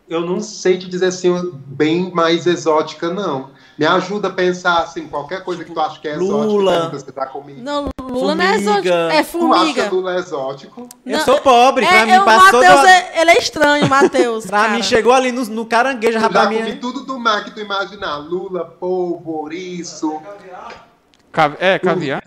Eu 0.09 0.21
não 0.21 0.39
sei 0.41 0.77
te 0.77 0.87
dizer 0.89 1.05
assim, 1.07 1.51
bem 1.67 2.11
mais 2.11 2.47
exótica, 2.47 3.09
não. 3.13 3.51
Me 3.77 3.85
ajuda 3.85 4.27
a 4.27 4.31
pensar, 4.31 4.79
assim, 4.79 5.07
qualquer 5.07 5.43
coisa 5.43 5.63
que 5.63 5.71
tu 5.71 5.79
acha 5.79 5.99
que 6.01 6.07
é 6.07 6.15
exótica, 6.15 6.45
Lula. 6.45 6.89
que 6.89 6.97
você 6.97 7.13
já 7.15 7.25
comido. 7.27 7.61
Não, 7.63 7.89
Lula 8.01 8.35
não 8.35 8.43
é 8.43 8.47
Formiga. 8.59 8.71
exótico. 8.71 8.87
É 8.93 9.07
Tu 9.09 9.13
acha 9.13 9.23
formiga. 9.23 9.89
Lula 9.89 10.15
exótico? 10.17 10.89
Eu 11.05 11.17
Não, 11.17 11.25
sou 11.25 11.39
pobre, 11.39 11.85
pra 11.85 11.95
É, 11.97 12.05
mim 12.05 12.11
eu, 12.11 12.25
passou 12.25 12.59
Matheus, 12.61 12.81
do... 12.81 12.87
é- 12.87 13.21
ele 13.21 13.31
é 13.31 13.37
estranho, 13.39 13.87
Matheus. 13.87 14.45
Pra 14.47 14.61
cara. 14.63 14.73
mim, 14.73 14.83
chegou 14.83 15.13
ali 15.13 15.31
no, 15.31 15.45
no 15.45 15.65
caranguejo, 15.65 16.17
Eu 16.17 16.21
já 16.21 16.29
pra 16.29 16.43
comi 16.45 16.57
é- 16.57 16.75
tudo 16.75 17.05
do 17.05 17.17
mar 17.19 17.45
que 17.45 17.51
tu 17.51 17.59
imaginar. 17.61 18.17
Lula, 18.17 18.65
polvo, 18.65 19.31
ouriço, 19.31 20.19
Cavi- 21.31 21.57
É, 21.59 21.77
caviar? 21.79 22.23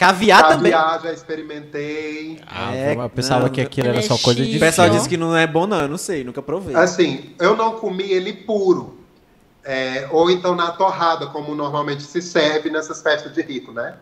Caviar 0.00 0.48
também. 0.48 0.72
caviar, 0.72 1.02
já 1.02 1.12
experimentei. 1.12 2.40
Ah, 2.46 2.74
É, 2.74 2.94
eu 2.94 3.10
pensava 3.10 3.42
não, 3.44 3.50
que 3.50 3.60
aquilo 3.60 3.88
era 3.88 4.00
só 4.00 4.16
coisa 4.16 4.42
de 4.42 4.56
O 4.56 4.58
pessoal 4.58 4.88
disse 4.88 5.06
que 5.06 5.18
não 5.18 5.36
é 5.36 5.46
bom, 5.46 5.66
não. 5.66 5.78
Eu 5.78 5.88
não 5.88 5.98
sei, 5.98 6.24
nunca 6.24 6.40
provei. 6.40 6.74
Assim, 6.74 7.34
eu 7.38 7.54
não 7.54 7.72
comi 7.72 8.10
ele 8.10 8.32
puro. 8.32 8.98
É, 9.62 10.08
ou 10.10 10.30
então 10.30 10.54
na 10.54 10.70
torrada, 10.70 11.26
como 11.26 11.54
normalmente 11.54 12.02
se 12.02 12.22
serve 12.22 12.70
nessas 12.70 13.02
festas 13.02 13.34
de 13.34 13.42
rico, 13.42 13.72
né? 13.72 13.94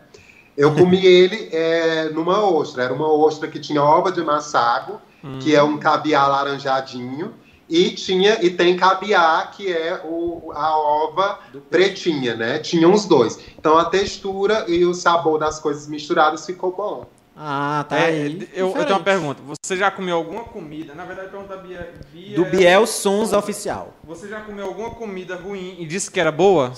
Eu 0.55 0.73
comi 0.73 1.03
ele 1.05 1.49
é, 1.51 2.05
numa 2.11 2.49
ostra. 2.49 2.83
Era 2.83 2.93
uma 2.93 3.11
ostra 3.11 3.49
que 3.49 3.59
tinha 3.59 3.83
ova 3.83 4.09
de 4.09 4.23
massago, 4.23 5.01
que 5.41 5.53
é 5.53 5.61
um 5.61 5.77
caviar 5.77 6.29
laranjadinho, 6.29 7.33
e 7.69 7.91
tinha 7.91 8.43
e 8.43 8.49
tem 8.49 8.75
caviar, 8.75 9.51
que 9.51 9.71
é 9.71 10.01
o, 10.03 10.51
a 10.55 10.75
ova 10.77 11.39
pretinha, 11.69 12.35
né? 12.35 12.59
Tinha 12.59 12.89
os 12.89 13.05
dois. 13.05 13.39
Então 13.57 13.77
a 13.77 13.85
textura 13.85 14.65
e 14.67 14.83
o 14.85 14.93
sabor 14.93 15.37
das 15.39 15.59
coisas 15.59 15.87
misturadas 15.87 16.45
ficou 16.45 16.71
bom. 16.75 17.05
Ah, 17.41 17.85
tá 17.87 17.95
É, 17.97 18.05
aí. 18.07 18.49
eu, 18.53 18.67
eu 18.67 18.73
tenho 18.83 18.97
uma 18.97 19.03
pergunta. 19.03 19.41
Você 19.63 19.77
já 19.77 19.89
comeu 19.89 20.17
alguma 20.17 20.43
comida? 20.43 20.93
Na 20.93 21.05
verdade, 21.05 21.29
pergunta 21.29 21.55
Bia, 21.55 21.93
Bia. 22.11 22.35
Do 22.35 22.43
Biel 22.43 22.85
Sons 22.85 23.31
Oficial. 23.31 23.93
Você 24.03 24.27
já 24.27 24.41
comeu 24.41 24.65
alguma 24.65 24.89
comida 24.89 25.37
ruim 25.37 25.77
e 25.79 25.85
disse 25.85 26.11
que 26.11 26.19
era 26.19 26.33
boa? 26.33 26.73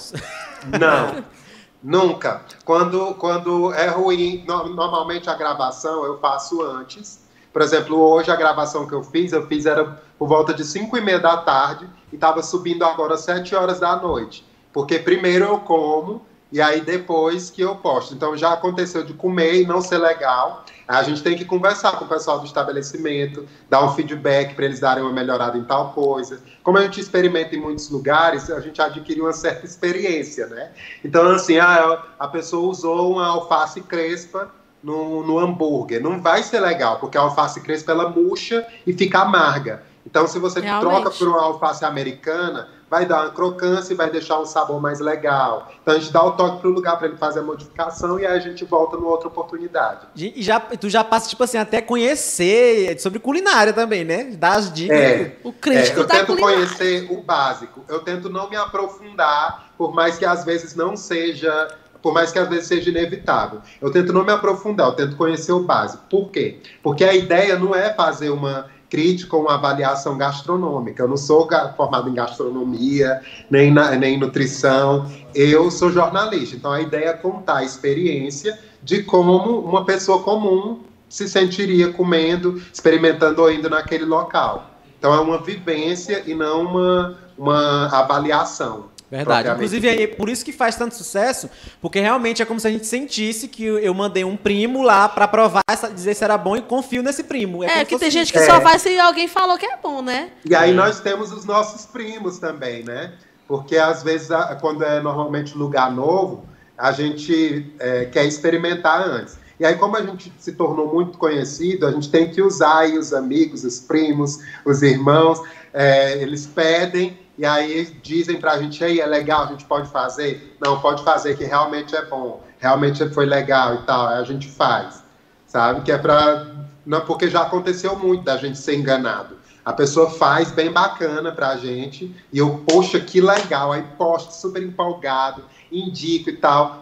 Não, 0.79 1.23
nunca. 1.81 2.45
Quando, 2.63 3.15
quando 3.15 3.73
é 3.73 3.87
ruim, 3.87 4.43
no- 4.47 4.69
normalmente 4.69 5.29
a 5.29 5.33
gravação 5.35 6.05
eu 6.05 6.19
faço 6.19 6.61
antes. 6.61 7.20
Por 7.51 7.61
exemplo, 7.61 7.99
hoje 7.99 8.31
a 8.31 8.35
gravação 8.35 8.87
que 8.87 8.93
eu 8.93 9.03
fiz, 9.03 9.33
eu 9.33 9.45
fiz 9.47 9.65
era 9.65 10.01
por 10.17 10.27
volta 10.27 10.53
de 10.53 10.63
5 10.63 10.97
e 10.97 11.01
meia 11.01 11.19
da 11.19 11.37
tarde 11.37 11.87
e 12.11 12.15
estava 12.15 12.41
subindo 12.41 12.83
agora 12.83 13.15
às 13.15 13.21
7 13.21 13.53
horas 13.55 13.79
da 13.79 13.95
noite. 13.95 14.45
Porque 14.71 14.99
primeiro 14.99 15.45
eu 15.45 15.59
como 15.59 16.21
e 16.51 16.61
aí 16.61 16.81
depois 16.81 17.49
que 17.49 17.61
eu 17.61 17.75
posto. 17.75 18.13
Então 18.13 18.35
já 18.35 18.53
aconteceu 18.53 19.03
de 19.03 19.13
comer 19.13 19.61
e 19.61 19.65
não 19.65 19.81
ser 19.81 19.97
legal. 19.97 20.65
A 20.87 21.03
gente 21.03 21.23
tem 21.23 21.37
que 21.37 21.45
conversar 21.45 21.93
com 21.93 22.03
o 22.03 22.07
pessoal 22.07 22.39
do 22.39 22.45
estabelecimento, 22.45 23.47
dar 23.69 23.85
um 23.85 23.93
feedback 23.93 24.53
para 24.53 24.65
eles 24.65 24.79
darem 24.79 25.01
uma 25.01 25.13
melhorada 25.13 25.57
em 25.57 25.63
tal 25.63 25.93
coisa. 25.93 26.41
Como 26.63 26.77
a 26.77 26.81
gente 26.81 26.99
experimenta 26.99 27.55
em 27.55 27.61
muitos 27.61 27.89
lugares, 27.89 28.49
a 28.49 28.59
gente 28.59 28.81
adquire 28.81 29.21
uma 29.21 29.31
certa 29.31 29.65
experiência, 29.65 30.47
né? 30.47 30.71
Então, 31.03 31.31
assim, 31.31 31.57
a, 31.57 32.03
a 32.19 32.27
pessoa 32.27 32.69
usou 32.69 33.13
uma 33.13 33.25
alface 33.25 33.79
crespa 33.81 34.51
no, 34.83 35.25
no 35.25 35.39
hambúrguer. 35.39 36.01
Não 36.01 36.21
vai 36.21 36.43
ser 36.43 36.59
legal, 36.59 36.99
porque 36.99 37.17
a 37.17 37.21
alface 37.21 37.61
crespa 37.61 37.91
ela 37.91 38.09
murcha 38.09 38.65
e 38.85 38.93
fica 38.93 39.19
amarga. 39.19 39.83
Então, 40.03 40.25
se 40.27 40.39
você 40.39 40.59
Realmente. 40.59 40.89
troca 41.01 41.11
por 41.11 41.27
uma 41.27 41.43
alface 41.43 41.85
americana, 41.85 42.67
vai 42.89 43.05
dar 43.05 43.21
uma 43.21 43.29
crocância 43.29 43.93
e 43.93 43.95
vai 43.95 44.09
deixar 44.09 44.39
um 44.39 44.45
sabor 44.45 44.81
mais 44.81 44.99
legal. 44.99 45.71
Então, 45.79 45.93
a 45.93 45.99
gente 45.99 46.11
dá 46.11 46.23
o 46.25 46.31
toque 46.31 46.59
pro 46.59 46.71
lugar 46.71 46.97
para 46.97 47.07
ele 47.07 47.17
fazer 47.17 47.41
a 47.41 47.43
modificação 47.43 48.19
e 48.19 48.25
aí 48.25 48.35
a 48.35 48.39
gente 48.39 48.65
volta 48.65 48.97
numa 48.97 49.09
outra 49.09 49.27
oportunidade. 49.27 50.07
E 50.15 50.41
já, 50.41 50.59
tu 50.59 50.89
já 50.89 51.03
passa, 51.03 51.29
tipo 51.29 51.43
assim, 51.43 51.59
até 51.59 51.81
conhecer 51.81 52.99
sobre 52.99 53.19
culinária 53.19 53.73
também, 53.73 54.03
né? 54.03 54.23
Dá 54.35 54.53
as 54.53 54.73
dicas. 54.73 54.97
É. 54.97 55.35
O 55.43 55.49
É, 55.49 55.51
crítico 55.51 55.99
eu 55.99 56.07
da 56.07 56.15
tento 56.15 56.27
culinária. 56.35 56.55
conhecer 56.57 57.07
o 57.11 57.21
básico. 57.21 57.85
Eu 57.87 57.99
tento 57.99 58.27
não 58.27 58.49
me 58.49 58.55
aprofundar, 58.55 59.69
por 59.77 59.93
mais 59.93 60.17
que 60.17 60.25
às 60.25 60.43
vezes 60.43 60.75
não 60.75 60.97
seja, 60.97 61.67
por 62.01 62.13
mais 62.13 62.31
que 62.31 62.39
às 62.39 62.49
vezes 62.49 62.67
seja 62.67 62.89
inevitável. 62.89 63.61
Eu 63.81 63.91
tento 63.91 64.11
não 64.13 64.23
me 64.23 64.31
aprofundar, 64.31 64.87
eu 64.87 64.93
tento 64.93 65.15
conhecer 65.15 65.51
o 65.51 65.63
básico. 65.63 66.03
Por 66.09 66.29
quê? 66.29 66.59
Porque 66.81 67.03
a 67.03 67.13
ideia 67.13 67.57
não 67.57 67.75
é 67.75 67.93
fazer 67.93 68.29
uma 68.29 68.67
crítica 68.89 69.37
ou 69.37 69.43
uma 69.43 69.53
avaliação 69.55 70.17
gastronômica. 70.17 71.03
Eu 71.03 71.07
não 71.07 71.15
sou 71.15 71.47
formado 71.77 72.09
em 72.09 72.13
gastronomia, 72.13 73.21
nem, 73.49 73.71
na- 73.71 73.91
nem 73.91 74.19
nutrição. 74.19 75.09
Eu 75.33 75.71
sou 75.71 75.89
jornalista. 75.91 76.57
Então 76.57 76.71
a 76.71 76.81
ideia 76.81 77.09
é 77.09 77.13
contar 77.13 77.57
a 77.59 77.63
experiência 77.63 78.59
de 78.83 79.03
como 79.03 79.59
uma 79.61 79.85
pessoa 79.85 80.21
comum 80.21 80.81
se 81.07 81.27
sentiria 81.27 81.91
comendo, 81.93 82.61
experimentando 82.73 83.41
ou 83.41 83.51
indo 83.51 83.69
naquele 83.69 84.05
local. 84.05 84.71
Então 84.97 85.13
é 85.13 85.19
uma 85.19 85.37
vivência 85.41 86.23
e 86.27 86.33
não 86.35 86.61
uma, 86.63 87.17
uma 87.37 87.87
avaliação. 87.97 88.90
Verdade. 89.11 89.49
Inclusive, 89.49 89.89
é 89.89 90.07
por 90.07 90.29
isso 90.29 90.45
que 90.45 90.53
faz 90.53 90.77
tanto 90.77 90.95
sucesso, 90.95 91.49
porque 91.81 91.99
realmente 91.99 92.41
é 92.41 92.45
como 92.45 92.59
se 92.61 92.67
a 92.67 92.71
gente 92.71 92.87
sentisse 92.87 93.49
que 93.49 93.65
eu 93.65 93.93
mandei 93.93 94.23
um 94.23 94.37
primo 94.37 94.81
lá 94.81 95.09
pra 95.09 95.27
provar, 95.27 95.61
essa- 95.69 95.89
dizer 95.89 96.13
se 96.15 96.23
era 96.23 96.37
bom 96.37 96.55
e 96.55 96.61
confio 96.61 97.03
nesse 97.03 97.23
primo. 97.23 97.61
É, 97.61 97.67
como 97.69 97.85
que 97.87 97.99
tem 97.99 98.09
gente 98.09 98.31
que 98.31 98.39
É. 98.39 98.45
só 98.45 98.59
vai 98.61 98.79
se 98.79 98.97
alguém 98.97 99.27
falou 99.27 99.57
que 99.57 99.65
é 99.65 99.75
bom, 99.75 100.01
né? 100.01 100.29
E 100.49 100.55
aí 100.55 100.71
nós 100.73 101.01
temos 101.01 101.31
os 101.33 101.43
nossos 101.43 101.85
primos 101.85 102.39
também, 102.39 102.83
né? 102.83 103.11
Porque 103.47 103.75
às 103.75 104.01
vezes, 104.01 104.29
quando 104.61 104.81
é 104.83 105.01
normalmente 105.01 105.57
lugar 105.57 105.91
novo, 105.91 106.45
a 106.77 106.93
gente 106.93 107.69
é, 107.79 108.05
quer 108.05 108.23
experimentar 108.25 109.01
antes. 109.05 109.37
E 109.59 109.65
aí, 109.65 109.75
como 109.75 109.95
a 109.97 110.01
gente 110.01 110.33
se 110.39 110.53
tornou 110.53 110.91
muito 110.91 111.17
conhecido, 111.17 111.85
a 111.85 111.91
gente 111.91 112.09
tem 112.09 112.31
que 112.31 112.41
usar 112.41 112.79
aí 112.79 112.97
os 112.97 113.13
amigos, 113.13 113.63
os 113.63 113.77
primos, 113.79 114.39
os 114.65 114.81
irmãos, 114.81 115.39
é, 115.73 116.13
eles 116.21 116.47
pedem 116.47 117.19
e 117.41 117.45
aí 117.45 117.85
dizem 118.03 118.39
pra 118.39 118.59
gente, 118.59 118.83
aí 118.83 118.99
é 118.99 119.05
legal, 119.07 119.45
a 119.45 119.47
gente 119.47 119.65
pode 119.65 119.89
fazer? 119.89 120.55
Não, 120.63 120.79
pode 120.79 121.03
fazer, 121.03 121.35
que 121.35 121.43
realmente 121.43 121.95
é 121.95 122.05
bom, 122.05 122.39
realmente 122.59 123.09
foi 123.09 123.25
legal 123.25 123.73
e 123.73 123.77
tal, 123.79 124.09
aí 124.09 124.19
a 124.19 124.23
gente 124.23 124.47
faz, 124.47 125.03
sabe? 125.47 125.81
Que 125.81 125.91
é 125.91 125.97
pra... 125.97 126.45
Não, 126.85 127.01
porque 127.01 127.31
já 127.31 127.41
aconteceu 127.41 127.97
muito 127.97 128.23
da 128.23 128.37
gente 128.37 128.59
ser 128.59 128.75
enganado. 128.75 129.39
A 129.65 129.73
pessoa 129.73 130.07
faz 130.07 130.51
bem 130.51 130.71
bacana 130.71 131.31
pra 131.31 131.57
gente 131.57 132.15
e 132.31 132.37
eu, 132.37 132.63
poxa, 132.67 132.99
que 132.99 133.19
legal, 133.19 133.71
aí 133.71 133.81
posto 133.97 134.35
super 134.35 134.61
empolgado, 134.61 135.43
indico 135.71 136.29
e 136.29 136.37
tal. 136.37 136.80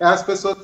As 0.00 0.22
pessoas 0.22 0.56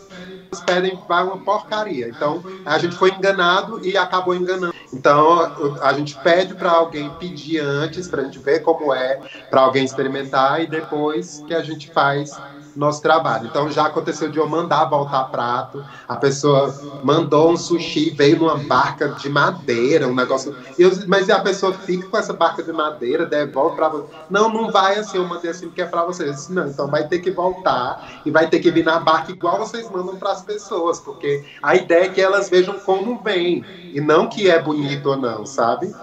pedem, 0.66 1.02
vai 1.06 1.24
uma 1.24 1.42
porcaria. 1.42 2.08
Então, 2.08 2.44
a 2.64 2.78
gente 2.78 2.96
foi 2.96 3.10
enganado 3.10 3.84
e 3.84 3.96
acabou 3.96 4.34
enganando. 4.34 4.72
Então, 4.92 5.40
a 5.82 5.92
gente 5.92 6.16
pede 6.16 6.54
para 6.54 6.70
alguém 6.70 7.14
pedir 7.16 7.58
antes, 7.58 8.08
para 8.08 8.22
a 8.22 8.24
gente 8.24 8.38
ver 8.38 8.60
como 8.60 8.94
é, 8.94 9.20
para 9.50 9.62
alguém 9.62 9.84
experimentar 9.84 10.62
e 10.62 10.66
depois 10.68 11.42
que 11.46 11.52
a 11.54 11.62
gente 11.62 11.90
faz 11.90 12.40
nosso 12.78 13.00
trabalho. 13.02 13.46
Então, 13.46 13.70
já 13.70 13.86
aconteceu 13.86 14.30
de 14.30 14.38
eu 14.38 14.48
mandar 14.48 14.84
voltar 14.86 15.24
prato, 15.24 15.84
a 16.08 16.16
pessoa 16.16 16.78
mandou 17.00 17.52
um 17.52 17.56
sushi, 17.56 18.10
veio 18.10 18.38
numa 18.38 18.56
barca 18.56 19.08
de 19.12 19.28
madeira, 19.28 20.08
um 20.08 20.14
negócio. 20.14 20.54
eu- 20.76 20.90
mas 21.06 21.28
a 21.30 21.40
pessoa 21.40 21.72
fica 21.74 22.08
com 22.08 22.16
essa 22.16 22.32
barca 22.32 22.62
de 22.62 22.72
madeira, 22.72 23.26
devolve 23.26 23.76
para 23.76 23.88
você. 23.88 24.06
Não, 24.28 24.48
não 24.52 24.70
vai 24.70 24.98
assim, 24.98 25.16
eu 25.18 25.26
mandei 25.26 25.50
assim 25.50 25.66
porque 25.66 25.82
é 25.82 25.86
para 25.86 26.04
vocês. 26.04 26.36
Disse, 26.36 26.52
não, 26.52 26.66
então 26.68 26.90
vai 26.90 27.06
ter 27.06 27.18
que 27.20 27.30
voltar 27.30 27.98
e 28.24 28.30
vai 28.30 28.48
ter 28.48 28.60
que 28.60 28.70
vir 28.70 28.84
na 28.84 28.98
barca 28.98 29.32
igual 29.32 29.58
vocês 29.58 29.90
mandam 29.90 30.16
para 30.16 30.32
as 30.32 30.42
pessoas, 30.42 31.00
porque 31.00 31.42
a 31.62 31.74
ideia 31.76 32.04
é 32.04 32.08
que 32.08 32.20
elas 32.20 32.48
vejam 32.48 32.78
como 32.80 33.22
vem 33.22 33.66
e 33.92 34.00
não 34.00 34.28
que 34.28 34.48
é 34.48 34.60
bonito 34.62 35.06
ou 35.10 35.16
não, 35.16 35.44
sabe? 35.46 35.94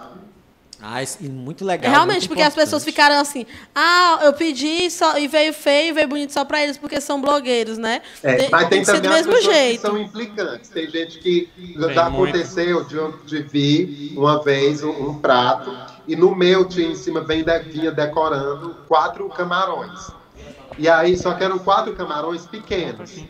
Ah, 0.81 1.03
isso- 1.03 1.21
muito 1.23 1.63
legal. 1.63 1.91
Realmente, 1.91 2.21
muito 2.21 2.29
porque 2.29 2.41
as 2.41 2.53
pessoas 2.55 2.81
importante. 2.81 2.93
ficaram 3.05 3.21
assim, 3.21 3.45
ah, 3.75 4.19
eu 4.23 4.33
pedi 4.33 4.89
só, 4.89 5.17
e 5.17 5.27
veio 5.27 5.53
feio 5.53 5.89
e 5.89 5.91
veio 5.93 6.07
bonito 6.07 6.33
só 6.33 6.43
pra 6.43 6.63
eles, 6.63 6.77
porque 6.77 6.99
são 6.99 7.21
blogueiros, 7.21 7.77
né? 7.77 8.01
É, 8.23 8.49
mas 8.49 8.67
tem, 8.69 8.81
do 8.81 8.85
também 8.87 9.11
as 9.11 9.15
mesmo 9.17 9.33
pessoas 9.33 9.55
jeito. 9.55 9.81
que 9.81 9.87
são 9.87 9.97
implicantes. 9.97 10.69
Tem 10.69 10.89
gente 10.89 11.19
que 11.19 11.49
Tem 11.55 11.93
já 11.93 12.09
muito. 12.09 12.35
aconteceu 12.35 12.83
de, 12.83 12.97
de 13.25 13.43
vir 13.43 14.13
uma 14.17 14.41
vez 14.43 14.83
um, 14.83 14.89
um 15.09 15.13
prato 15.19 15.71
e 16.07 16.15
no 16.15 16.33
meu 16.35 16.65
tinha 16.65 16.87
em 16.87 16.95
cima 16.95 17.21
vem 17.21 17.43
de- 17.43 17.59
vinha 17.59 17.91
decorando 17.91 18.75
quatro 18.87 19.29
camarões. 19.29 20.09
E 20.77 20.89
aí 20.89 21.15
só 21.15 21.33
que 21.33 21.43
eram 21.43 21.59
quatro 21.59 21.93
camarões 21.93 22.45
pequenos. 22.47 23.23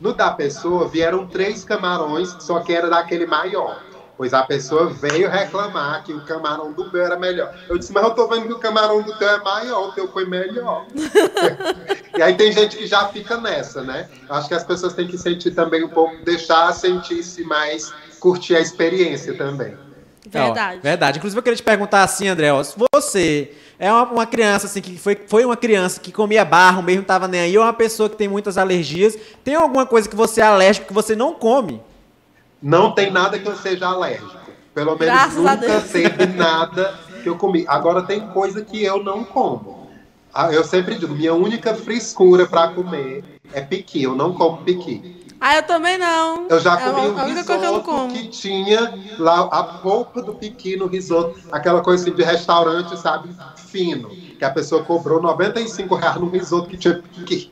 No 0.00 0.12
da 0.14 0.30
pessoa 0.30 0.88
vieram 0.88 1.26
três 1.26 1.64
camarões, 1.64 2.34
só 2.40 2.60
que 2.60 2.72
era 2.72 2.88
daquele 2.88 3.26
maior. 3.26 3.78
Pois 4.16 4.32
a 4.32 4.44
pessoa 4.44 4.90
veio 4.90 5.28
reclamar 5.28 6.04
que 6.04 6.12
o 6.12 6.24
camarão 6.24 6.72
do 6.72 6.90
meu 6.92 7.04
era 7.04 7.18
melhor. 7.18 7.52
Eu 7.68 7.76
disse, 7.76 7.92
mas 7.92 8.04
eu 8.04 8.10
tô 8.10 8.28
vendo 8.28 8.46
que 8.46 8.52
o 8.52 8.58
camarão 8.58 9.02
do 9.02 9.16
teu 9.18 9.28
é 9.28 9.42
maior, 9.42 9.88
o 9.88 9.92
teu 9.92 10.08
foi 10.08 10.24
melhor. 10.26 10.86
E 12.16 12.22
aí 12.22 12.36
tem 12.36 12.52
gente 12.52 12.76
que 12.76 12.86
já 12.86 13.08
fica 13.08 13.38
nessa, 13.38 13.82
né? 13.82 14.08
Acho 14.30 14.46
que 14.46 14.54
as 14.54 14.62
pessoas 14.62 14.92
têm 14.94 15.08
que 15.08 15.18
sentir 15.18 15.50
também 15.50 15.82
um 15.82 15.88
pouco, 15.88 16.14
deixar 16.24 16.72
sentir-se 16.72 17.42
mais, 17.42 17.92
curtir 18.20 18.54
a 18.54 18.60
experiência 18.60 19.36
também. 19.36 19.76
Verdade. 20.24 20.78
Ó, 20.78 20.82
verdade. 20.82 21.18
Inclusive, 21.18 21.38
eu 21.38 21.42
queria 21.42 21.56
te 21.56 21.62
perguntar 21.64 22.04
assim, 22.04 22.28
André, 22.28 22.52
ó, 22.52 22.62
se 22.62 22.74
você 22.94 23.52
é 23.80 23.90
uma, 23.90 24.04
uma 24.04 24.26
criança 24.26 24.66
assim 24.66 24.80
que 24.80 24.96
foi, 24.96 25.18
foi 25.26 25.44
uma 25.44 25.56
criança 25.56 26.00
que 26.00 26.12
comia 26.12 26.44
barro, 26.44 26.82
mesmo 26.82 27.00
não 27.00 27.06
tava 27.06 27.26
nem 27.26 27.40
aí, 27.40 27.58
ou 27.58 27.64
uma 27.64 27.72
pessoa 27.72 28.08
que 28.08 28.16
tem 28.16 28.28
muitas 28.28 28.56
alergias, 28.56 29.18
tem 29.42 29.56
alguma 29.56 29.84
coisa 29.84 30.08
que 30.08 30.16
você 30.16 30.40
é 30.40 30.44
alérgico 30.44 30.86
que 30.86 30.92
você 30.92 31.16
não 31.16 31.34
come? 31.34 31.82
Não 32.64 32.92
tem 32.92 33.10
nada 33.10 33.38
que 33.38 33.46
eu 33.46 33.54
seja 33.56 33.86
alérgico. 33.88 34.38
Pelo 34.74 34.92
menos 34.98 35.04
Graças 35.06 35.36
nunca 35.36 35.80
teve 35.82 36.26
nada 36.34 36.98
que 37.22 37.28
eu 37.28 37.36
comi. 37.36 37.64
Agora 37.68 38.02
tem 38.02 38.26
coisa 38.28 38.64
que 38.64 38.82
eu 38.82 39.04
não 39.04 39.22
como. 39.22 39.90
Ah, 40.32 40.50
Eu 40.50 40.64
sempre 40.64 40.94
digo, 40.96 41.14
minha 41.14 41.34
única 41.34 41.74
frescura 41.74 42.46
para 42.46 42.68
comer 42.68 43.22
é 43.52 43.60
piqui. 43.60 44.02
Eu 44.02 44.16
não 44.16 44.32
como 44.32 44.56
piqui. 44.64 45.22
Ah, 45.38 45.56
eu 45.56 45.62
também 45.64 45.98
não. 45.98 46.46
Eu 46.48 46.58
já 46.58 46.72
é 46.80 46.84
comi 46.90 47.00
a- 47.06 47.10
um 47.10 47.14
que 47.14 47.32
risoto 47.34 47.80
como. 47.82 48.12
que 48.14 48.28
tinha 48.28 48.94
lá 49.18 49.40
a 49.42 49.62
polpa 49.62 50.22
do 50.22 50.32
piqui 50.34 50.74
no 50.74 50.86
risoto, 50.86 51.38
aquela 51.52 51.82
coisa 51.82 52.02
assim 52.02 52.14
de 52.16 52.22
restaurante, 52.22 52.98
sabe, 52.98 53.28
fino, 53.66 54.08
que 54.08 54.44
a 54.44 54.48
pessoa 54.50 54.82
cobrou 54.82 55.20
95 55.20 55.94
reais 55.96 56.16
no 56.16 56.30
risoto 56.30 56.66
que 56.70 56.78
tinha 56.78 56.94
piqui. 57.14 57.50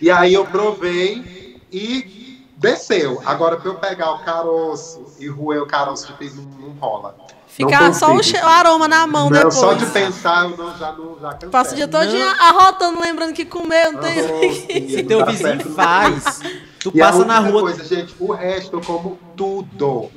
E 0.00 0.10
aí 0.10 0.34
eu 0.34 0.44
provei 0.46 1.56
e 1.70 2.27
desceu. 2.58 3.22
Agora, 3.24 3.56
pra 3.56 3.70
eu 3.70 3.74
pegar 3.76 4.12
o 4.12 4.18
caroço 4.24 5.04
e 5.18 5.28
roer 5.28 5.62
o 5.62 5.66
caroço 5.66 6.06
de 6.08 6.12
peixe, 6.14 6.34
não, 6.36 6.68
não 6.68 6.74
rola. 6.78 7.16
Ficar 7.46 7.92
só 7.94 8.12
o, 8.12 8.18
o 8.18 8.46
aroma 8.46 8.86
na 8.86 9.06
mão 9.06 9.24
Não, 9.30 9.36
depois. 9.36 9.54
só 9.54 9.72
de 9.74 9.86
pensar, 9.86 10.44
eu 10.48 10.56
não, 10.56 10.76
já 10.76 10.92
não 10.92 11.18
já 11.20 11.30
cansei. 11.32 11.48
Passa 11.48 11.72
o 11.72 11.76
dia 11.76 11.88
todo 11.88 12.06
arrotando, 12.38 13.00
lembrando 13.00 13.32
que 13.32 13.44
comeu, 13.44 13.92
não 13.92 14.00
tem. 14.00 14.22
Sim, 14.22 14.88
Se 14.88 15.02
teu 15.02 15.24
vizinho 15.26 15.56
certo. 15.56 15.70
faz, 15.70 16.40
tu 16.78 16.92
E 16.94 17.00
a 17.02 17.06
passa 17.06 17.24
na 17.24 17.38
rua. 17.40 17.62
Coisa, 17.62 17.84
gente, 17.84 18.14
o 18.20 18.32
resto 18.32 18.76
eu 18.76 18.80
como 18.80 19.18
tudo. 19.36 20.10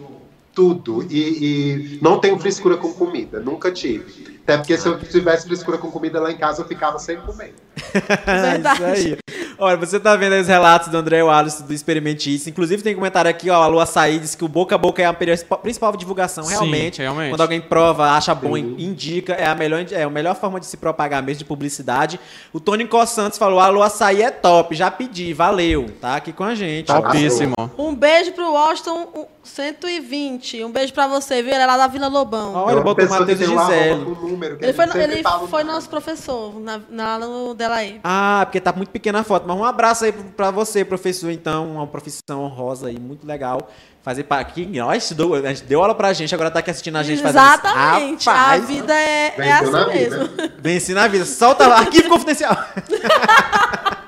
Tudo. 0.53 1.03
E, 1.09 1.95
e 1.95 1.99
não 2.01 2.19
tenho 2.19 2.37
frescura 2.37 2.75
com 2.75 2.91
comida. 2.93 3.39
Nunca 3.39 3.71
tive. 3.71 4.39
Até 4.43 4.57
porque 4.57 4.77
se 4.77 4.85
eu 4.85 4.99
tivesse 4.99 5.47
frescura 5.47 5.77
com 5.77 5.89
comida 5.89 6.19
lá 6.19 6.29
em 6.29 6.37
casa, 6.37 6.61
eu 6.61 6.67
ficava 6.67 6.99
sem 6.99 7.15
comer. 7.21 7.55
Verdade. 8.25 8.81
É 8.83 8.93
Isso 8.93 9.07
aí. 9.07 9.17
Olha, 9.63 9.77
você 9.77 9.99
tá 9.99 10.15
vendo 10.15 10.33
aí 10.33 10.41
os 10.41 10.47
relatos 10.47 10.87
do 10.87 10.97
André 10.97 11.21
Wallace 11.21 11.61
do 11.61 11.71
Experimentista. 11.71 12.49
Inclusive 12.49 12.81
tem 12.81 12.95
comentário 12.95 13.29
aqui, 13.29 13.47
ó, 13.47 13.61
a 13.61 13.67
Lua 13.67 13.83
Açaí 13.83 14.17
diz 14.17 14.33
que 14.33 14.43
o 14.43 14.47
boca 14.47 14.73
a 14.73 14.77
boca 14.77 15.03
é 15.03 15.05
a 15.05 15.13
principal 15.13 15.95
divulgação, 15.95 16.45
Sim, 16.45 16.49
realmente. 16.49 16.99
realmente. 16.99 17.29
Quando 17.29 17.41
alguém 17.41 17.61
prova, 17.61 18.09
acha 18.09 18.33
bom, 18.33 18.55
Sim. 18.55 18.75
indica, 18.79 19.33
é 19.33 19.45
a 19.45 19.53
melhor, 19.53 19.85
é 19.91 20.01
a 20.01 20.09
melhor 20.09 20.33
forma 20.35 20.59
de 20.59 20.65
se 20.65 20.77
propagar 20.77 21.21
mesmo 21.21 21.37
de 21.39 21.45
publicidade. 21.45 22.19
O 22.51 22.59
Tony 22.59 22.87
Cos 22.87 23.09
Santos 23.11 23.37
falou, 23.37 23.59
a 23.59 23.67
Lua 23.67 23.85
Açaí 23.85 24.23
é 24.23 24.31
top, 24.31 24.73
já 24.73 24.89
pedi, 24.89 25.31
valeu. 25.31 25.85
Tá 26.01 26.15
aqui 26.15 26.33
com 26.33 26.43
a 26.43 26.55
gente. 26.55 26.87
Topíssimo. 26.87 27.53
Um 27.77 27.93
beijo 27.93 28.31
pro 28.31 28.53
Washington 28.53 29.09
um, 29.15 29.25
120. 29.43 30.63
Um 30.63 30.71
beijo 30.71 30.91
pra 30.91 31.07
você, 31.07 31.43
viu? 31.43 31.53
Ele 31.53 31.61
é 31.61 31.65
lá 31.67 31.77
da 31.77 31.85
Vila 31.87 32.07
Lobão. 32.07 32.53
Olha, 32.55 32.77
uma 32.77 32.81
botou 32.81 32.95
pessoa 32.95 33.19
Matheus 33.19 33.41
e 33.41 33.43
um 33.45 33.59
Gisele. 33.59 33.95
número, 34.05 34.57
Ele 34.59 34.73
foi, 34.73 34.85
ele 35.01 35.21
o 35.21 35.47
foi 35.47 35.63
nosso 35.63 35.87
professor 35.87 36.59
na, 36.59 36.81
na, 36.89 37.19
no 37.19 37.53
Delaí. 37.53 37.99
Ah, 38.03 38.41
porque 38.45 38.59
tá 38.59 38.73
muito 38.73 38.89
pequena 38.89 39.19
a 39.19 39.23
foto. 39.23 39.50
Mas 39.51 39.59
um 39.59 39.65
abraço 39.65 40.05
aí 40.05 40.13
pra 40.13 40.49
você, 40.49 40.85
professor, 40.85 41.29
então. 41.29 41.73
Uma 41.73 41.85
profissão 41.85 42.43
honrosa 42.43 42.87
aí, 42.87 42.97
muito 42.97 43.27
legal. 43.27 43.69
Fazer 44.01 44.23
parte. 44.23 44.65
Estudou, 44.97 45.35
a 45.35 45.49
gente 45.49 45.63
deu 45.63 45.81
aula 45.81 45.93
pra 45.93 46.13
gente, 46.13 46.33
agora 46.33 46.49
tá 46.49 46.59
aqui 46.59 46.71
assistindo 46.71 46.97
a 46.97 47.03
gente 47.03 47.21
fazendo 47.21 47.43
isso. 47.43 47.53
Exatamente. 47.53 48.29
A 48.29 48.57
vida 48.57 48.93
é, 48.93 49.33
é 49.37 49.51
assim 49.51 49.65
vida. 49.65 49.87
mesmo. 49.87 50.29
Vence 50.57 50.93
na 50.93 51.07
vida. 51.07 51.25
Solta 51.25 51.67
lá, 51.67 51.79
arquivo 51.79 52.07
confidencial. 52.07 52.55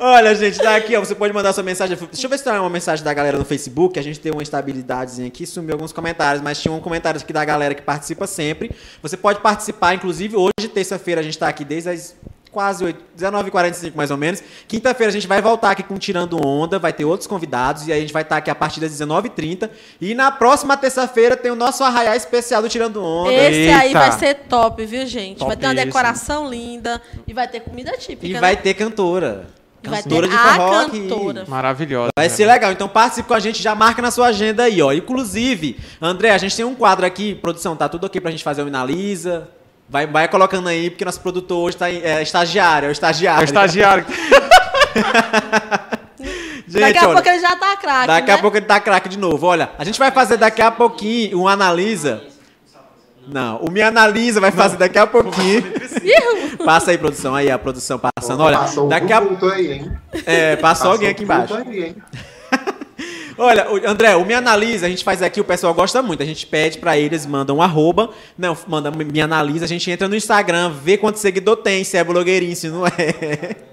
Olha, 0.00 0.32
gente, 0.34 0.58
tá 0.58 0.76
aqui, 0.76 0.94
ó. 0.94 1.00
Você 1.00 1.14
pode 1.14 1.32
mandar 1.32 1.52
sua 1.52 1.64
mensagem. 1.64 1.96
Deixa 1.96 2.26
eu 2.26 2.30
ver 2.30 2.38
se 2.38 2.44
tem 2.44 2.52
uma 2.52 2.70
mensagem 2.70 3.04
da 3.04 3.12
galera 3.12 3.38
no 3.38 3.44
Facebook. 3.44 3.98
A 3.98 4.02
gente 4.02 4.20
tem 4.20 4.30
uma 4.30 4.42
estabilidadezinha 4.42 5.26
aqui, 5.26 5.46
sumiu 5.46 5.74
alguns 5.74 5.92
comentários, 5.92 6.42
mas 6.42 6.60
tinha 6.60 6.72
um 6.72 6.78
comentário 6.78 7.20
aqui 7.20 7.32
da 7.32 7.44
galera 7.44 7.74
que 7.74 7.82
participa 7.82 8.26
sempre. 8.26 8.70
Você 9.02 9.16
pode 9.16 9.40
participar, 9.40 9.94
inclusive, 9.94 10.36
hoje, 10.36 10.68
terça-feira, 10.72 11.20
a 11.20 11.24
gente 11.24 11.38
tá 11.38 11.48
aqui 11.48 11.64
desde 11.64 11.90
as 11.90 12.14
quase 12.50 12.84
8, 12.84 13.00
19h45 13.18 13.92
mais 13.94 14.10
ou 14.10 14.16
menos. 14.16 14.42
Quinta-feira 14.66 15.10
a 15.10 15.12
gente 15.12 15.26
vai 15.26 15.40
voltar 15.40 15.70
aqui 15.70 15.82
com 15.82 15.98
Tirando 15.98 16.44
Onda, 16.44 16.78
vai 16.78 16.92
ter 16.92 17.04
outros 17.04 17.26
convidados, 17.26 17.86
e 17.86 17.92
aí 17.92 17.98
a 17.98 18.00
gente 18.00 18.12
vai 18.12 18.22
estar 18.22 18.38
aqui 18.38 18.50
a 18.50 18.54
partir 18.54 18.80
das 18.80 18.92
19h30. 18.92 19.70
E 20.00 20.14
na 20.14 20.30
próxima 20.30 20.76
terça-feira 20.76 21.36
tem 21.36 21.50
o 21.50 21.56
nosso 21.56 21.84
arraiá 21.84 22.16
especial 22.16 22.62
do 22.62 22.68
Tirando 22.68 23.02
Onda. 23.02 23.32
Esse 23.32 23.70
aí 23.70 23.88
Eita. 23.88 23.98
vai 23.98 24.12
ser 24.12 24.34
top, 24.48 24.84
viu, 24.84 25.06
gente? 25.06 25.44
Vai 25.44 25.56
ter 25.56 25.66
uma 25.66 25.74
decoração 25.74 26.48
linda 26.48 27.00
e 27.26 27.32
vai 27.32 27.48
ter 27.48 27.60
comida 27.60 27.92
típica. 27.96 28.26
E 28.26 28.32
né? 28.32 28.40
vai 28.40 28.56
ter 28.56 28.74
cantora. 28.74 29.46
Vai 29.82 30.02
ter 30.02 30.08
Cantora 30.08 30.28
de 30.28 30.34
a 30.34 30.54
forró 30.54 30.80
aqui. 30.80 31.08
cantora. 31.08 31.44
Maravilhosa. 31.46 32.10
Vai 32.16 32.28
né? 32.28 32.34
ser 32.34 32.46
legal, 32.46 32.72
então 32.72 32.88
participe 32.88 33.28
com 33.28 33.34
a 33.34 33.40
gente, 33.40 33.62
já 33.62 33.74
marca 33.74 34.02
na 34.02 34.10
sua 34.10 34.26
agenda 34.26 34.64
aí, 34.64 34.82
ó. 34.82 34.92
Inclusive, 34.92 35.78
André, 36.00 36.30
a 36.30 36.38
gente 36.38 36.56
tem 36.56 36.64
um 36.64 36.74
quadro 36.74 37.06
aqui, 37.06 37.34
produção, 37.36 37.76
tá 37.76 37.88
tudo 37.88 38.04
ok 38.04 38.20
pra 38.20 38.30
gente 38.30 38.42
fazer 38.42 38.62
o 38.62 38.68
Inalisa? 38.68 39.48
Vai, 39.88 40.06
vai 40.06 40.28
colocando 40.28 40.68
aí, 40.68 40.90
porque 40.90 41.04
nosso 41.04 41.20
produtor 41.20 41.64
hoje 41.66 41.76
tá 41.76 41.90
é 41.90 42.22
estagiário, 42.22 42.86
é 42.86 42.88
o 42.90 42.92
estagiário. 42.92 43.40
É 43.40 43.42
o 43.42 43.44
estagiário. 43.44 44.04
Gente, 46.66 46.80
Daqui 46.80 46.98
a 46.98 47.02
olha, 47.04 47.14
pouco 47.14 47.28
ele 47.28 47.40
já 47.40 47.56
tá 47.56 47.76
craque. 47.76 48.06
daqui 48.06 48.28
né? 48.28 48.34
a 48.34 48.38
pouco 48.38 48.56
ele 48.58 48.66
tá 48.66 48.80
craque 48.80 49.08
de 49.08 49.18
novo. 49.18 49.46
Olha, 49.46 49.70
a 49.78 49.84
gente 49.84 49.98
vai 49.98 50.10
fazer 50.10 50.36
daqui 50.36 50.60
a 50.60 50.70
pouquinho 50.70 51.40
um 51.40 51.48
Analisa. 51.48 52.22
Não, 53.26 53.56
o 53.58 53.70
Me 53.70 53.80
Analisa 53.80 54.40
vai 54.40 54.50
fazer 54.50 54.76
daqui 54.76 54.98
a 54.98 55.06
pouquinho. 55.06 55.62
Passa 56.64 56.90
aí, 56.90 56.98
produção, 56.98 57.34
aí 57.34 57.50
a 57.50 57.58
produção 57.58 57.98
passando. 57.98 58.42
Olha, 58.42 58.58
Passou 58.58 58.86
um 58.86 58.88
daqui 58.88 59.12
a 59.12 59.18
aí, 59.52 59.72
hein? 59.72 59.92
é, 60.26 60.56
passou 60.56 60.92
alguém 60.92 61.08
aqui 61.08 61.24
embaixo. 61.24 61.54
aí, 61.54 61.84
hein? 61.84 61.96
Olha, 63.38 63.70
o- 63.70 63.88
André, 63.88 64.16
o 64.16 64.24
Me 64.24 64.34
Analisa, 64.34 64.86
a 64.86 64.90
gente 64.90 65.04
faz 65.04 65.22
aqui, 65.22 65.40
o 65.40 65.44
pessoal 65.44 65.72
gosta 65.72 66.02
muito. 66.02 66.22
A 66.22 66.26
gente 66.26 66.46
pede 66.46 66.78
pra 66.78 66.98
eles, 66.98 67.24
mandam 67.24 67.56
um 67.58 67.62
arroba, 67.62 68.10
não, 68.36 68.56
manda 68.66 68.90
Me 68.90 69.20
Analisa, 69.20 69.64
a 69.64 69.68
gente 69.68 69.90
entra 69.90 70.08
no 70.08 70.16
Instagram, 70.16 70.70
vê 70.82 70.98
quanto 70.98 71.18
seguidor 71.18 71.56
tem, 71.58 71.84
se 71.84 71.96
é 71.96 72.02
blogueirinho, 72.04 72.56
se 72.56 72.68
não 72.68 72.86
é. 72.86 73.56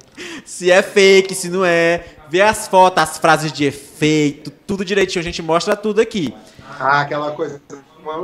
Se 0.46 0.72
é 0.72 0.82
fake, 0.82 1.36
se 1.36 1.50
não 1.50 1.66
é. 1.66 2.06
Vê 2.30 2.40
as 2.40 2.70
fotos, 2.70 3.04
as 3.04 3.18
frases 3.18 3.52
de 3.52 3.66
efeito, 3.66 4.50
tudo 4.66 4.86
direitinho, 4.86 5.20
a 5.20 5.24
gente 5.26 5.42
mostra 5.42 5.76
tudo 5.76 6.00
aqui. 6.00 6.34
Ah, 6.80 7.02
aquela 7.02 7.32
coisa, 7.32 7.62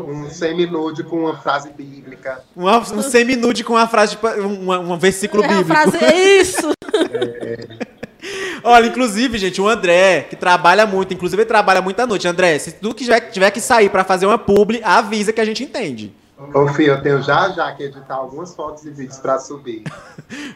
um 0.08 0.30
semi-nude 0.30 1.04
com 1.04 1.18
uma 1.26 1.36
frase 1.36 1.70
bíblica. 1.78 2.44
Uma- 2.56 2.78
um 2.80 3.02
semi-nude 3.02 3.66
com 3.66 3.74
uma 3.74 3.88
frase, 3.90 4.16
de, 4.16 4.40
um, 4.40 4.72
um 4.94 4.98
versículo 4.98 5.44
É 5.44 5.48
bíblico. 5.50 5.68
frase, 5.68 5.98
é 6.02 6.40
isso. 6.40 6.72
Olha, 8.64 8.88
inclusive, 8.88 9.38
gente, 9.38 9.62
o 9.62 9.68
André, 9.68 10.22
que 10.30 10.36
trabalha 10.36 10.86
muito, 10.86 11.14
inclusive 11.14 11.42
ele 11.42 11.48
trabalha 11.48 11.82
muito 11.82 12.00
à 12.00 12.08
noite. 12.08 12.28
André, 12.28 12.58
se 12.60 12.72
tu 12.74 12.94
tiver, 12.94 13.20
tiver 13.32 13.52
que 13.52 13.60
sair 13.62 13.90
pra 13.90 14.04
fazer 14.04 14.26
uma 14.26 14.38
publi, 14.38 14.82
avisa 14.84 15.34
que 15.34 15.42
a 15.42 15.46
gente 15.46 15.64
entende. 15.64 16.14
Ô, 16.54 16.68
filho, 16.70 16.94
eu 16.94 17.02
tenho 17.04 17.22
já 17.22 17.50
já 17.50 17.72
que 17.74 17.84
editar 17.84 18.16
algumas 18.16 18.56
fotos 18.56 18.84
e 18.84 18.90
vídeos 18.90 19.20
pra 19.20 19.38
subir. 19.40 19.84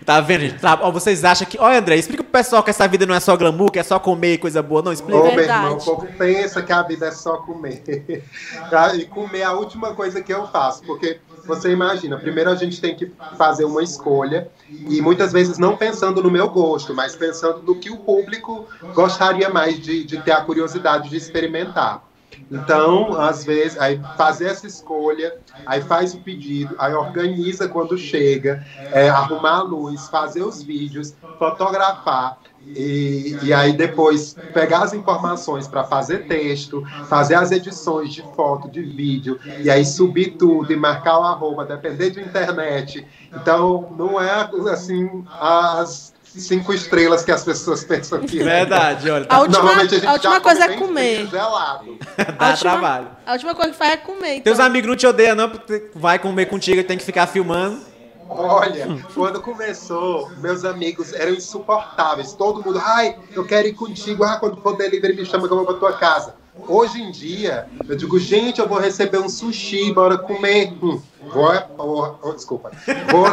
Tá 0.06 0.22
vendo, 0.22 0.42
gente? 0.42 0.60
Tra- 0.60 0.80
ó, 0.82 0.90
vocês 0.92 1.26
acham 1.26 1.46
que. 1.48 1.60
Olha, 1.60 1.80
André, 1.80 1.96
explica 1.98 2.24
pro 2.24 2.32
pessoal 2.32 2.64
que 2.64 2.70
essa 2.70 2.88
vida 2.88 3.06
não 3.06 3.14
é 3.16 3.20
só 3.20 3.36
glamour, 3.36 3.72
que 3.72 3.80
é 3.80 3.84
só 3.84 4.00
comer 4.00 4.34
e 4.34 4.38
coisa 4.38 4.62
boa. 4.62 4.82
Não, 4.82 4.94
explica. 4.94 5.18
Ô, 5.20 5.32
meu 5.32 5.40
irmão, 5.40 5.74
o 5.74 5.84
povo 5.84 6.08
pensa 6.18 6.62
que 6.62 6.72
a 6.72 6.82
vida 6.84 7.08
é 7.08 7.12
só 7.12 7.38
comer. 7.38 7.84
Tá? 8.70 8.96
e 8.96 9.06
comer 9.06 9.40
é 9.40 9.44
a 9.44 9.54
última 9.54 9.94
coisa 9.94 10.22
que 10.22 10.34
eu 10.34 10.48
faço. 10.48 10.84
Porque 10.84 11.20
você 11.46 11.72
imagina, 11.72 12.18
primeiro 12.18 12.50
a 12.50 12.56
gente 12.56 12.82
tem 12.82 12.96
que 12.96 13.12
fazer 13.38 13.66
uma 13.66 13.84
escolha, 13.84 14.50
e 14.70 15.02
muitas 15.02 15.32
vezes 15.32 15.58
não 15.58 15.78
pensando 15.78 16.22
no 16.22 16.32
meu 16.32 16.50
gosto, 16.50 16.94
mas 16.94 17.16
pensando 17.16 17.62
no 17.62 17.76
que 17.76 17.90
o 17.90 17.98
público 17.98 18.68
gostaria 18.94 19.50
mais 19.50 19.80
de, 19.80 20.04
de 20.04 20.22
ter 20.22 20.32
a 20.32 20.42
curiosidade 20.42 21.10
de 21.10 21.18
experimentar. 21.18 22.04
Então, 22.52 23.20
às 23.20 23.44
vezes, 23.44 23.78
aí 23.78 24.00
fazer 24.18 24.46
essa 24.48 24.68
escolha, 24.68 25.38
aí 25.66 25.82
faz 25.82 26.14
o 26.14 26.20
pedido, 26.20 26.76
aí 26.78 26.94
organiza 26.94 27.68
quando 27.68 27.98
chega, 27.98 28.66
é, 28.92 29.10
arrumar 29.10 29.60
a 29.60 29.64
luz, 29.64 30.08
fazer 30.10 30.44
os 30.44 30.62
vídeos, 30.62 31.16
fotografar. 31.40 32.38
E, 32.74 33.38
e 33.42 33.54
aí 33.54 33.74
depois 33.74 34.36
pegar 34.54 34.80
as 34.84 34.94
informações 34.94 35.68
para 35.68 35.84
fazer 35.84 36.20
texto, 36.26 36.84
fazer 37.10 37.36
as 37.36 37.52
edições 37.52 38.14
de 38.14 38.22
foto, 38.36 38.70
de 38.70 38.82
vídeo, 38.82 39.40
e 39.62 39.70
aí 39.70 39.86
subir 39.86 40.36
tudo 40.38 40.72
e 40.72 40.76
marcar 40.76 41.20
o 41.20 41.24
arroba, 41.24 41.66
depender 41.66 42.10
de 42.10 42.22
internet. 42.22 43.06
Então, 43.36 43.94
não 43.98 44.20
é 44.22 44.50
assim 44.72 45.24
as 45.40 46.14
cinco 46.24 46.74
estrelas 46.74 47.24
que 47.24 47.32
as 47.32 47.44
pessoas 47.46 47.84
pensam 47.86 48.20
que 48.20 48.42
é. 48.42 48.44
Verdade, 48.44 49.10
olha. 49.10 49.24
A 49.24 49.28
Tá, 49.28 49.40
última- 49.40 49.58
Normalmente 49.64 49.96
a 49.96 49.98
gente 50.00 50.08
a 50.08 50.14
última 50.14 50.34
já 50.34 50.40
coisa 50.42 50.68
come 50.68 50.74
é 50.76 50.78
comer. 50.78 51.28
gelado. 51.28 51.98
dá 52.38 52.46
a 52.46 52.50
última- 52.50 52.72
trabalho. 52.72 53.08
A 53.26 53.32
última 53.34 53.56
coisa 53.56 53.72
que 53.72 53.78
faz 53.78 53.94
é 53.94 53.98
comer. 53.98 54.42
Teus 54.42 54.56
Então. 54.58 54.66
amigos 54.66 54.90
não 54.90 54.96
te 54.98 55.08
odeiam, 55.08 55.36
não, 55.36 55.50
porque 55.50 55.90
vai 55.96 56.20
comer 56.20 56.48
contigo 56.48 56.80
e 56.80 56.84
tem 56.84 56.98
que 56.98 57.06
ficar 57.06 57.26
filmando. 57.28 57.80
Olha, 58.28 59.04
quando 59.14 59.42
começou, 59.42 60.32
meus 60.38 60.66
amigos 60.66 61.14
eram 61.14 61.34
insuportáveis. 61.34 62.34
Todo 62.34 62.64
mundo, 62.64 62.80
ai, 62.84 63.18
eu 63.34 63.46
quero 63.46 63.68
ir 63.68 63.74
contigo. 63.74 64.24
Ah, 64.24 64.38
quando 64.38 64.58
for 64.62 64.76
delivery, 64.76 65.16
me 65.16 65.26
chama 65.26 65.48
que 65.48 65.54
eu 65.54 65.58
vou 65.58 65.66
pra 65.66 65.76
tua 65.76 65.94
casa. 65.94 66.36
Hoje 66.68 67.02
em 67.02 67.12
dia, 67.12 67.68
eu 67.88 67.96
digo, 67.96 68.18
gente, 68.18 68.60
eu 68.60 68.68
vou 68.68 68.80
receber 68.80 69.20
um 69.20 69.30
sushi, 69.30 69.94
bora 69.94 70.18
comer. 70.18 70.74
Hum, 70.82 71.02
vou, 71.32 71.54
oh, 71.78 72.16
oh, 72.22 72.32
desculpa. 72.34 72.72
Vou. 73.12 73.26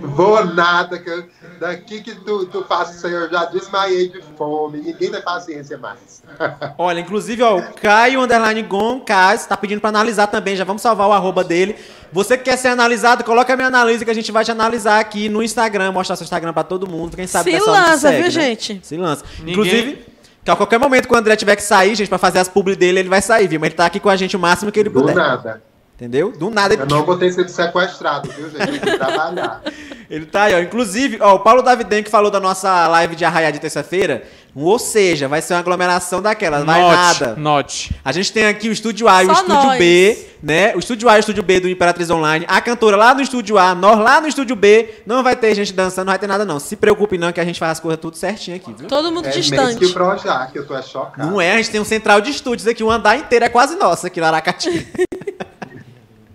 Vou 0.00 0.44
nada. 0.44 0.98
Que 0.98 1.08
eu- 1.10 1.24
daqui 1.60 2.00
que 2.02 2.14
tu, 2.14 2.46
tu 2.46 2.64
faz 2.64 2.94
isso 2.94 3.06
aí, 3.06 3.12
eu 3.12 3.28
já 3.30 3.44
desmaiei 3.46 4.08
de 4.08 4.22
fome. 4.36 4.78
Ninguém 4.80 5.10
tem 5.10 5.20
paciência 5.22 5.76
mais. 5.78 6.22
Olha, 6.78 7.00
inclusive, 7.00 7.42
ó, 7.42 7.58
o 7.58 7.72
Caio 7.74 8.20
Underline 8.20 8.62
Gon, 8.62 9.00
Caio, 9.00 9.38
tá 9.48 9.56
pedindo 9.56 9.80
pra 9.80 9.90
analisar 9.90 10.26
também. 10.28 10.54
Já 10.56 10.64
vamos 10.64 10.82
salvar 10.82 11.08
o 11.08 11.12
arroba 11.12 11.42
dele. 11.44 11.76
Você 12.12 12.38
que 12.38 12.44
quer 12.44 12.56
ser 12.56 12.68
analisado, 12.68 13.22
coloca 13.24 13.52
a 13.52 13.56
minha 13.56 13.68
análise 13.68 14.04
que 14.04 14.10
a 14.10 14.14
gente 14.14 14.32
vai 14.32 14.44
te 14.44 14.50
analisar 14.50 14.98
aqui 15.00 15.28
no 15.28 15.42
Instagram, 15.42 15.92
mostrar 15.92 16.16
seu 16.16 16.24
Instagram 16.24 16.52
pra 16.52 16.64
todo 16.64 16.88
mundo. 16.88 17.16
Quem 17.16 17.26
sabe 17.26 17.50
Se 17.50 17.58
lança, 17.58 17.98
segue, 17.98 18.16
viu, 18.16 18.24
né? 18.24 18.30
gente? 18.30 18.80
Se 18.82 18.96
lança. 18.96 19.24
Ninguém- 19.40 19.52
Inclusive, 19.52 20.06
que 20.42 20.50
a 20.50 20.56
qualquer 20.56 20.78
momento 20.78 21.06
que 21.06 21.12
o 21.14 21.16
André 21.18 21.36
tiver 21.36 21.54
que 21.56 21.62
sair, 21.62 21.94
gente, 21.94 22.08
pra 22.08 22.16
fazer 22.16 22.38
as 22.38 22.48
publi 22.48 22.74
dele, 22.76 23.00
ele 23.00 23.08
vai 23.10 23.20
sair, 23.20 23.46
viu? 23.46 23.60
Mas 23.60 23.68
ele 23.68 23.76
tá 23.76 23.84
aqui 23.84 24.00
com 24.00 24.08
a 24.08 24.16
gente 24.16 24.34
o 24.36 24.38
máximo 24.40 24.72
que 24.72 24.80
ele 24.80 24.88
Do 24.88 25.00
puder. 25.00 25.14
nada. 25.14 25.62
Entendeu? 25.98 26.30
Do 26.30 26.48
nada 26.48 26.74
ele 26.74 26.82
Eu 26.82 26.86
não 26.86 27.04
vou 27.04 27.18
ter 27.18 27.32
sido 27.32 27.48
sequestrado, 27.48 28.30
viu, 28.30 28.48
gente? 28.48 28.68
Eu 28.68 28.80
fui 28.80 28.96
trabalhar. 28.96 29.60
Ele 30.08 30.24
tá 30.24 30.44
aí, 30.44 30.54
ó. 30.54 30.60
Inclusive, 30.60 31.18
ó, 31.20 31.34
o 31.34 31.40
Paulo 31.40 31.60
Davidenko 31.60 32.08
falou 32.08 32.30
da 32.30 32.40
nossa 32.40 32.88
live 32.88 33.14
de 33.14 33.26
arraiá 33.26 33.50
de 33.50 33.58
terça-feira. 33.58 34.22
Ou 34.54 34.78
seja, 34.78 35.28
vai 35.28 35.42
ser 35.42 35.52
uma 35.52 35.60
aglomeração 35.60 36.22
daquelas, 36.22 36.64
vai 36.64 36.80
nada. 36.80 37.36
Note. 37.36 37.94
A 38.02 38.10
gente 38.10 38.32
tem 38.32 38.46
aqui 38.46 38.68
o 38.68 38.72
Estúdio 38.72 39.06
A 39.06 39.22
e 39.22 39.26
o 39.26 39.34
Só 39.34 39.42
Estúdio 39.42 39.54
nós. 39.54 39.78
B, 39.78 40.26
né? 40.42 40.74
O 40.74 40.78
Estúdio 40.78 41.08
A 41.10 41.16
e 41.16 41.18
o 41.18 41.20
Estúdio 41.20 41.42
B 41.42 41.60
do 41.60 41.68
Imperatriz 41.68 42.08
Online. 42.08 42.46
A 42.48 42.60
cantora 42.60 42.96
lá 42.96 43.14
no 43.14 43.20
Estúdio 43.20 43.58
A, 43.58 43.74
nós 43.74 43.98
lá 43.98 44.20
no 44.20 44.26
Estúdio 44.26 44.56
B. 44.56 45.02
Não 45.04 45.22
vai 45.22 45.36
ter 45.36 45.54
gente 45.54 45.74
dançando, 45.74 46.06
não 46.06 46.12
vai 46.12 46.18
ter 46.18 46.26
nada 46.26 46.44
não. 46.44 46.58
Se 46.58 46.74
preocupe 46.74 47.18
não 47.18 47.30
que 47.30 47.40
a 47.40 47.44
gente 47.44 47.58
faz 47.58 47.72
as 47.72 47.80
coisas 47.80 48.00
tudo 48.00 48.16
certinho 48.16 48.56
aqui, 48.56 48.72
viu? 48.72 48.88
Todo 48.88 49.12
mundo 49.12 49.26
É 49.26 49.34
mesmo 49.34 49.42
que 49.42 49.48
distante. 49.50 49.84
o 49.84 49.92
Projac, 49.92 50.56
eu 50.56 50.66
tô 50.66 50.74
é 50.74 50.82
chocado. 50.82 51.30
Não 51.30 51.38
é, 51.38 51.52
a 51.52 51.56
gente 51.58 51.70
tem 51.70 51.80
um 51.80 51.84
central 51.84 52.22
de 52.22 52.30
estúdios 52.30 52.66
aqui, 52.66 52.82
um 52.82 52.90
andar 52.90 53.18
inteiro 53.18 53.44
é 53.44 53.48
quase 53.50 53.76
nosso 53.76 54.06
aqui 54.06 54.20
no 54.20 54.26
Aracati. 54.26 54.88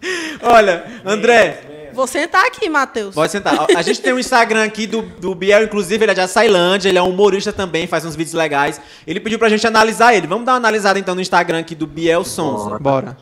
Olha, 0.42 1.02
André, 1.06 1.64
Vou 1.94 2.08
sentar 2.08 2.46
aqui, 2.46 2.68
Matheus. 2.68 3.14
Pode 3.14 3.32
sentar. 3.32 3.68
A 3.76 3.82
gente 3.84 4.02
tem 4.02 4.12
um 4.12 4.20
Instagram 4.20 4.64
aqui 4.64 4.88
do, 4.88 5.04
do 5.04 5.36
Biel, 5.36 5.64
inclusive, 5.64 6.04
ele 6.04 6.12
é 6.12 6.16
de 6.16 6.22
Açailândia, 6.22 6.90
ele 6.90 6.98
é 6.98 7.04
um 7.04 7.10
humorista 7.10 7.54
também, 7.54 7.86
faz 7.86 8.04
uns 8.04 8.16
vídeos 8.16 8.34
legais. 8.34 8.82
Ele 9.06 9.20
pediu 9.20 9.38
pra 9.38 9.48
gente 9.48 9.66
analisar 9.68 10.16
ele. 10.16 10.26
Vamos 10.26 10.44
dar 10.44 10.54
uma 10.54 10.58
analisada 10.58 10.98
então 10.98 11.14
no 11.14 11.22
Instagram 11.22 11.60
aqui 11.60 11.76
do 11.76 11.86
Biel 11.86 12.26
Sonza. 12.26 12.80
Bora. 12.80 13.16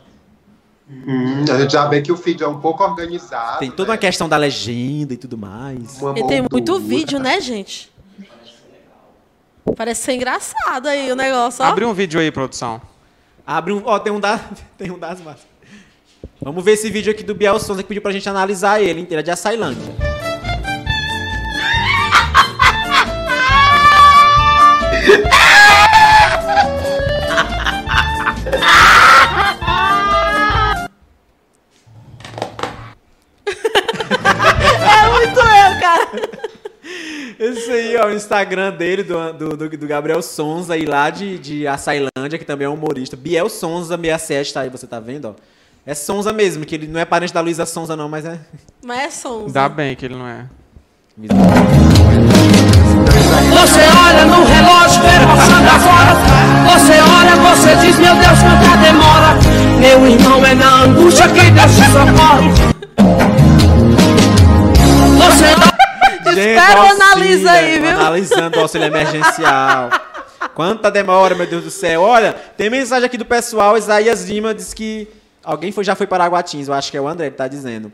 Hum, 0.90 1.44
a 1.50 1.60
gente 1.60 1.72
já 1.72 1.86
vê 1.88 2.02
que 2.02 2.12
o 2.12 2.18
feed 2.18 2.44
é 2.44 2.48
um 2.48 2.60
pouco 2.60 2.84
organizado. 2.84 3.60
Tem 3.60 3.72
toda 3.72 3.90
uma 3.90 3.96
né? 3.96 4.00
questão 4.00 4.28
da 4.28 4.38
legenda 4.38 5.14
e 5.14 5.18
tudo 5.18 5.38
mais. 5.38 6.02
Uma 6.02 6.12
E 6.12 6.28
tem 6.28 6.42
moldura. 6.42 6.50
muito 6.52 6.80
vídeo, 6.80 7.20
né, 7.20 7.40
gente? 7.40 7.92
Parece 9.76 10.04
ser 10.04 10.14
engraçado 10.14 10.88
aí 10.88 11.12
o 11.12 11.16
negócio, 11.16 11.64
ó. 11.64 11.68
Abre 11.70 11.86
um 11.86 11.94
vídeo 11.94 12.20
aí, 12.20 12.32
produção. 12.32 12.82
Abre 13.46 13.74
um. 13.74 13.82
Ó, 13.86 14.00
tem 14.00 14.12
um 14.12 14.20
da. 14.20 14.40
Tem 14.78 14.92
um 14.92 14.98
das 14.98 15.22
massas. 15.22 15.51
Vamos 16.44 16.64
ver 16.64 16.72
esse 16.74 16.90
vídeo 16.90 17.12
aqui 17.12 17.24
do 17.24 17.36
Biel 17.36 17.60
Sonza 17.60 17.84
que 17.84 17.88
pediu 17.90 18.02
pra 18.02 18.12
gente 18.12 18.28
analisar 18.28 18.82
ele, 18.82 19.00
inteiro, 19.02 19.20
é 19.20 19.24
de 19.24 19.32
Açailândia. 19.32 19.94
É 33.84 35.10
muito 35.10 35.40
eu, 35.40 35.80
cara. 35.80 36.12
Esse 37.40 37.72
aí, 37.72 37.98
ó, 37.98 38.08
o 38.08 38.12
Instagram 38.14 38.72
dele, 38.72 39.04
do, 39.04 39.34
do, 39.34 39.58
do- 39.58 39.78
do 39.78 39.88
Gabriel 39.88 40.22
Sonza, 40.22 40.74
aí 40.74 40.86
lá 40.86 41.10
de, 41.10 41.38
de 41.40 41.68
Açailândia, 41.68 42.38
que 42.38 42.46
também 42.46 42.66
é 42.66 42.70
humorista. 42.70 43.16
Biel 43.16 43.50
Sonza 43.50 43.98
67, 43.98 44.54
tá 44.54 44.62
aí, 44.62 44.70
você 44.70 44.86
tá 44.86 45.00
vendo, 45.00 45.30
ó. 45.30 45.34
É 45.84 45.96
Sonza 45.96 46.32
mesmo, 46.32 46.64
que 46.64 46.76
ele 46.76 46.88
não 46.88 47.00
é 47.00 47.06
parente 47.06 47.34
da 47.34 47.42
Luísa 47.42 47.66
Sonza, 47.66 47.96
não, 47.96 48.08
mas 48.08 48.24
é. 48.24 48.38
Mas 48.86 49.00
é 49.00 49.10
som. 49.10 49.48
Dá 49.48 49.68
bem 49.68 49.96
que 49.96 50.06
ele 50.06 50.16
não 50.16 50.28
é. 50.28 50.46
Você 53.50 53.82
olha 54.06 54.26
no 54.28 54.46
relógio, 54.46 55.02
vê 55.02 55.26
passando 55.26 55.68
as 55.68 55.84
horas. 55.84 56.18
Você 56.72 56.94
olha, 57.02 57.36
você 57.36 57.76
diz, 57.78 57.98
meu 57.98 58.14
Deus, 58.14 58.40
quanta 58.40 58.78
demora. 58.78 59.40
Meu 59.80 60.06
irmão 60.08 60.46
é 60.46 60.54
na 60.54 60.84
angústia 60.84 61.28
que 61.30 61.50
Deus 61.50 61.72
te 61.72 61.86
socorre. 61.92 62.52
Você 65.18 65.56
dá 65.56 65.72
Espera 66.32 66.80
o 66.80 66.90
analisa 66.90 67.52
aí, 67.52 67.80
viu? 67.80 67.90
Analisando 67.90 68.60
o 68.60 68.62
auxílio 68.62 68.86
emergencial. 68.86 69.90
Quanta 70.54 70.92
demora, 70.92 71.34
meu 71.34 71.48
Deus 71.48 71.64
do 71.64 71.72
céu. 71.72 72.02
Olha, 72.02 72.34
tem 72.56 72.70
mensagem 72.70 73.08
aqui 73.08 73.18
do 73.18 73.26
pessoal. 73.26 73.76
Isaías 73.80 74.24
Lima 74.30 74.54
diz 74.54 74.76
que 74.76 75.08
alguém 75.44 75.72
foi, 75.72 75.84
já 75.84 75.96
foi 75.96 76.08
para 76.08 76.24
Aguatins. 76.24 76.68
Eu 76.68 76.74
acho 76.74 76.92
que 76.92 76.98
é 76.98 77.02
o 77.02 77.08
André 77.08 77.30
que 77.30 77.38
tá 77.38 77.48
dizendo. 77.48 77.92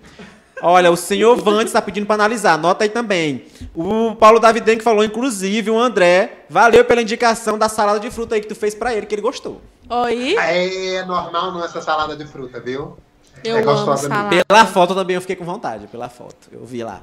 Olha, 0.61 0.91
o 0.91 0.97
senhor 0.97 1.35
Vantes 1.37 1.67
está 1.67 1.81
pedindo 1.81 2.05
para 2.07 2.15
analisar. 2.15 2.53
Anota 2.53 2.83
aí 2.83 2.89
também. 2.89 3.45
O 3.75 4.15
Paulo 4.15 4.39
Davidenko 4.39 4.81
falou, 4.81 5.03
inclusive, 5.03 5.69
o 5.69 5.77
André. 5.79 6.45
Valeu 6.49 6.83
pela 6.83 7.01
indicação 7.01 7.57
da 7.59 7.69
salada 7.69 7.99
de 7.99 8.09
fruta 8.09 8.33
aí 8.35 8.41
que 8.41 8.47
tu 8.47 8.55
fez 8.55 8.73
para 8.73 8.93
ele, 8.93 9.05
que 9.05 9.13
ele 9.13 9.21
gostou. 9.21 9.61
Oi, 9.89 10.35
É 10.37 11.05
normal 11.05 11.51
não 11.51 11.63
essa 11.63 11.79
salada 11.81 12.15
de 12.15 12.25
fruta, 12.25 12.59
viu? 12.59 12.97
eu 13.43 13.55
É 13.57 13.61
amo 13.61 13.71
gostosa. 13.71 14.09
Pela 14.47 14.65
foto 14.65 14.95
também 14.95 15.13
eu 15.15 15.21
fiquei 15.21 15.35
com 15.35 15.45
vontade, 15.45 15.85
pela 15.87 16.09
foto. 16.09 16.47
Eu 16.51 16.65
vi 16.65 16.83
lá. 16.83 17.01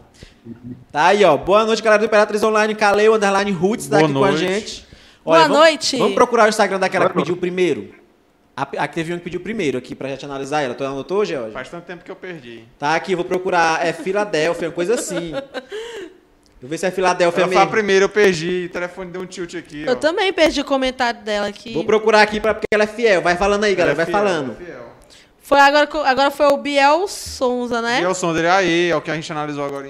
Tá 0.91 1.07
aí, 1.07 1.25
ó. 1.25 1.37
Boa 1.37 1.65
noite, 1.65 1.81
galera 1.81 2.01
do 2.03 2.07
Imperatriz 2.07 2.43
Online. 2.43 2.75
Caleu, 2.75 3.15
underline 3.15 3.53
Roots, 3.53 3.87
tá 3.87 3.99
Boa 3.99 4.05
aqui 4.09 4.13
com 4.19 4.25
a 4.25 4.29
noite. 4.31 4.39
gente. 4.41 4.87
Boa 5.25 5.39
vamos- 5.43 5.57
noite. 5.59 5.97
Vamos 5.97 6.15
procurar 6.15 6.47
o 6.47 6.49
Instagram 6.49 6.81
daquela 6.81 7.09
que 7.09 7.15
pediu 7.15 7.37
primeiro. 7.37 7.95
A, 8.57 8.63
a 8.63 8.89
que 8.89 8.95
teve 8.95 9.13
um 9.13 9.19
que 9.19 9.25
pediu 9.25 9.41
primeiro 9.41 9.77
aqui 9.79 9.95
pra 9.95 10.09
gente 10.09 10.25
analisar 10.25 10.63
ela. 10.63 10.75
Tu 10.75 10.85
anotou, 10.85 11.25
George? 11.25 11.53
Faz 11.53 11.69
tanto 11.69 11.85
tempo 11.85 12.05
que 12.05 12.11
eu 12.11 12.15
perdi. 12.17 12.65
Tá 12.79 12.95
aqui, 12.95 13.15
vou 13.17 13.25
procurar. 13.25 13.85
É 13.85 13.93
Filadélfia, 13.93 14.69
uma 14.69 14.75
coisa 14.75 14.95
assim. 14.95 15.33
Vou 16.61 16.71
ver 16.71 16.79
se 16.79 16.87
é 16.87 16.91
Filadélfia 16.91 17.43
Ela 17.43 17.51
mesmo. 17.51 17.67
primeira, 17.71 18.05
eu 18.05 18.09
perdi. 18.09 18.67
O 18.67 18.73
telefone 18.73 19.11
deu 19.11 19.21
um 19.23 19.27
tilt 19.27 19.55
aqui. 19.55 19.83
Eu 19.85 19.93
ó. 19.93 19.97
também 19.97 20.33
perdi 20.33 20.61
o 20.61 20.65
comentário 20.65 21.21
dela 21.21 21.49
aqui. 21.49 21.75
Vou 21.75 21.85
procurar 21.85 22.23
aqui 22.23 22.41
pra, 22.41 22.55
porque 22.55 22.67
ela 22.73 22.85
é 22.85 22.87
fiel. 22.87 23.21
Vai 23.21 23.37
falando 23.37 23.65
aí, 23.65 23.75
galera. 23.75 23.91
Ela 23.95 23.97
Vai 23.97 24.03
é 24.05 24.07
fiel, 24.07 24.19
falando. 24.19 24.53
ela 24.53 24.63
é 24.63 24.65
fiel. 24.65 24.85
Foi 25.43 25.61
agora, 25.61 25.89
agora 26.09 26.31
foi 26.31 26.47
o 26.47 26.57
Biel 26.57 27.07
Sonza, 27.07 27.83
né? 27.83 28.01
E 28.01 28.05
é 28.05 28.09
o 28.09 28.15
som 28.15 28.33
dele 28.33 28.49
aí, 28.49 28.91
é 28.91 28.97
o 28.97 29.03
que 29.03 29.11
a 29.11 29.15
gente 29.15 29.31
analisou 29.31 29.63
agora. 29.63 29.87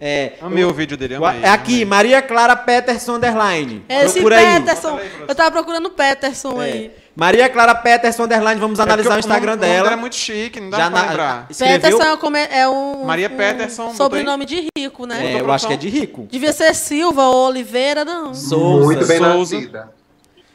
É. 0.00 0.34
Amei 0.40 0.64
o 0.64 0.72
vídeo 0.72 0.96
dele, 0.96 1.16
O- 1.16 1.24
amei. 1.24 1.42
É 1.42 1.48
aqui, 1.48 1.72
amei. 1.76 1.84
Maria 1.84 2.22
Clara 2.22 2.54
Peterson 2.54 3.14
Underline. 3.16 3.84
Esse 3.88 4.20
Procura. 4.20 4.36
Peterson. 4.36 4.98
Aí. 4.98 5.10
Eu 5.26 5.34
tava 5.34 5.50
procurando 5.50 5.86
o 5.86 5.90
Peterson 5.90 6.62
É. 6.62 6.64
aí. 6.66 6.90
Maria 7.16 7.48
Clara 7.48 7.74
Peterson 7.76 8.24
Underline, 8.24 8.60
vamos 8.60 8.80
analisar 8.80 9.10
É 9.10 9.12
o 9.12 9.14
porque 9.14 9.26
Instagram 9.28 9.52
nome- 9.52 9.62
O 9.62 9.66
nome 9.66 9.72
dela. 9.72 9.84
dela 9.90 9.96
é 9.96 10.00
muito 10.00 10.16
chique, 10.16 10.58
não 10.60 10.68
dá 10.70 10.76
Já 10.78 10.90
pra 10.90 11.00
na- 11.02 11.06
lembrar. 11.08 11.46
escreveu. 11.48 11.80
Peterson 11.80 12.02
é 12.02 12.14
um, 12.14 12.36
é 12.36 12.68
um, 12.68 13.04
Maria 13.04 13.28
um 13.32 13.36
Peterson, 13.36 13.94
sobrenome 13.94 14.44
de 14.44 14.68
rico, 14.76 15.06
né? 15.06 15.34
É, 15.34 15.40
eu 15.40 15.52
acho 15.52 15.66
que 15.68 15.72
é 15.72 15.76
de 15.76 15.88
rico. 15.88 16.26
Devia 16.30 16.52
ser 16.52 16.74
Silva 16.74 17.22
ou 17.28 17.48
Oliveira, 17.48 18.04
não. 18.04 18.34
Souza. 18.34 18.84
Muito 18.84 19.06
bem 19.06 19.18
Souza. 19.18 19.54
nascida. 19.56 19.92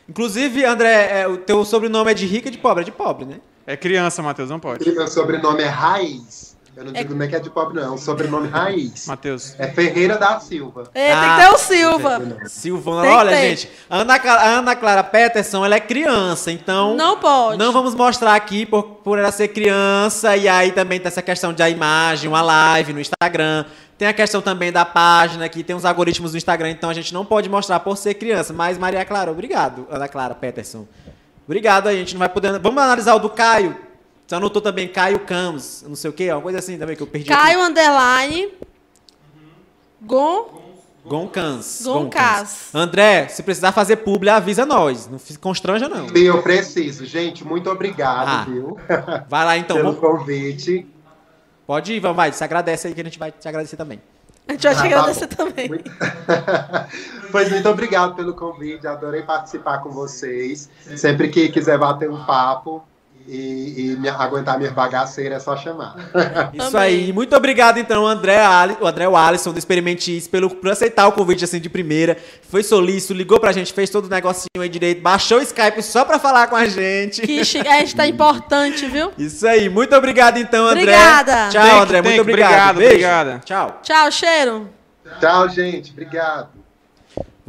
Inclusive, 0.10 0.66
André, 0.66 1.22
é, 1.22 1.28
o 1.28 1.38
teu 1.38 1.64
sobrenome 1.64 2.12
é 2.12 2.14
de 2.14 2.26
rico 2.26 2.47
e 2.47 2.51
de 2.51 2.57
pobre? 2.57 2.82
É 2.82 2.86
de 2.86 2.91
pobre, 2.91 3.26
né? 3.26 3.36
É 3.66 3.78
criança, 3.78 4.22
Matheus, 4.22 4.49
não 4.49 4.60
pode. 4.60 4.84
Meu 4.91 5.07
sobrenome 5.07 5.62
é 5.62 5.68
Raiz. 5.68 6.49
Eu 6.80 6.86
não 6.86 6.91
É- 6.95 7.03
digo 7.03 7.13
nem 7.13 7.27
que 7.27 7.36
é 7.36 7.39
de 7.39 7.49
pobre, 7.49 7.75
não. 7.75 7.84
É 7.84 7.91
um 7.91 7.97
sobrenome 7.97 8.47
Raiz. 8.47 9.05
Matheus. 9.05 9.53
É 9.59 9.67
Ferreira 9.67 10.17
da 10.17 10.39
Silva. 10.39 10.89
É, 10.95 11.11
Ah, 11.11 11.19
tem 11.19 11.30
que 11.30 11.41
ter 11.41 11.53
o 11.53 11.57
Silva. 11.57 12.21
Silvana, 12.47 13.01
Tem 13.01 13.11
olha, 13.11 13.36
gente, 13.36 13.69
a 13.89 13.97
Ana, 13.97 14.19
Ana 14.57 14.75
Clara 14.77 15.03
Peterson, 15.03 15.65
ela 15.65 15.75
é 15.75 15.80
criança, 15.82 16.53
então... 16.53 16.95
Não 16.95 17.17
pode. 17.19 17.57
Não 17.57 17.73
vamos 17.73 17.93
mostrar 17.93 18.34
aqui 18.34 18.65
por, 18.65 18.84
por 18.84 19.19
ela 19.19 19.30
ser 19.30 19.49
criança, 19.49 20.38
e 20.38 20.47
aí 20.47 20.71
também 20.71 20.99
tem 21.01 21.07
essa 21.09 21.21
questão 21.21 21.51
de 21.51 21.61
a 21.61 21.69
imagem, 21.69 22.30
uma 22.30 22.41
live 22.41 22.93
no 22.93 23.01
Instagram. 23.01 23.65
Tem 23.97 24.07
a 24.07 24.13
questão 24.13 24.41
também 24.41 24.71
da 24.71 24.86
página, 24.86 25.49
que 25.49 25.61
tem 25.61 25.75
uns 25.75 25.84
algoritmos 25.84 26.32
no 26.32 26.38
Instagram, 26.38 26.69
então 26.69 26.89
a 26.89 26.93
gente 26.93 27.13
não 27.13 27.25
pode 27.25 27.49
mostrar 27.49 27.82
por 27.82 27.97
ser 27.97 28.13
criança. 28.13 28.53
Mas, 28.53 28.77
Maria 28.77 29.03
Clara, 29.03 29.30
obrigado, 29.30 29.86
Ana 29.91 30.07
Clara 30.07 30.34
Peterson. 30.34 30.88
Obrigado 31.45 31.88
aí, 31.88 31.97
a 31.97 31.99
gente 31.99 32.13
não 32.13 32.19
vai 32.19 32.30
poder... 32.30 32.57
Vamos 32.59 32.82
analisar 32.82 33.15
o 33.15 33.19
do 33.19 33.30
Caio. 33.30 33.88
Você 34.30 34.36
anotou 34.36 34.61
também 34.61 34.88
Caio 34.88 35.21
Campos, 35.21 35.84
não 35.88 35.95
sei 35.95 36.07
o 36.07 36.13
quê, 36.13 36.32
uma 36.32 36.39
coisa 36.39 36.59
assim 36.59 36.77
também 36.77 36.95
que 36.95 37.01
eu 37.01 37.07
perdi 37.07 37.34
aqui. 37.34 37.41
Caio 37.41 37.61
Underline. 37.63 38.53
Gon. 40.03 40.69
Goncans. 41.03 41.82
Goncas. 41.84 42.69
André, 42.71 43.27
se 43.27 43.41
precisar 43.41 43.71
fazer 43.71 43.95
publi, 43.95 44.30
avisa 44.30 44.67
nós. 44.67 45.07
Não 45.09 45.17
constranja, 45.41 45.89
não. 45.89 46.05
Eu 46.15 46.43
preciso. 46.43 47.07
Gente, 47.07 47.43
muito 47.43 47.71
obrigado, 47.71 48.27
Ah, 48.27 48.45
viu? 48.47 48.77
Vai 49.27 49.45
lá 49.45 49.57
então. 49.57 49.77
Pelo 49.77 49.93
vamos- 49.93 50.19
convite. 50.19 50.86
Pode 51.65 51.93
ir, 51.93 51.99
vamos, 51.99 52.17
vai. 52.17 52.32
Se 52.32 52.43
agradece 52.43 52.88
aí 52.88 52.93
que 52.93 53.01
a 53.01 53.03
gente 53.03 53.17
vai 53.17 53.32
te 53.32 53.47
agradecer 53.47 53.77
também. 53.77 53.99
A 54.47 54.51
gente 54.51 54.61
vai 54.63 54.73
te 54.75 54.77
Ah, 54.77 54.82
tá 54.82 54.86
agradecer 54.86 55.27
bom. 55.27 55.36
também. 55.38 55.67
Muito- 55.69 55.91
pois 57.32 57.49
muito 57.49 57.67
obrigado 57.67 58.13
pelo 58.15 58.36
convite, 58.36 58.86
adorei 58.86 59.23
participar 59.23 59.80
com 59.80 59.89
vocês. 59.89 60.69
Sempre 60.95 61.30
que 61.30 61.49
quiser 61.49 61.80
bater 61.80 62.11
um 62.11 62.23
papo 62.25 62.84
e, 63.30 63.91
e 63.93 63.95
me- 63.97 64.09
aguentar 64.09 64.57
minha 64.57 64.71
bagaceira, 64.71 65.36
é 65.36 65.39
só 65.39 65.55
chamar. 65.55 65.95
Isso 66.53 66.77
aí. 66.77 67.13
Muito 67.13 67.36
obrigado, 67.36 67.77
então, 67.77 68.05
André, 68.07 68.38
Ali- 68.43 68.77
o 68.82 68.88
André 68.88 69.07
o 69.07 69.15
Alisson 69.15 69.51
do 69.51 69.59
Experimentis, 69.59 70.27
pelo, 70.27 70.49
por 70.49 70.71
aceitar 70.71 71.07
o 71.07 71.11
convite 71.11 71.43
assim 71.45 71.59
de 71.59 71.69
primeira. 71.69 72.17
Foi 72.49 72.63
solícito, 72.63 73.13
ligou 73.13 73.39
pra 73.39 73.51
gente, 73.51 73.71
fez 73.71 73.89
todo 73.89 74.05
o 74.05 74.09
negocinho 74.09 74.47
aí 74.59 74.67
direito, 74.69 75.01
baixou 75.01 75.38
o 75.39 75.41
Skype 75.41 75.82
só 75.84 76.03
pra 76.03 76.17
falar 76.19 76.47
com 76.47 76.55
a 76.55 76.65
gente. 76.65 77.21
Que. 77.21 77.39
A 77.41 77.43
gente 77.80 77.95
tá 77.95 78.05
importante, 78.07 78.86
viu? 78.88 79.11
Isso 79.17 79.47
aí. 79.47 79.69
Muito 79.69 79.95
obrigado, 79.95 80.38
então, 80.38 80.65
André. 80.65 80.82
Obrigada. 80.82 81.49
Tchau, 81.49 81.82
André. 81.82 82.01
Muito 82.01 82.21
obrigado. 82.21 82.49
Obrigado, 82.51 82.75
Beijo. 82.77 82.91
obrigada. 82.93 83.41
Tchau. 83.45 83.80
Tchau, 83.84 84.11
cheiro. 84.11 84.69
Tchau, 85.19 85.49
gente. 85.49 85.91
Obrigado. 85.91 86.59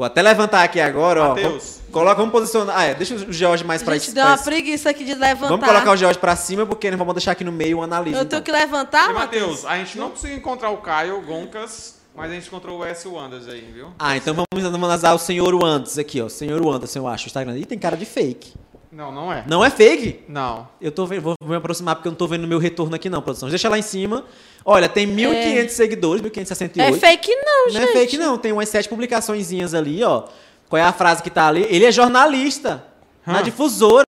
Vou 0.01 0.07
até 0.07 0.23
levantar 0.23 0.63
aqui 0.65 0.81
agora, 0.81 1.23
ó. 1.23 1.29
Matheus. 1.35 1.79
Coloca, 1.93 2.15
vamos 2.15 2.33
posicionar. 2.33 2.75
Ah, 2.75 2.85
é, 2.85 2.95
deixa 2.95 3.15
o 3.17 3.31
George 3.31 3.63
mais 3.63 3.83
pra 3.83 3.93
A 3.93 3.99
gente 3.99 4.09
es- 4.09 4.15
deu 4.15 4.25
uma 4.25 4.39
preguiça 4.39 4.89
aqui 4.89 5.05
de 5.05 5.13
levantar. 5.13 5.49
Vamos 5.49 5.67
colocar 5.67 5.93
o 5.93 5.97
George 5.97 6.19
pra 6.19 6.35
cima, 6.37 6.65
porque 6.65 6.91
nós 6.91 6.99
vamos 6.99 7.13
deixar 7.13 7.33
aqui 7.33 7.45
no 7.45 7.53
meio 7.53 7.77
o 7.77 7.83
analisa. 7.83 8.17
Eu 8.17 8.23
então. 8.23 8.41
tenho 8.41 8.43
que 8.43 8.51
levantar, 8.51 9.13
Matheus? 9.13 9.43
Matheus, 9.49 9.65
a 9.67 9.77
gente 9.77 9.99
não 9.99 10.09
conseguiu 10.09 10.39
encontrar 10.39 10.71
o 10.71 10.79
Caio 10.79 11.21
Goncas, 11.21 11.97
mas 12.17 12.31
a 12.31 12.35
gente 12.35 12.47
encontrou 12.47 12.79
o 12.79 12.85
S. 12.87 13.07
Wanders 13.07 13.47
aí, 13.47 13.61
viu? 13.75 13.89
Ah, 13.99 14.17
então 14.17 14.33
vamos 14.33 14.65
analisar 14.75 15.13
o 15.13 15.19
senhor 15.19 15.55
Wanderson 15.55 16.01
aqui, 16.01 16.23
ó. 16.23 16.31
Senhor 16.31 16.63
Wanderson, 16.65 17.01
eu 17.01 17.07
acho. 17.07 17.25
O 17.25 17.27
Instagram. 17.27 17.59
Ih, 17.59 17.67
tem 17.67 17.79
cara 17.79 17.99
de 17.99 18.07
fake. 18.07 18.55
Não, 18.93 19.13
não 19.13 19.33
é. 19.33 19.45
Não 19.47 19.65
é 19.65 19.71
fake? 19.71 20.25
Não. 20.29 20.69
Eu 20.81 20.91
tô 20.91 21.07
vendo, 21.07 21.23
vou 21.23 21.37
me 21.45 21.55
aproximar 21.55 21.95
porque 21.95 22.09
eu 22.09 22.11
não 22.11 22.17
tô 22.17 22.27
vendo 22.27 22.47
meu 22.47 22.59
retorno 22.59 22.95
aqui 22.97 23.09
não, 23.09 23.23
produção. 23.23 23.49
Deixa 23.49 23.69
lá 23.69 23.79
em 23.79 23.83
cima. 23.83 24.25
Olha, 24.65 24.89
tem 24.89 25.07
1.500 25.07 25.69
seguidores, 25.69 26.23
1.568. 26.23 26.81
É 26.81 26.93
fake 26.93 27.35
não, 27.37 27.65
Não 27.67 27.71
gente. 27.71 27.83
é 27.85 27.93
fake 27.93 28.19
não, 28.19 28.37
tem 28.37 28.51
umas 28.53 28.69
sete 28.69 28.89
publicaçõezinhas 28.89 29.75
ali, 29.75 30.03
ó. 30.03 30.25
Qual 30.69 30.79
é 30.79 30.85
a 30.85 30.93
frase 30.93 31.23
que 31.23 31.31
tá 31.31 31.47
ali? 31.47 31.67
Ele 31.71 31.85
é 31.85 31.93
jornalista. 31.93 32.85
Na 33.25 33.39
Hã? 33.39 33.43
difusora. 33.43 34.05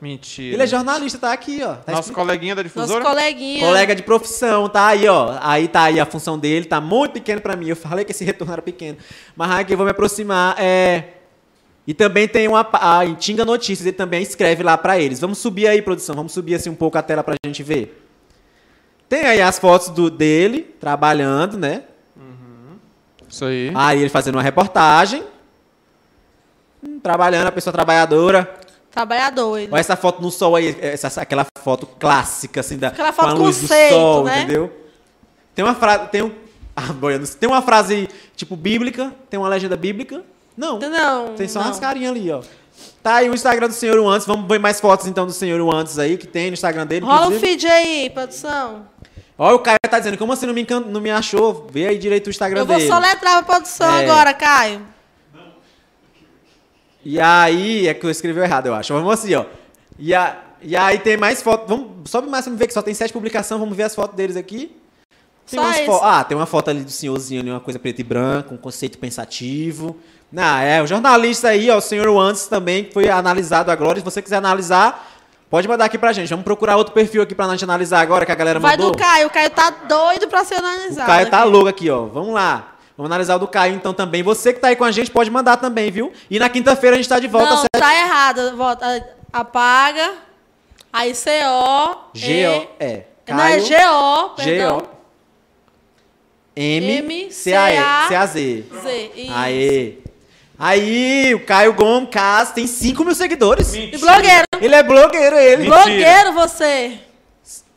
Mentira. 0.00 0.54
Ele 0.56 0.62
é 0.62 0.66
jornalista, 0.66 1.18
tá 1.18 1.32
aqui, 1.32 1.62
ó. 1.62 1.76
Tá 1.76 1.92
Nosso 1.92 2.12
coleguinha 2.12 2.54
da 2.54 2.62
Nosso 2.62 2.74
difusora? 2.74 3.04
coleguinha. 3.04 3.64
Colega 3.64 3.94
de 3.94 4.02
profissão, 4.02 4.68
tá 4.68 4.88
aí, 4.88 5.08
ó. 5.08 5.38
Aí 5.40 5.68
tá 5.68 5.84
aí 5.84 5.98
a 5.98 6.04
função 6.04 6.38
dele, 6.38 6.66
tá 6.66 6.80
muito 6.80 7.12
pequeno 7.12 7.40
pra 7.40 7.56
mim. 7.56 7.68
Eu 7.68 7.76
falei 7.76 8.04
que 8.04 8.10
esse 8.12 8.24
retorno 8.24 8.52
era 8.52 8.60
pequeno. 8.60 8.98
Mas 9.36 9.50
aqui 9.52 9.72
eu 9.72 9.76
vou 9.76 9.86
me 9.86 9.92
aproximar. 9.92 10.56
É... 10.58 11.04
E 11.86 11.92
também 11.92 12.26
tem 12.26 12.48
uma. 12.48 12.60
A 12.72 13.04
Tinga 13.14 13.44
Notícias, 13.44 13.86
ele 13.86 13.96
também 13.96 14.22
escreve 14.22 14.62
lá 14.62 14.76
pra 14.78 14.98
eles. 14.98 15.20
Vamos 15.20 15.38
subir 15.38 15.66
aí, 15.66 15.82
produção. 15.82 16.14
Vamos 16.14 16.32
subir 16.32 16.54
assim 16.54 16.70
um 16.70 16.74
pouco 16.74 16.96
a 16.96 17.02
tela 17.02 17.22
pra 17.22 17.34
gente 17.44 17.62
ver. 17.62 18.02
Tem 19.08 19.26
aí 19.26 19.42
as 19.42 19.58
fotos 19.58 19.90
do, 19.90 20.10
dele, 20.10 20.62
trabalhando, 20.80 21.58
né? 21.58 21.84
Isso 23.28 23.44
aí. 23.44 23.72
Aí 23.74 24.00
ele 24.00 24.08
fazendo 24.08 24.36
uma 24.36 24.42
reportagem. 24.42 25.24
Hum, 26.82 27.00
Trabalhando, 27.00 27.48
a 27.48 27.52
pessoa 27.52 27.72
trabalhadora. 27.72 28.60
Trabalhador, 28.90 29.58
ele. 29.58 29.72
Olha 29.72 29.80
essa 29.80 29.96
foto 29.96 30.22
no 30.22 30.30
sol 30.30 30.54
aí, 30.54 30.76
essa, 30.80 31.20
aquela 31.20 31.44
foto 31.58 31.84
clássica, 31.84 32.60
assim, 32.60 32.78
da, 32.78 32.88
Aquela 32.88 33.12
com 33.12 33.22
a 33.22 33.24
foto 33.24 33.38
luz 33.42 33.56
do 33.56 33.60
conceito, 33.62 33.92
sol, 33.92 34.24
né? 34.24 34.42
entendeu? 34.42 34.72
Tem 35.52 35.64
uma 35.64 35.74
frase, 35.74 36.08
tem 36.10 36.22
um, 36.22 36.32
ah, 36.76 36.82
tem 37.40 37.48
uma 37.48 37.60
frase, 37.60 38.08
tipo, 38.36 38.54
bíblica, 38.54 39.12
tem 39.28 39.38
uma 39.38 39.48
legenda 39.48 39.76
bíblica? 39.76 40.22
Não, 40.56 40.78
Não. 40.78 41.34
tem 41.34 41.48
só 41.48 41.60
não. 41.60 41.66
umas 41.68 41.80
carinhas 41.80 42.12
ali, 42.12 42.30
ó. 42.30 42.42
Tá 43.02 43.16
aí 43.16 43.28
o 43.28 43.34
Instagram 43.34 43.68
do 43.68 43.74
Senhor 43.74 43.98
Antes, 44.06 44.26
vamos 44.26 44.48
ver 44.48 44.58
mais 44.58 44.80
fotos, 44.80 45.06
então, 45.06 45.26
do 45.26 45.32
Senhor 45.32 45.60
Antes 45.74 45.98
aí, 45.98 46.16
que 46.16 46.26
tem 46.26 46.46
no 46.48 46.54
Instagram 46.54 46.86
dele, 46.86 47.04
Rola 47.04 47.28
o 47.28 47.38
feed 47.38 47.66
aí, 47.66 48.10
produção. 48.10 48.86
Olha, 49.36 49.56
o 49.56 49.58
Caio 49.58 49.78
tá 49.90 49.98
dizendo, 49.98 50.16
como 50.16 50.32
assim 50.32 50.46
não 50.46 50.54
me, 50.54 50.62
encan- 50.62 50.80
não 50.80 51.00
me 51.00 51.10
achou? 51.10 51.66
Vê 51.70 51.88
aí 51.88 51.98
direito 51.98 52.28
o 52.28 52.30
Instagram 52.30 52.60
Eu 52.60 52.66
vou 52.66 52.76
dele. 52.76 52.88
soletrar 52.88 53.38
a 53.38 53.42
produção 53.42 53.92
É. 53.94 54.04
agora, 54.04 54.32
Caio. 54.32 54.80
E 57.04 57.20
aí, 57.20 57.86
é 57.86 57.94
que 57.94 58.06
eu 58.06 58.10
escrevi 58.10 58.40
errado, 58.40 58.66
eu 58.66 58.74
acho. 58.74 58.92
Vamos 58.94 59.12
assim, 59.12 59.34
ó. 59.34 59.44
E, 59.98 60.14
a, 60.14 60.38
e 60.62 60.74
aí 60.76 60.98
tem 60.98 61.16
mais 61.16 61.42
fotos. 61.42 61.68
Vamos, 61.68 62.10
sobe 62.10 62.28
mais 62.28 62.44
pra 62.44 62.52
me 62.52 62.58
ver 62.58 62.66
que 62.66 62.72
só 62.72 62.80
tem 62.80 62.94
sete 62.94 63.12
publicações. 63.12 63.60
Vamos 63.60 63.76
ver 63.76 63.82
as 63.84 63.94
fotos 63.94 64.16
deles 64.16 64.36
aqui. 64.36 64.74
Tem 65.50 65.60
Só 65.86 66.00
Ah, 66.02 66.24
tem 66.24 66.34
uma 66.36 66.46
foto 66.46 66.70
ali 66.70 66.80
do 66.82 66.90
senhorzinho 66.90 67.42
ali, 67.42 67.50
uma 67.50 67.60
coisa 67.60 67.78
preto 67.78 68.00
e 68.00 68.02
branco, 68.04 68.54
um 68.54 68.56
conceito 68.56 68.96
pensativo. 68.96 69.94
Ah, 70.36 70.62
é, 70.62 70.82
o 70.82 70.86
jornalista 70.86 71.48
aí, 71.48 71.70
ó, 71.70 71.76
o 71.78 71.80
senhor 71.80 72.08
Antes 72.18 72.46
também, 72.46 72.84
que 72.84 72.92
foi 72.94 73.08
analisado 73.08 73.70
agora. 73.70 73.98
Se 73.98 74.04
você 74.04 74.20
quiser 74.20 74.36
analisar, 74.36 75.06
pode 75.48 75.68
mandar 75.68 75.84
aqui 75.84 75.96
pra 75.98 76.12
gente. 76.12 76.28
Vamos 76.30 76.44
procurar 76.44 76.76
outro 76.76 76.92
perfil 76.92 77.22
aqui 77.22 77.34
pra 77.34 77.48
gente 77.50 77.64
analisar 77.64 78.00
agora, 78.00 78.26
que 78.26 78.32
a 78.32 78.34
galera 78.34 78.58
Vai 78.58 78.76
mandou. 78.76 78.90
do 78.92 78.98
Caio. 78.98 79.26
O 79.26 79.30
Caio 79.30 79.50
tá 79.50 79.70
doido 79.70 80.26
pra 80.28 80.44
ser 80.44 80.56
O 80.56 80.58
analisado. 80.58 81.06
Caio 81.06 81.30
tá 81.30 81.40
aqui. 81.42 81.48
louco 81.48 81.68
aqui, 81.68 81.90
ó. 81.90 82.06
Vamos 82.06 82.34
lá. 82.34 82.72
Vamos 82.96 83.10
analisar 83.10 83.36
o 83.36 83.38
do 83.40 83.48
Caio 83.48 83.74
então 83.74 83.92
também. 83.92 84.22
Você 84.22 84.52
que 84.52 84.60
tá 84.60 84.68
aí 84.68 84.76
com 84.76 84.84
a 84.84 84.90
gente 84.92 85.10
pode 85.10 85.30
mandar 85.30 85.56
também, 85.56 85.90
viu? 85.90 86.12
E 86.30 86.38
na 86.38 86.48
quinta-feira 86.48 86.94
a 86.94 86.98
gente 86.98 87.08
tá 87.08 87.18
de 87.18 87.26
volta. 87.28 87.50
Não, 87.50 87.56
certo? 87.58 87.70
tá 87.78 87.94
errado. 87.94 88.56
Volta. 88.56 89.08
Apaga. 89.32 90.12
Aí 90.92 91.12
C-O. 91.14 91.96
G-O, 92.14 92.66
é. 92.78 93.02
Não, 93.26 93.40
é 93.40 93.58
G-O, 93.58 94.28
perdão. 94.30 94.78
G-O. 94.78 94.94
M, 96.56 96.98
M, 96.98 97.30
C-A-E, 97.32 97.76
C-A- 97.76 98.04
C-A-Z. 98.08 98.64
Z. 98.82 99.10
Isso. 99.16 99.32
Aê. 99.34 99.98
Aí, 100.58 101.34
o 101.34 101.40
Caio 101.44 101.72
Gomes 101.72 102.08
Cas 102.10 102.52
tem 102.52 102.66
5 102.66 103.04
mil 103.04 103.14
seguidores. 103.14 103.74
E 103.74 103.96
blogueiro. 103.98 104.44
Ele 104.60 104.74
é 104.74 104.82
blogueiro, 104.82 105.36
ele. 105.36 105.62
Mentira. 105.68 105.76
Blogueiro 105.84 106.32
você. 106.32 106.98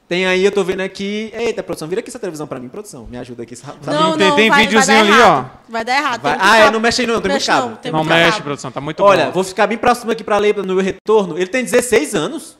Tem 0.07 0.25
aí, 0.25 0.45
eu 0.45 0.51
tô 0.53 0.63
vendo 0.63 0.79
aqui. 0.81 1.29
Eita, 1.35 1.61
produção, 1.61 1.85
vira 1.87 1.99
aqui 1.99 2.09
essa 2.09 2.19
televisão 2.19 2.47
pra 2.47 2.59
mim, 2.59 2.69
produção. 2.69 3.05
Me 3.11 3.17
ajuda 3.17 3.43
aqui. 3.43 3.55
sabe? 3.57 3.77
Não, 3.85 4.17
tem- 4.17 4.27
não, 4.29 4.35
tem 4.37 4.49
vai, 4.49 4.61
videozinho 4.65 4.99
vai 4.99 5.07
ali, 5.09 5.19
errado. 5.21 5.51
Vai 5.67 5.83
dar 5.85 5.97
errado. 5.97 6.21
Vai- 6.21 6.37
tem 6.37 6.47
Ah, 6.47 6.57
é, 6.59 6.71
não 6.71 6.79
mexe 6.79 7.01
aí 7.01 7.07
não, 7.07 7.15
tem 7.15 7.21
muito 7.23 7.33
Mexe 7.33 7.47
cabo. 7.47 7.69
não, 7.69 7.75
tem 7.75 7.91
Não 7.91 8.03
mexe, 8.05 8.41
produção. 8.41 8.71
Tá 8.71 8.79
muito 8.79 9.03
Olha, 9.03 9.25
bom. 9.25 9.31
vou 9.33 9.43
ficar 9.43 9.67
bem 9.67 9.77
próximo 9.77 10.09
aqui 10.11 10.23
pra 10.23 10.37
ler 10.37 10.55
no 10.55 10.63
meu 10.75 10.79
retorno. 10.83 11.35
Ele 11.37 11.47
tem 11.47 11.61
16 11.63 12.15
anos. 12.15 12.57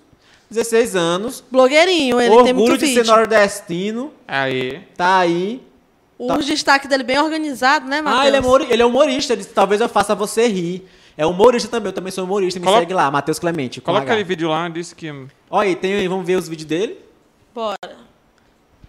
16 0.52 0.94
anos. 0.96 1.42
Blogueirinho, 1.50 2.20
ele 2.20 2.30
tem 2.30 2.38
Orgulho 2.38 2.56
muito 2.56 2.78
de 2.80 2.86
vídeo. 2.88 3.06
ser 3.06 3.10
nordestino. 3.12 4.12
Aí. 4.28 4.82
Tá 4.98 5.20
aí. 5.20 5.62
Os 6.20 6.46
destaques 6.46 6.90
dele 6.90 7.04
bem 7.04 7.20
organizado, 7.20 7.86
né, 7.88 8.02
Matheus? 8.02 8.24
Ah, 8.24 8.28
ele 8.28 8.38
é, 8.38 8.40
humori- 8.40 8.68
ele 8.70 8.82
é 8.82 8.86
humorista. 8.86 9.34
Ele, 9.34 9.44
talvez 9.46 9.80
eu 9.82 9.88
faça 9.90 10.16
você 10.16 10.48
rir. 10.48 10.88
É 11.18 11.26
humorista 11.26 11.68
também. 11.70 11.88
Eu 11.90 11.94
também 11.94 12.12
sou 12.12 12.24
humorista. 12.24 12.60
Me 12.60 12.66
Coloca- 12.66 12.82
segue 12.82 12.94
lá, 12.94 13.10
Matheus 13.12 13.40
Clemente. 13.40 13.82
Coloca 13.82 14.04
aquele 14.06 14.24
vídeo 14.24 14.50
lá, 14.50 14.68
disse 14.70 14.96
que. 14.96 15.12
Olha 15.50 15.70
aí, 15.70 15.76
tem 15.76 15.94
aí, 15.94 16.08
vamos 16.08 16.26
ver 16.26 16.36
os 16.38 16.48
vídeos 16.48 16.68
dele. 16.68 16.98
Bora. 17.54 17.78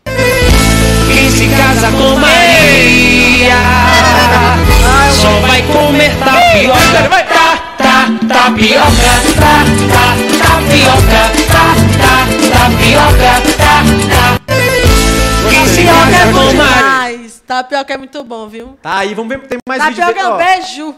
Quem 0.07 1.31
se 1.31 1.49
casa 1.57 1.91
com 1.91 2.17
Maria 2.19 3.57
só 5.13 5.31
vai 5.47 5.63
comer 5.63 6.11
tapioca. 6.19 7.09
Vai 7.09 7.27
tá, 7.27 7.57
tá, 7.79 8.09
tapioca, 8.29 9.13
tá, 9.41 9.65
tá, 9.93 10.07
tapioca, 10.39 11.23
tá, 11.51 11.67
tá, 11.99 12.17
tapioca, 12.53 13.33
tá, 13.57 13.77
tá. 14.11 14.41
Quem 15.51 15.67
se 15.67 15.83
casa 15.85 16.33
com 16.33 16.57
Maria. 16.57 16.98
Tapioca 17.49 17.95
é 17.95 17.97
muito 17.97 18.23
bom, 18.23 18.47
viu? 18.47 18.79
Tá 18.83 18.99
aí, 18.99 19.15
vamos 19.15 19.35
ver. 19.35 19.49
Tem 19.49 19.59
mais 19.67 19.83
vídeo 19.83 20.05
Tapioca 20.05 20.21
é 20.21 20.29
um 20.29 20.33
ó. 20.33 20.37
beijo. 20.37 20.95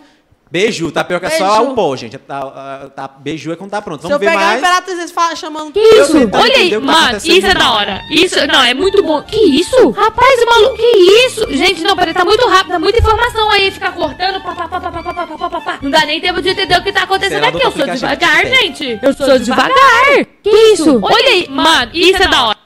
Beiju, 0.50 0.90
tapioca 0.90 1.28
é 1.28 1.30
só 1.30 1.62
o 1.62 1.76
pó, 1.76 1.94
gente. 1.94 2.18
Tá, 2.18 2.40
ah, 2.40 2.90
tá, 2.90 3.06
beiju 3.06 3.52
é 3.52 3.56
quando 3.56 3.70
tá 3.70 3.80
pronto. 3.80 4.00
Se 4.00 4.08
Vamos 4.08 4.14
eu 4.14 4.18
ver 4.18 4.32
pegar 4.34 4.46
mais. 4.46 4.58
Imperatriz, 4.58 4.98
eles 4.98 5.12
falam, 5.12 5.36
chamando... 5.36 5.72
Que 5.72 5.78
isso? 5.78 6.12
tentando 6.12 6.42
Olha 6.42 6.56
aí, 6.56 6.76
o 6.76 6.80
tá 6.80 6.86
mano, 6.86 7.16
isso 7.18 7.46
é 7.46 7.54
da 7.54 7.72
hora. 7.72 8.02
Isso, 8.10 8.46
não, 8.48 8.64
é 8.64 8.74
muito 8.74 9.00
bom. 9.00 9.22
Que 9.22 9.36
isso? 9.36 9.90
Rapaz, 9.90 10.42
o 10.42 10.46
maluco, 10.46 10.76
que 10.76 10.82
isso? 10.82 11.54
Gente, 11.54 11.84
não, 11.84 11.94
peraí, 11.94 12.12
tá 12.12 12.24
muito 12.24 12.44
rápido, 12.48 12.72
tá 12.72 12.78
muita 12.80 12.98
informação 12.98 13.48
aí, 13.48 13.70
fica 13.70 13.92
cortando, 13.92 14.42
pá, 14.42 14.52
pá, 14.56 14.66
pá, 14.66 14.80
pá, 14.80 14.90
pá, 14.90 15.02
pá, 15.02 15.14
pá, 15.14 15.38
pá, 15.38 15.50
pá, 15.50 15.60
pá. 15.60 15.78
Não 15.80 15.88
dá 15.88 16.04
nem 16.04 16.20
tempo 16.20 16.42
de 16.42 16.48
entender 16.48 16.76
o 16.76 16.82
que 16.82 16.92
tá 16.92 17.04
acontecendo 17.04 17.44
aqui. 17.44 17.62
Eu 17.62 17.70
sou 17.70 17.86
devagar, 17.86 18.46
gente. 18.46 18.98
Eu 19.00 19.14
sou 19.14 19.38
devagar. 19.38 20.26
Que 20.42 20.50
isso? 20.72 20.98
Olha 21.00 21.28
aí, 21.28 21.48
mano, 21.48 21.92
isso 21.94 22.20
é 22.20 22.26
da 22.26 22.46
hora. 22.48 22.59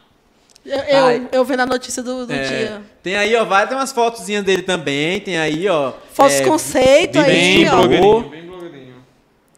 Eu, 0.65 0.79
eu, 0.81 1.29
eu 1.31 1.45
vendo 1.45 1.61
a 1.61 1.67
notícia 1.67 2.03
do, 2.03 2.27
do 2.27 2.33
É, 2.33 2.43
dia. 2.49 2.83
Tem 3.03 3.17
aí, 3.17 3.37
ó, 3.37 3.45
vai 3.45 3.69
ter 3.69 3.75
umas 3.75 3.93
fotozinhas 3.93 4.43
dele 4.45 4.63
também. 4.63 5.21
Tem 5.21 5.37
aí, 5.39 5.69
ó. 5.69 5.93
Fotos 6.13 6.37
é, 6.37 6.45
conceito 6.45 7.19
aí, 7.19 7.27
bem 7.27 7.69
ó. 7.69 7.77
blogueirinho. 7.77 8.31
Bem 8.31 8.47
blogueirinho. 8.47 8.95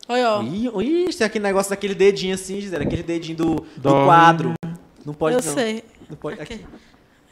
Olha, 0.09 0.31
ó. 0.33 0.43
Ih, 0.43 0.71
ih, 1.09 1.15
tem 1.15 1.27
aquele 1.27 1.45
negócio 1.45 1.71
daquele 1.71 1.95
dedinho 1.95 2.35
assim, 2.35 2.61
Gisele. 2.61 2.85
Aquele 2.85 3.03
dedinho 3.05 3.37
do, 3.37 3.67
do 3.77 4.05
quadro. 4.05 4.55
Não 5.05 5.15
pode 5.15 5.37
Eu 5.37 5.43
não. 5.45 5.55
sei. 5.55 5.85
Não 6.11 6.17
pode. 6.17 6.41
Aqui. 6.41 6.55
Aqui. 6.55 6.67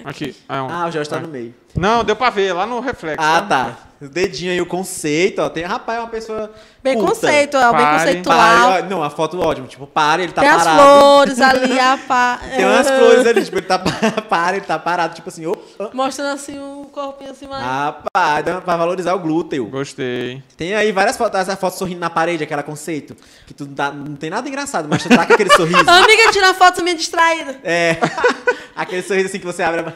Aqui. 0.04 0.36
Ah, 0.48 0.62
um- 0.64 0.68
Ah, 0.70 0.86
o 0.86 0.90
Jorge 0.92 1.10
tá 1.10 1.18
no 1.18 1.28
meio. 1.28 1.54
Não, 1.76 2.04
deu 2.04 2.14
pra 2.14 2.30
ver, 2.30 2.52
lá 2.52 2.66
no 2.66 2.78
reflexo. 2.80 3.24
Ah, 3.24 3.40
né? 3.40 3.46
tá. 3.48 3.78
O 4.04 4.08
dedinho 4.08 4.52
aí, 4.52 4.60
o 4.60 4.66
conceito, 4.66 5.40
ó. 5.40 5.48
Tem, 5.48 5.64
rapaz, 5.64 5.98
é 5.98 6.02
uma 6.02 6.08
pessoa. 6.08 6.52
Bem 6.82 6.98
conceito, 6.98 7.56
ó, 7.56 7.72
bem 7.72 7.86
conceitual. 7.86 8.36
Pare, 8.38 8.82
ó, 8.84 8.90
não, 8.90 9.02
a 9.02 9.08
foto 9.08 9.40
ótima. 9.40 9.66
Tipo, 9.66 9.86
para, 9.86 10.22
ele 10.22 10.32
tá 10.32 10.42
Tem 10.42 10.50
as 10.50 10.62
parado. 10.64 10.82
flores 10.82 11.40
ali, 11.40 11.78
a 11.80 11.96
pá. 11.96 12.38
Tem 12.54 12.64
umas 12.66 12.86
flores 12.90 13.26
ali, 13.26 13.44
tipo, 13.44 13.56
ele 13.56 13.66
tá 13.66 13.78
para, 14.28 14.56
ele 14.56 14.66
tá 14.66 14.78
parado, 14.78 15.14
tipo 15.14 15.28
assim, 15.28 15.46
opa. 15.46 15.90
Mostrando 15.94 16.34
assim 16.34 16.58
o 16.58 16.86
corpinho 16.92 17.30
assim, 17.30 17.46
mas... 17.48 17.62
Rapaz, 17.64 18.44
dá 18.44 18.60
pra 18.60 18.76
valorizar 18.76 19.14
o 19.14 19.18
glúteo. 19.18 19.66
Gostei. 19.66 20.42
Tem 20.56 20.74
aí 20.74 20.92
várias 20.92 21.16
fotos, 21.16 21.40
essa 21.40 21.56
foto 21.56 21.78
sorrindo 21.78 22.00
na 22.00 22.10
parede, 22.10 22.44
aquela 22.44 22.62
conceito. 22.62 23.16
Que 23.46 23.54
tu 23.54 23.64
não, 23.66 23.74
tá- 23.74 23.90
não 23.92 24.16
tem 24.16 24.28
nada 24.28 24.46
engraçado, 24.48 24.86
mas 24.88 25.02
tu 25.02 25.08
tá 25.08 25.24
com 25.24 25.32
aquele 25.32 25.50
sorriso. 25.56 25.88
Amiga, 25.88 26.30
tira 26.32 26.52
foto 26.52 26.82
minha 26.82 26.94
distraída. 26.96 27.58
É. 27.64 27.96
aquele 28.76 29.02
sorriso 29.02 29.28
assim 29.28 29.38
que 29.38 29.46
você 29.46 29.62
abre. 29.62 29.80
a- 29.80 29.92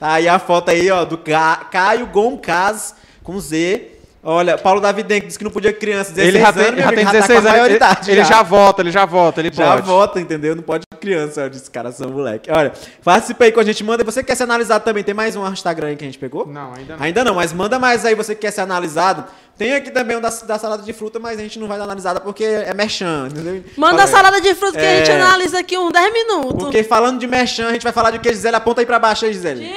aí 0.00 0.28
a 0.28 0.38
foto 0.38 0.70
aí, 0.70 0.90
ó, 0.90 1.04
do 1.04 1.18
Ca- 1.18 1.66
Caio 1.70 2.06
Goncas 2.06 2.94
com 3.22 3.38
Z. 3.38 3.88
Olha, 4.22 4.58
Paulo 4.58 4.82
Davidenko 4.82 5.26
disse 5.26 5.38
que 5.38 5.44
não 5.44 5.50
podia 5.50 5.72
criança, 5.72 6.12
16 6.12 6.28
Ele 6.28 6.38
já 6.44 6.52
tem, 6.52 6.62
anos, 6.66 6.78
já 6.80 6.86
amigo, 6.88 6.94
tem 6.96 7.04
tá 7.06 7.12
16 7.12 7.26
com 7.26 7.32
a 7.32 7.38
anos. 7.38 7.46
Ele, 7.48 7.58
maioridade 7.62 8.10
ele 8.10 8.24
já 8.24 8.42
vota, 8.42 8.82
ele 8.82 8.90
já 8.90 9.06
vota, 9.06 9.40
ele 9.40 9.50
Já 9.50 9.72
pode. 9.72 9.86
vota, 9.86 10.20
entendeu? 10.20 10.54
Não 10.54 10.62
pode 10.62 10.84
criança, 11.00 11.40
olha, 11.42 11.50
esses 11.50 11.70
caras 11.70 11.94
são 11.94 12.10
moleque. 12.10 12.50
Olha, 12.52 12.70
participa 13.02 13.44
aí 13.44 13.52
com 13.52 13.60
a 13.60 13.64
gente, 13.64 13.82
manda. 13.82 14.04
Você 14.04 14.22
quer 14.22 14.34
ser 14.34 14.42
analisado 14.42 14.84
também? 14.84 15.02
Tem 15.02 15.14
mais 15.14 15.34
um 15.34 15.48
Instagram 15.50 15.86
aí 15.88 15.96
que 15.96 16.04
a 16.04 16.06
gente 16.06 16.18
pegou? 16.18 16.46
Não, 16.46 16.74
ainda 16.74 16.96
não. 16.98 17.02
Ainda 17.02 17.24
não, 17.24 17.34
mas 17.36 17.54
manda 17.54 17.78
mais 17.78 18.04
aí, 18.04 18.14
você 18.14 18.34
que 18.34 18.42
quer 18.42 18.50
ser 18.50 18.60
analisado. 18.60 19.24
Tem 19.60 19.74
aqui 19.74 19.90
também 19.90 20.16
um 20.16 20.22
da, 20.22 20.30
da 20.30 20.58
salada 20.58 20.82
de 20.82 20.90
fruta, 20.94 21.18
mas 21.18 21.38
a 21.38 21.42
gente 21.42 21.58
não 21.58 21.68
vai 21.68 21.76
dar 21.76 21.84
analisada 21.84 22.18
porque 22.18 22.42
é 22.44 22.72
merchan, 22.72 23.28
entendeu? 23.30 23.62
Manda 23.76 24.04
a 24.04 24.06
salada 24.06 24.40
de 24.40 24.54
fruta 24.54 24.78
que 24.78 24.86
a 24.86 24.96
gente 24.96 25.10
É. 25.10 25.20
analisa 25.20 25.58
aqui 25.58 25.76
uns 25.76 25.92
10 25.92 26.12
minutos. 26.14 26.62
Porque 26.64 26.82
falando 26.82 27.20
de 27.20 27.26
merchan, 27.26 27.68
a 27.68 27.72
gente 27.74 27.82
vai 27.82 27.92
falar 27.92 28.10
de 28.10 28.18
que, 28.20 28.32
Gisele? 28.32 28.56
Aponta 28.56 28.80
aí 28.80 28.86
pra 28.86 28.98
baixo 28.98 29.26
aí, 29.26 29.34
Gisele. 29.34 29.70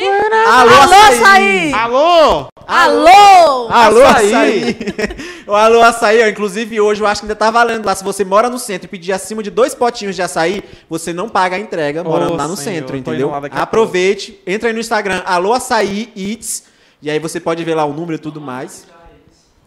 Alô, 0.47 0.71
açaí! 0.93 1.73
Alô? 1.73 2.47
Alô! 2.65 3.67
Alô, 3.69 4.03
Açaí. 4.05 4.33
açaí! 4.33 4.77
o 5.45 5.53
alô, 5.53 5.81
açaí, 5.81 6.23
ó. 6.23 6.27
Inclusive, 6.29 6.79
hoje 6.79 7.01
eu 7.01 7.07
acho 7.07 7.19
que 7.19 7.25
ainda 7.25 7.35
tá 7.35 7.51
valendo 7.51 7.85
lá. 7.85 7.93
Se 7.93 8.05
você 8.05 8.23
mora 8.23 8.49
no 8.49 8.57
centro 8.59 8.85
e 8.85 8.89
pedir 8.89 9.11
acima 9.11 9.43
de 9.43 9.51
dois 9.51 9.75
potinhos 9.75 10.15
de 10.15 10.21
açaí, 10.21 10.63
você 10.89 11.11
não 11.11 11.27
paga 11.27 11.57
a 11.57 11.59
entrega 11.59 12.05
morando 12.05 12.35
Ô, 12.35 12.37
lá 12.37 12.47
no 12.47 12.55
senhor, 12.55 12.75
centro, 12.75 12.95
entendeu? 12.95 13.33
Aproveite, 13.51 14.39
entra 14.47 14.69
aí 14.69 14.73
no 14.73 14.79
Instagram, 14.79 15.21
alô, 15.25 15.51
açaí, 15.51 16.09
eats. 16.15 16.71
E 17.01 17.11
aí 17.11 17.19
você 17.19 17.37
pode 17.37 17.61
ver 17.65 17.75
lá 17.75 17.83
o 17.83 17.91
número 17.91 18.13
e 18.15 18.17
tudo 18.17 18.39
mais. 18.39 18.92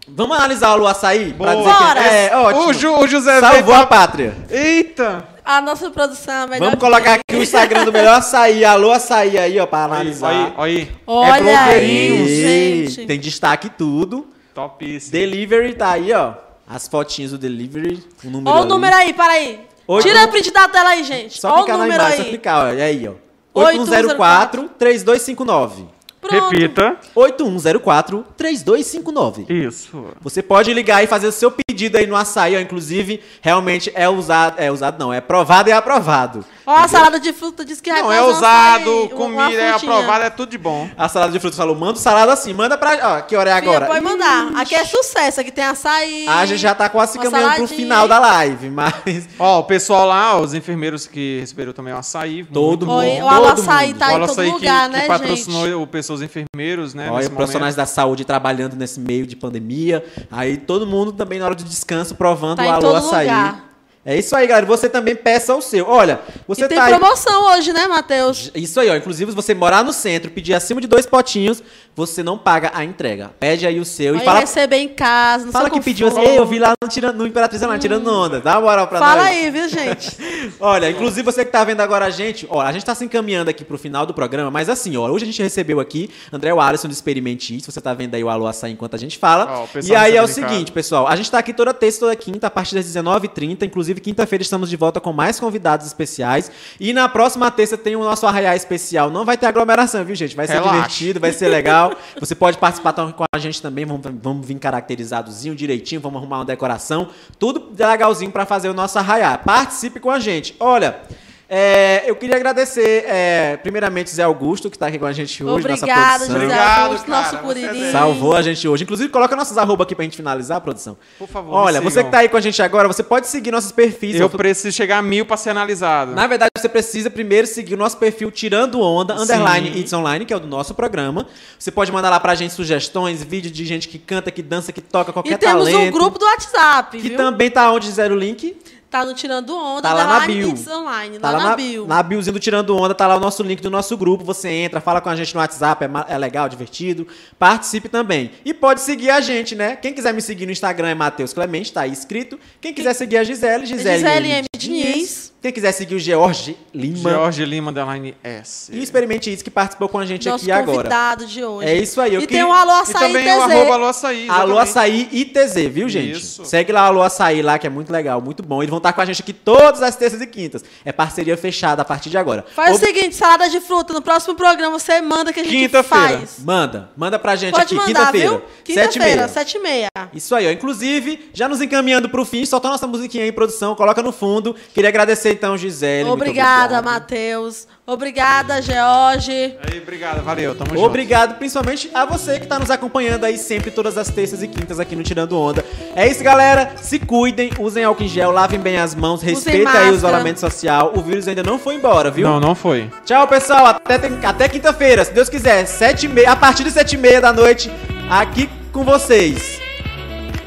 Vamos 0.08 0.36
analisar 0.36 0.70
o 0.70 0.72
Alô 0.74 0.86
Açaí? 0.86 1.32
Pra 1.34 1.52
Boa. 1.52 1.56
dizer 1.64 1.76
que 1.76 1.82
Bora. 1.84 2.00
é 2.00 2.36
ótimo. 2.36 2.68
O, 2.68 2.72
Ju, 2.72 2.92
o 3.00 3.06
José 3.08 3.40
Salvou 3.40 3.62
veio 3.64 3.80
a 3.80 3.86
pátria. 3.86 4.36
Eita! 4.48 5.26
A 5.44 5.60
nossa 5.60 5.90
produção 5.90 6.34
é 6.34 6.42
a 6.42 6.46
melhor. 6.46 6.64
Vamos 6.66 6.80
colocar 6.80 7.14
aqui 7.14 7.36
o 7.36 7.42
Instagram 7.42 7.84
do 7.84 7.92
melhor 7.92 8.18
açaí. 8.18 8.64
Alô 8.64 8.92
Açaí 8.92 9.36
aí, 9.38 9.58
ó, 9.60 9.66
pra 9.66 9.84
analisar. 9.84 10.28
aí, 10.30 10.52
aí. 10.56 10.92
Olha 11.06 11.36
é 11.36 11.42
blogueirinho. 11.42 12.28
gente. 12.28 13.06
Tem 13.06 13.18
destaque 13.18 13.68
tudo. 13.70 14.26
Topíssimo. 14.54 15.12
Delivery 15.12 15.74
tá 15.74 15.90
aí, 15.92 16.12
ó. 16.12 16.34
As 16.68 16.88
fotinhas 16.88 17.30
do 17.32 17.38
delivery. 17.38 18.02
O 18.24 18.30
número 18.30 18.50
Olha 18.56 18.64
o 18.64 18.68
número 18.68 18.96
aí, 18.96 19.12
para 19.12 19.32
aí. 19.34 19.60
Oito- 19.86 20.06
Tira 20.08 20.24
a 20.24 20.28
print 20.28 20.50
da 20.50 20.68
tela 20.68 20.90
aí, 20.90 21.04
gente. 21.04 21.40
Só 21.40 21.48
Olha 21.48 21.54
o 21.60 21.64
clicar 21.64 21.78
na 21.78 21.84
número 21.84 22.02
só 22.02 22.08
aí. 22.22 22.24
clicar, 22.28 22.64
ó. 22.64 22.68
É 22.72 22.82
aí, 22.82 23.08
ó. 23.08 23.12
8104 23.54 24.68
8104-3259. 24.80 25.86
Pronto. 26.28 26.50
Repita. 26.50 26.96
8104-3259. 27.14 29.50
Isso. 29.50 30.06
Você 30.20 30.42
pode 30.42 30.72
ligar 30.72 31.02
e 31.02 31.06
fazer 31.06 31.26
o 31.28 31.32
seu 31.32 31.50
pedido 31.50 31.96
aí 31.96 32.06
no 32.06 32.16
açaí, 32.16 32.56
ó. 32.56 32.60
Inclusive, 32.60 33.20
realmente 33.40 33.90
é 33.94 34.08
usado. 34.08 34.56
É 34.58 34.70
usado, 34.70 34.98
não, 34.98 35.12
é 35.12 35.18
aprovado 35.18 35.68
e 35.68 35.72
aprovado. 35.72 36.44
Ó, 36.66 36.74
a 36.74 36.88
salada 36.88 37.20
de 37.20 37.32
fruta 37.32 37.64
diz 37.64 37.80
que 37.80 37.90
Não, 37.92 38.12
é 38.12 38.20
usado, 38.22 38.90
açaí, 38.90 39.08
comida, 39.10 39.52
é 39.62 39.70
aprovado, 39.70 40.24
é 40.24 40.30
tudo 40.30 40.50
de 40.50 40.58
bom. 40.58 40.88
A 40.98 41.08
salada 41.08 41.30
de 41.32 41.38
frutas 41.38 41.56
falou: 41.56 41.76
manda 41.76 41.92
o 41.92 41.96
salada 41.96 42.32
assim, 42.32 42.52
manda 42.52 42.76
pra. 42.76 43.18
Ó, 43.18 43.20
que 43.22 43.36
hora 43.36 43.50
é 43.50 43.54
Filha, 43.60 43.70
agora? 43.70 43.86
Pode 43.86 44.00
mandar. 44.04 44.48
Aqui 44.56 44.74
é 44.74 44.84
sucesso. 44.84 45.40
Aqui 45.40 45.52
tem 45.52 45.64
açaí. 45.64 46.26
A 46.28 46.44
gente 46.46 46.60
já 46.60 46.74
tá 46.74 46.88
quase 46.88 47.18
caminhando 47.18 47.54
pro 47.56 47.68
final 47.68 48.08
da 48.08 48.18
live, 48.18 48.68
mas. 48.70 49.28
Ó, 49.38 49.60
o 49.60 49.64
pessoal 49.64 50.06
lá, 50.08 50.38
os 50.40 50.54
enfermeiros 50.54 51.06
que 51.06 51.38
receberam 51.40 51.72
também 51.72 51.94
o 51.94 51.98
açaí. 51.98 52.44
Todo 52.44 52.84
muito 52.86 52.98
Oi, 52.98 53.06
mundo. 53.20 53.26
o 53.26 53.30
todo 53.30 53.46
Açaí 53.60 53.88
mundo. 53.88 53.98
tá 53.98 54.06
O 54.06 54.10
em 54.10 54.20
todo 54.20 54.30
Açaí 54.32 54.50
lugar, 54.50 54.86
que, 54.86 54.92
né, 54.96 55.00
que 55.02 55.08
patrocinou 55.08 55.64
gente? 55.64 55.74
o 55.74 55.86
pessoas 56.16 56.22
enfermeiros, 56.22 56.94
né? 56.94 57.10
Olha, 57.10 57.28
profissionais 57.30 57.74
momento. 57.74 57.76
da 57.76 57.86
saúde 57.86 58.24
trabalhando 58.24 58.74
nesse 58.76 58.98
meio 59.00 59.26
de 59.26 59.36
pandemia. 59.36 60.04
Aí 60.30 60.56
todo 60.56 60.86
mundo 60.86 61.12
também 61.12 61.38
na 61.38 61.46
hora 61.46 61.54
de 61.54 61.64
descanso 61.64 62.14
provando 62.14 62.56
Tá 62.56 62.62
o 62.62 62.66
em 62.66 62.70
alô 62.70 62.80
todo 62.80 62.96
açaí. 62.96 63.26
lugar. 63.26 63.65
É 64.06 64.16
isso 64.16 64.36
aí, 64.36 64.46
galera. 64.46 64.64
Você 64.66 64.88
também 64.88 65.16
peça 65.16 65.52
o 65.54 65.60
seu. 65.60 65.84
Olha, 65.88 66.20
você 66.46 66.64
E 66.64 66.68
tem 66.68 66.78
tá 66.78 66.84
aí. 66.84 66.94
promoção 66.96 67.52
hoje, 67.52 67.72
né, 67.72 67.88
Matheus? 67.88 68.52
Isso 68.54 68.78
aí, 68.78 68.88
ó. 68.88 68.94
Inclusive, 68.94 69.32
se 69.32 69.34
você 69.34 69.52
morar 69.52 69.82
no 69.82 69.92
centro, 69.92 70.30
pedir 70.30 70.54
acima 70.54 70.80
de 70.80 70.86
dois 70.86 71.04
potinhos, 71.06 71.60
você 71.94 72.22
não 72.22 72.38
paga 72.38 72.70
a 72.72 72.84
entrega. 72.84 73.32
Pede 73.40 73.66
aí 73.66 73.80
o 73.80 73.84
seu 73.84 74.14
e 74.14 74.18
Aí 74.18 74.24
fala, 74.24 74.40
receber 74.40 74.76
em 74.76 74.88
casa, 74.88 75.46
no 75.46 75.50
fala 75.52 75.68
que 75.68 75.80
pediu 75.80 76.06
assim. 76.06 76.20
Ei, 76.20 76.38
eu 76.38 76.46
vi 76.46 76.58
lá 76.60 76.74
no, 76.80 76.88
tirando, 76.88 77.16
no 77.16 77.26
Imperatriz 77.26 77.60
lá, 77.62 77.76
tirando 77.78 78.06
onda. 78.06 78.38
Dá 78.40 78.52
uma 78.52 78.60
moral 78.60 78.86
pra 78.86 78.98
Fala 79.00 79.22
nós. 79.22 79.26
aí, 79.26 79.50
viu, 79.50 79.68
gente? 79.68 80.16
Olha, 80.60 80.88
inclusive 80.88 81.22
você 81.22 81.44
que 81.44 81.50
tá 81.50 81.64
vendo 81.64 81.80
agora 81.80 82.04
a 82.04 82.10
gente, 82.10 82.46
ó, 82.48 82.60
a 82.60 82.70
gente 82.70 82.84
tá 82.84 82.94
se 82.94 83.04
encaminhando 83.04 83.50
aqui 83.50 83.64
pro 83.64 83.76
final 83.76 84.06
do 84.06 84.14
programa, 84.14 84.50
mas 84.50 84.68
assim, 84.68 84.96
ó, 84.96 85.08
hoje 85.10 85.24
a 85.24 85.26
gente 85.26 85.42
recebeu 85.42 85.80
aqui 85.80 86.08
André 86.32 86.50
Alisson 86.50 86.86
do 86.86 86.92
Experimente 86.92 87.56
Isso, 87.56 87.72
você 87.72 87.80
tá 87.80 87.92
vendo 87.92 88.14
aí 88.14 88.22
o 88.22 88.28
Alô 88.28 88.46
Açaí 88.46 88.72
enquanto 88.72 88.94
a 88.94 88.98
gente 88.98 89.18
fala. 89.18 89.62
Ó, 89.62 89.66
e 89.82 89.96
aí 89.96 90.16
é 90.16 90.22
o 90.22 90.28
seguinte, 90.28 90.70
pessoal, 90.70 91.08
a 91.08 91.16
gente 91.16 91.30
tá 91.30 91.38
aqui 91.38 91.52
toda 91.52 91.74
terça, 91.74 92.00
toda 92.00 92.14
quinta, 92.14 92.46
a 92.46 92.50
partir 92.50 92.74
das 92.74 92.84
19h30, 92.86 93.62
inclusive 93.62 93.95
quinta-feira 94.00 94.42
estamos 94.42 94.68
de 94.68 94.76
volta 94.76 95.00
com 95.00 95.12
mais 95.12 95.38
convidados 95.40 95.86
especiais, 95.86 96.50
e 96.78 96.92
na 96.92 97.08
próxima 97.08 97.50
terça 97.50 97.76
tem 97.76 97.96
o 97.96 98.04
nosso 98.04 98.26
arraiá 98.26 98.54
especial, 98.56 99.10
não 99.10 99.24
vai 99.24 99.36
ter 99.36 99.46
aglomeração, 99.46 100.04
viu, 100.04 100.14
gente? 100.14 100.36
Vai 100.36 100.46
ser 100.46 100.54
Relaxa. 100.54 100.74
divertido, 100.74 101.20
vai 101.20 101.32
ser 101.32 101.48
legal, 101.48 101.94
você 102.18 102.34
pode 102.34 102.58
participar 102.58 102.92
com 102.92 103.24
a 103.32 103.38
gente 103.38 103.60
também, 103.60 103.84
vamos, 103.84 104.02
vamos 104.22 104.46
vir 104.46 104.58
caracterizadozinho, 104.58 105.54
direitinho, 105.54 106.00
vamos 106.00 106.20
arrumar 106.20 106.38
uma 106.38 106.44
decoração, 106.44 107.08
tudo 107.38 107.72
legalzinho 107.78 108.30
pra 108.30 108.46
fazer 108.46 108.68
o 108.68 108.74
nosso 108.74 108.98
arraiá. 108.98 109.38
Participe 109.38 110.00
com 110.00 110.10
a 110.10 110.18
gente. 110.18 110.54
Olha, 110.58 111.00
é, 111.48 112.02
eu 112.10 112.16
queria 112.16 112.34
agradecer, 112.36 113.04
é, 113.06 113.56
primeiramente, 113.58 114.10
Zé 114.10 114.24
Augusto, 114.24 114.68
que 114.68 114.76
tá 114.76 114.88
aqui 114.88 114.98
com 114.98 115.06
a 115.06 115.12
gente 115.12 115.44
hoje, 115.44 115.68
nossa 115.68 115.84
Obrigada, 115.84 116.08
produção. 116.18 116.26
José 116.26 116.44
Obrigado, 116.44 116.82
Augusto, 116.86 117.06
cara, 117.06 117.22
nosso 117.22 117.36
é 117.36 117.38
curirim. 117.38 117.80
dez. 117.80 117.92
Salvou 117.92 118.34
a 118.34 118.42
gente 118.42 118.66
hoje. 118.68 118.82
Inclusive, 118.84 119.08
coloca 119.10 119.36
nossos 119.36 119.56
arroba 119.56 119.84
aqui 119.84 119.94
pra 119.94 120.04
gente 120.04 120.16
finalizar, 120.16 120.60
produção. 120.60 120.96
Por 121.18 121.28
favor, 121.28 121.54
Olha, 121.54 121.80
você 121.80 122.02
que 122.02 122.10
tá 122.10 122.18
aí 122.18 122.28
com 122.28 122.36
a 122.36 122.40
gente 122.40 122.60
agora, 122.60 122.88
você 122.88 123.02
pode 123.02 123.28
seguir 123.28 123.50
nossos 123.52 123.70
perfis. 123.70 124.16
Eu 124.16 124.22
Eu- 124.22 124.30
preciso 124.30 124.74
chegar 124.76 124.98
a 124.98 125.02
mil 125.02 125.24
pra 125.24 125.36
ser 125.36 125.50
analisado. 125.50 126.12
Na 126.12 126.26
verdade, 126.26 126.50
você 126.58 126.68
precisa 126.68 127.08
primeiro 127.10 127.46
seguir 127.46 127.74
o 127.74 127.76
nosso 127.76 127.96
perfil 127.96 128.30
Tirando 128.32 128.80
Onda, 128.80 129.16
Sim. 129.16 129.22
underline 129.22 129.78
It's 129.78 129.92
Online, 129.92 130.24
que 130.24 130.32
é 130.32 130.36
o 130.36 130.40
do 130.40 130.48
nosso 130.48 130.74
programa. 130.74 131.26
Você 131.58 131.70
pode 131.70 131.92
mandar 131.92 132.10
lá 132.10 132.18
pra 132.18 132.34
gente 132.34 132.52
sugestões, 132.54 133.22
vídeos 133.22 133.52
de 133.52 133.64
gente 133.64 133.88
que 133.88 133.98
canta, 133.98 134.30
que 134.32 134.42
dança, 134.42 134.72
que 134.72 134.80
toca, 134.80 135.12
qualquer 135.12 135.34
E 135.34 135.38
temos 135.38 135.64
talento. 135.70 135.78
um 135.78 135.90
grupo 135.92 136.18
do 136.18 136.24
WhatsApp, 136.24 136.98
Que 136.98 137.08
viu? 137.10 137.16
também 137.16 137.50
tá 137.50 137.70
onde 137.70 137.90
zero 137.90 138.14
o 138.14 138.18
link. 138.18 138.56
Tá 138.96 139.04
no 139.04 139.12
Tirando 139.12 139.54
Onda, 139.54 139.82
Tá 139.82 139.92
lá 139.92 140.06
na 140.06 140.16
underline 140.24 140.54
bio. 140.54 140.74
Online, 140.74 141.18
Tá 141.18 141.30
lá, 141.30 141.38
lá 141.38 141.44
na, 141.50 141.56
bio. 141.56 141.86
Na 141.86 142.02
biozinho 142.02 142.32
do 142.32 142.40
Tirando 142.40 142.74
Onda, 142.74 142.94
tá 142.94 143.06
lá 143.06 143.16
o 143.16 143.20
nosso 143.20 143.42
link 143.42 143.60
do 143.60 143.68
nosso 143.68 143.94
grupo. 143.94 144.24
Você 144.24 144.48
entra, 144.48 144.80
fala 144.80 145.02
com 145.02 145.10
a 145.10 145.14
gente 145.16 145.34
no 145.34 145.40
WhatsApp, 145.40 145.84
é, 145.84 146.14
é 146.14 146.16
legal, 146.16 146.48
divertido. 146.48 147.06
Participe 147.38 147.90
também. 147.90 148.30
E 148.42 148.54
pode 148.54 148.80
seguir 148.80 149.10
a 149.10 149.20
gente, 149.20 149.54
né? 149.54 149.76
Quem 149.76 149.92
quiser 149.92 150.14
me 150.14 150.22
seguir 150.22 150.46
no 150.46 150.52
Instagram 150.52 150.88
é 150.88 150.94
Matheus 150.94 151.34
Clemente, 151.34 151.72
tá 151.74 151.82
aí 151.82 151.92
escrito. 151.92 152.40
Quem 152.58 152.72
quiser 152.72 152.94
seguir 152.94 153.18
a 153.18 153.24
Gisele, 153.24 153.66
Gisele, 153.66 153.98
Gisele 153.98 154.28
M. 154.28 154.38
M. 154.38 154.46
Diniz. 154.56 155.25
Quem 155.46 155.52
quiser 155.52 155.70
seguir 155.70 155.94
o 155.94 155.98
George 156.00 156.56
Lima. 156.74 157.08
Jorge 157.08 157.44
Lima, 157.44 157.70
underline 157.70 158.16
S. 158.24 158.74
E 158.74 158.80
o 158.80 158.82
Experimente 158.82 159.32
Isso, 159.32 159.44
que 159.44 159.50
participou 159.50 159.88
com 159.88 159.96
a 159.96 160.04
gente 160.04 160.28
Nosso 160.28 160.42
aqui 160.42 160.50
agora. 160.50 160.76
convidado 160.78 161.24
de 161.24 161.44
hoje. 161.44 161.68
É 161.68 161.74
isso 161.76 162.00
aí. 162.00 162.14
Eu 162.14 162.20
e 162.20 162.26
queria- 162.26 162.42
tem 162.42 162.50
o 162.50 162.52
Alô 162.52 162.72
E 162.72 162.80
Açaí 162.80 162.94
também 163.12 163.22
o 163.22 163.36
TZ. 163.46 163.52
arroba 163.52 163.74
Alô 163.74 163.86
Açaí. 163.86 164.28
Alô 164.28 164.60
exatamente. 164.60 164.68
Açaí 164.68 165.08
ITZ, 165.12 165.54
viu, 165.68 165.88
gente? 165.88 166.18
Isso. 166.18 166.44
Segue 166.44 166.72
lá 166.72 166.82
o 166.82 166.86
Alô 166.86 167.02
Açaí 167.02 167.42
lá, 167.42 167.60
que 167.60 167.66
é 167.68 167.70
muito 167.70 167.92
legal, 167.92 168.20
muito 168.20 168.42
bom. 168.42 168.60
Eles 168.60 168.70
vão 168.70 168.78
estar 168.78 168.92
com 168.92 169.00
a 169.00 169.04
gente 169.04 169.22
aqui 169.22 169.32
todas 169.32 169.82
as 169.82 169.94
terças 169.94 170.20
e 170.20 170.26
quintas. 170.26 170.64
É 170.84 170.90
parceria 170.90 171.36
fechada 171.36 171.82
a 171.82 171.84
partir 171.84 172.10
de 172.10 172.18
agora. 172.18 172.44
Faz 172.52 172.74
Ob- 172.74 172.82
o 172.82 172.86
seguinte, 172.86 173.14
salada 173.14 173.48
de 173.48 173.60
fruta, 173.60 173.92
no 173.92 174.02
próximo 174.02 174.34
programa 174.34 174.76
você 174.80 175.00
manda 175.00 175.32
que 175.32 175.38
a 175.38 175.44
gente 175.44 175.54
Quinta-feira. 175.56 176.18
faz. 176.18 176.38
Manda, 176.44 176.90
manda 176.96 177.20
pra 177.20 177.36
gente 177.36 177.52
Pode 177.54 177.76
aqui, 177.76 177.86
quinta-feira. 177.86 178.42
e 178.58 178.62
Quinta-feira, 178.64 179.04
meia. 179.16 179.28
sete 179.28 179.58
e 179.58 179.60
meia. 179.60 179.86
Isso 180.12 180.34
aí, 180.34 180.48
ó. 180.48 180.50
Inclusive, 180.50 181.30
já 181.32 181.48
nos 181.48 181.60
encaminhando 181.60 182.08
pro 182.08 182.24
fim, 182.24 182.44
solta 182.44 182.68
nossa 182.68 182.86
musiquinha 182.88 183.22
aí, 183.22 183.30
produção, 183.30 183.76
coloca 183.76 184.02
no 184.02 184.10
fundo. 184.10 184.56
Queria 184.74 184.88
agradecer 184.88 185.35
então, 185.36 185.56
Gisele. 185.56 186.08
Obrigada, 186.08 186.78
obrigado. 186.78 186.84
Matheus. 186.84 187.66
Obrigada, 187.86 188.60
George. 188.60 189.56
Aí, 189.62 189.80
obrigado, 189.80 190.22
valeu, 190.24 190.56
tamo 190.56 190.70
junto. 190.70 190.84
Obrigado 190.84 191.38
principalmente 191.38 191.88
a 191.94 192.04
você 192.04 192.40
que 192.40 192.46
tá 192.46 192.58
nos 192.58 192.68
acompanhando 192.68 193.24
aí 193.24 193.38
sempre, 193.38 193.70
todas 193.70 193.96
as 193.96 194.08
terças 194.08 194.42
e 194.42 194.48
quintas 194.48 194.80
aqui 194.80 194.96
no 194.96 195.04
Tirando 195.04 195.38
Onda. 195.38 195.64
É 195.94 196.08
isso, 196.08 196.24
galera. 196.24 196.72
Se 196.82 196.98
cuidem, 196.98 197.50
usem 197.60 197.84
álcool 197.84 198.02
em 198.02 198.08
gel, 198.08 198.32
lavem 198.32 198.58
bem 198.58 198.76
as 198.76 198.92
mãos, 198.94 199.22
respeitem 199.22 199.68
aí 199.68 199.90
o 199.92 199.94
isolamento 199.94 200.40
social. 200.40 200.92
O 200.96 201.00
vírus 201.00 201.28
ainda 201.28 201.44
não 201.44 201.60
foi 201.60 201.76
embora, 201.76 202.10
viu? 202.10 202.26
Não, 202.26 202.40
não 202.40 202.54
foi. 202.56 202.90
Tchau, 203.04 203.28
pessoal. 203.28 203.66
Até, 203.66 203.94
até 204.24 204.48
quinta-feira, 204.48 205.04
se 205.04 205.12
Deus 205.12 205.28
quiser. 205.28 205.64
Sete 205.66 206.06
e 206.06 206.08
meia, 206.08 206.32
a 206.32 206.36
partir 206.36 206.64
de 206.64 206.72
sete 206.72 206.94
e 206.94 206.98
meia 206.98 207.20
da 207.20 207.32
noite, 207.32 207.70
aqui 208.10 208.50
com 208.72 208.84
vocês. 208.84 209.65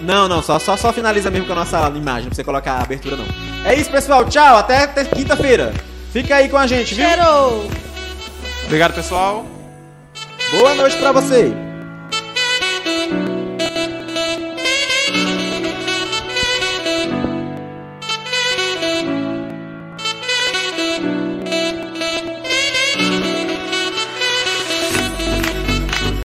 Não, 0.10 0.28
não, 0.28 0.41
só, 0.41 0.57
só, 0.57 0.76
só 0.76 0.91
finaliza 0.91 1.30
mesmo 1.30 1.45
com 1.45 1.53
a 1.53 1.57
nossa 1.57 1.88
imagem, 1.95 2.30
pra 2.30 2.36
você 2.36 2.43
colocar 2.43 2.74
a 2.74 2.82
abertura, 2.82 3.16
não. 3.16 3.26
É 3.64 3.76
isso, 3.76 3.91
pessoal. 3.91 4.26
Tchau, 4.26 4.57
até, 4.57 4.86
até 4.86 5.05
quinta-feira. 5.05 5.72
Fica 6.12 6.38
aí 6.38 6.49
com 6.49 6.57
a 6.57 6.66
gente, 6.66 6.95
viu? 6.95 7.05
Obrigado, 8.66 8.95
pessoal. 8.95 9.45
Boa 10.49 10.74
noite 10.74 10.97
pra 10.97 11.12
você. 11.12 11.53